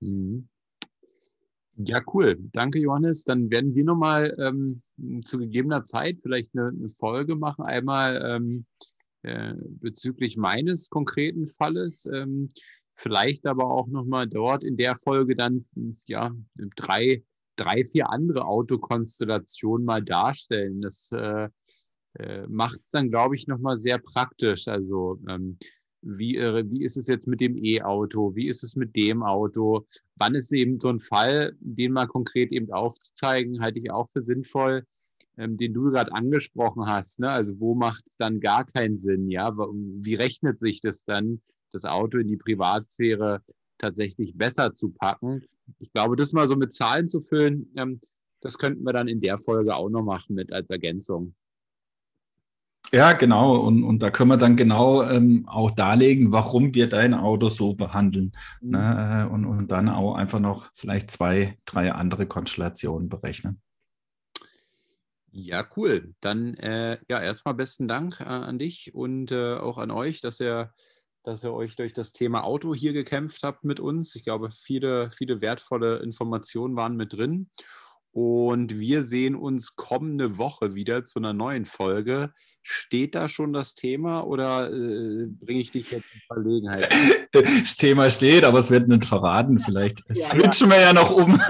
Mhm. 0.00 0.48
Ja, 1.78 2.00
cool. 2.14 2.38
Danke, 2.52 2.78
Johannes. 2.78 3.24
Dann 3.24 3.50
werden 3.50 3.74
wir 3.74 3.84
nochmal 3.84 4.34
ähm, 4.38 4.80
zu 5.24 5.38
gegebener 5.38 5.84
Zeit 5.84 6.18
vielleicht 6.22 6.56
eine, 6.56 6.68
eine 6.68 6.88
Folge 6.88 7.36
machen. 7.36 7.66
Einmal 7.66 8.22
ähm, 8.24 8.66
äh, 9.22 9.54
bezüglich 9.58 10.38
meines 10.38 10.88
konkreten 10.88 11.46
Falles. 11.46 12.06
Ähm, 12.06 12.52
vielleicht 12.94 13.46
aber 13.46 13.70
auch 13.70 13.88
nochmal 13.88 14.26
dort 14.26 14.64
in 14.64 14.78
der 14.78 14.96
Folge 14.96 15.34
dann 15.34 15.66
ja 16.06 16.34
drei, 16.76 17.22
drei, 17.56 17.84
vier 17.84 18.08
andere 18.08 18.46
Autokonstellationen 18.46 19.84
mal 19.84 20.02
darstellen. 20.02 20.80
Das 20.80 21.10
äh, 21.12 21.50
äh, 22.14 22.46
macht 22.48 22.80
es 22.84 22.90
dann, 22.90 23.10
glaube 23.10 23.34
ich, 23.34 23.46
nochmal 23.46 23.76
sehr 23.76 23.98
praktisch. 23.98 24.66
Also 24.66 25.20
ähm, 25.28 25.58
wie, 26.02 26.34
wie 26.36 26.84
ist 26.84 26.96
es 26.96 27.06
jetzt 27.06 27.26
mit 27.26 27.40
dem 27.40 27.56
E-Auto, 27.56 28.34
wie 28.34 28.48
ist 28.48 28.62
es 28.62 28.76
mit 28.76 28.94
dem 28.96 29.22
Auto, 29.22 29.86
wann 30.16 30.34
ist 30.34 30.52
eben 30.52 30.78
so 30.78 30.88
ein 30.88 31.00
Fall, 31.00 31.56
den 31.60 31.92
mal 31.92 32.06
konkret 32.06 32.52
eben 32.52 32.70
aufzuzeigen, 32.70 33.60
halte 33.60 33.78
ich 33.78 33.90
auch 33.90 34.08
für 34.12 34.22
sinnvoll, 34.22 34.84
ähm, 35.36 35.56
den 35.56 35.74
du 35.74 35.90
gerade 35.90 36.12
angesprochen 36.12 36.86
hast. 36.86 37.20
Ne? 37.20 37.30
Also 37.30 37.58
wo 37.60 37.74
macht 37.74 38.04
es 38.06 38.16
dann 38.16 38.40
gar 38.40 38.64
keinen 38.64 38.98
Sinn? 38.98 39.28
Ja, 39.30 39.54
wie 39.56 40.14
rechnet 40.14 40.58
sich 40.58 40.80
das 40.80 41.04
dann, 41.04 41.40
das 41.72 41.84
Auto 41.84 42.18
in 42.18 42.28
die 42.28 42.36
Privatsphäre 42.36 43.42
tatsächlich 43.78 44.36
besser 44.36 44.74
zu 44.74 44.90
packen? 44.90 45.44
Ich 45.78 45.92
glaube, 45.92 46.16
das 46.16 46.32
mal 46.32 46.48
so 46.48 46.56
mit 46.56 46.72
Zahlen 46.72 47.08
zu 47.08 47.20
füllen, 47.20 47.70
ähm, 47.76 48.00
das 48.40 48.58
könnten 48.58 48.84
wir 48.84 48.92
dann 48.92 49.08
in 49.08 49.20
der 49.20 49.38
Folge 49.38 49.74
auch 49.74 49.88
noch 49.88 50.04
machen 50.04 50.34
mit 50.36 50.52
als 50.52 50.70
Ergänzung. 50.70 51.34
Ja, 52.96 53.12
genau. 53.12 53.58
Und, 53.58 53.84
und 53.84 53.98
da 53.98 54.10
können 54.10 54.30
wir 54.30 54.38
dann 54.38 54.56
genau 54.56 55.02
ähm, 55.02 55.46
auch 55.46 55.70
darlegen, 55.70 56.32
warum 56.32 56.74
wir 56.74 56.88
dein 56.88 57.12
Auto 57.12 57.50
so 57.50 57.74
behandeln. 57.74 58.32
Mhm. 58.62 58.70
Ne? 58.70 59.26
Äh, 59.28 59.32
und, 59.34 59.44
und 59.44 59.70
dann 59.70 59.90
auch 59.90 60.14
einfach 60.14 60.40
noch 60.40 60.70
vielleicht 60.74 61.10
zwei, 61.10 61.58
drei 61.66 61.92
andere 61.92 62.26
Konstellationen 62.26 63.10
berechnen. 63.10 63.60
Ja, 65.30 65.66
cool. 65.76 66.14
Dann 66.22 66.54
äh, 66.54 66.96
ja, 67.06 67.20
erstmal 67.20 67.52
besten 67.52 67.86
Dank 67.86 68.20
äh, 68.20 68.24
an 68.24 68.58
dich 68.58 68.94
und 68.94 69.30
äh, 69.30 69.56
auch 69.56 69.76
an 69.76 69.90
euch, 69.90 70.22
dass 70.22 70.40
ihr, 70.40 70.72
dass 71.22 71.44
ihr 71.44 71.52
euch 71.52 71.76
durch 71.76 71.92
das 71.92 72.12
Thema 72.12 72.44
Auto 72.44 72.74
hier 72.74 72.94
gekämpft 72.94 73.42
habt 73.42 73.62
mit 73.62 73.78
uns. 73.78 74.14
Ich 74.14 74.24
glaube, 74.24 74.52
viele, 74.52 75.10
viele 75.10 75.42
wertvolle 75.42 75.98
Informationen 75.98 76.76
waren 76.76 76.96
mit 76.96 77.12
drin. 77.12 77.50
Und 78.10 78.78
wir 78.78 79.04
sehen 79.04 79.34
uns 79.34 79.76
kommende 79.76 80.38
Woche 80.38 80.74
wieder 80.74 81.04
zu 81.04 81.18
einer 81.18 81.34
neuen 81.34 81.66
Folge. 81.66 82.32
Steht 82.68 83.14
da 83.14 83.28
schon 83.28 83.52
das 83.52 83.76
Thema 83.76 84.22
oder 84.22 84.68
äh, 84.72 85.26
bringe 85.28 85.60
ich 85.60 85.70
dich 85.70 85.92
jetzt 85.92 86.12
in 86.12 86.20
Verlegenheit? 86.26 86.92
Das 87.32 87.76
Thema 87.76 88.10
steht, 88.10 88.44
aber 88.44 88.58
es 88.58 88.70
wird 88.70 88.88
nicht 88.88 89.04
verraten. 89.04 89.58
Vielleicht 89.60 90.02
ja, 90.08 90.30
switchen 90.30 90.70
ja. 90.70 90.76
wir 90.76 90.80
ja 90.80 90.92
noch 90.94 91.10
um. 91.10 91.38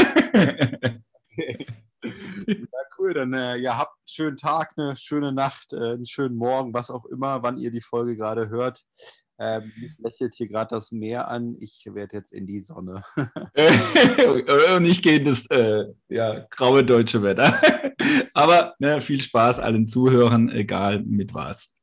ja, 2.47 2.67
cool. 2.99 3.14
Dann 3.14 3.33
äh, 3.33 3.57
ja, 3.57 3.79
habt 3.79 3.93
einen 3.93 4.09
schönen 4.09 4.37
Tag, 4.37 4.73
eine 4.77 4.97
schöne 4.97 5.33
Nacht, 5.33 5.73
äh, 5.73 5.93
einen 5.93 6.05
schönen 6.05 6.37
Morgen, 6.37 6.75
was 6.75 6.91
auch 6.91 7.05
immer, 7.07 7.43
wann 7.43 7.57
ihr 7.57 7.71
die 7.71 7.81
Folge 7.81 8.17
gerade 8.17 8.49
hört. 8.49 8.83
Ähm, 9.39 9.70
lächelt 9.99 10.34
hier 10.34 10.49
gerade 10.49 10.74
das 10.74 10.93
Meer 10.93 11.28
an. 11.28 11.57
Ich 11.61 11.87
werde 11.93 12.16
jetzt 12.16 12.32
in 12.32 12.47
die 12.47 12.61
Sonne. 12.61 13.03
Und 14.76 14.84
ich 14.84 15.03
gehe 15.03 15.18
in 15.18 15.24
das 15.26 15.47
äh, 15.51 15.84
ja, 16.09 16.47
graue 16.51 16.84
deutsche 16.84 17.22
Wetter. 17.22 17.61
Aber 18.34 18.74
ne, 18.78 19.01
viel 19.01 19.20
Spaß 19.20 19.59
allen 19.59 19.89
Zuhörern, 19.89 20.49
egal 20.51 21.03
mit 21.03 21.34
was. 21.34 21.74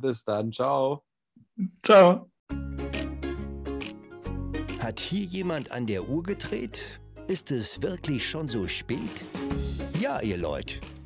Bis 0.00 0.22
dann. 0.24 0.52
Ciao. 0.52 1.04
Ciao. 1.82 2.30
Hat 4.78 5.00
hier 5.00 5.24
jemand 5.24 5.72
an 5.72 5.86
der 5.86 6.08
Uhr 6.08 6.22
gedreht? 6.22 7.00
Ist 7.26 7.50
es 7.50 7.82
wirklich 7.82 8.28
schon 8.28 8.48
so 8.48 8.68
spät? 8.68 9.24
Ja, 9.98 10.20
ihr 10.20 10.36
Leute, 10.36 10.74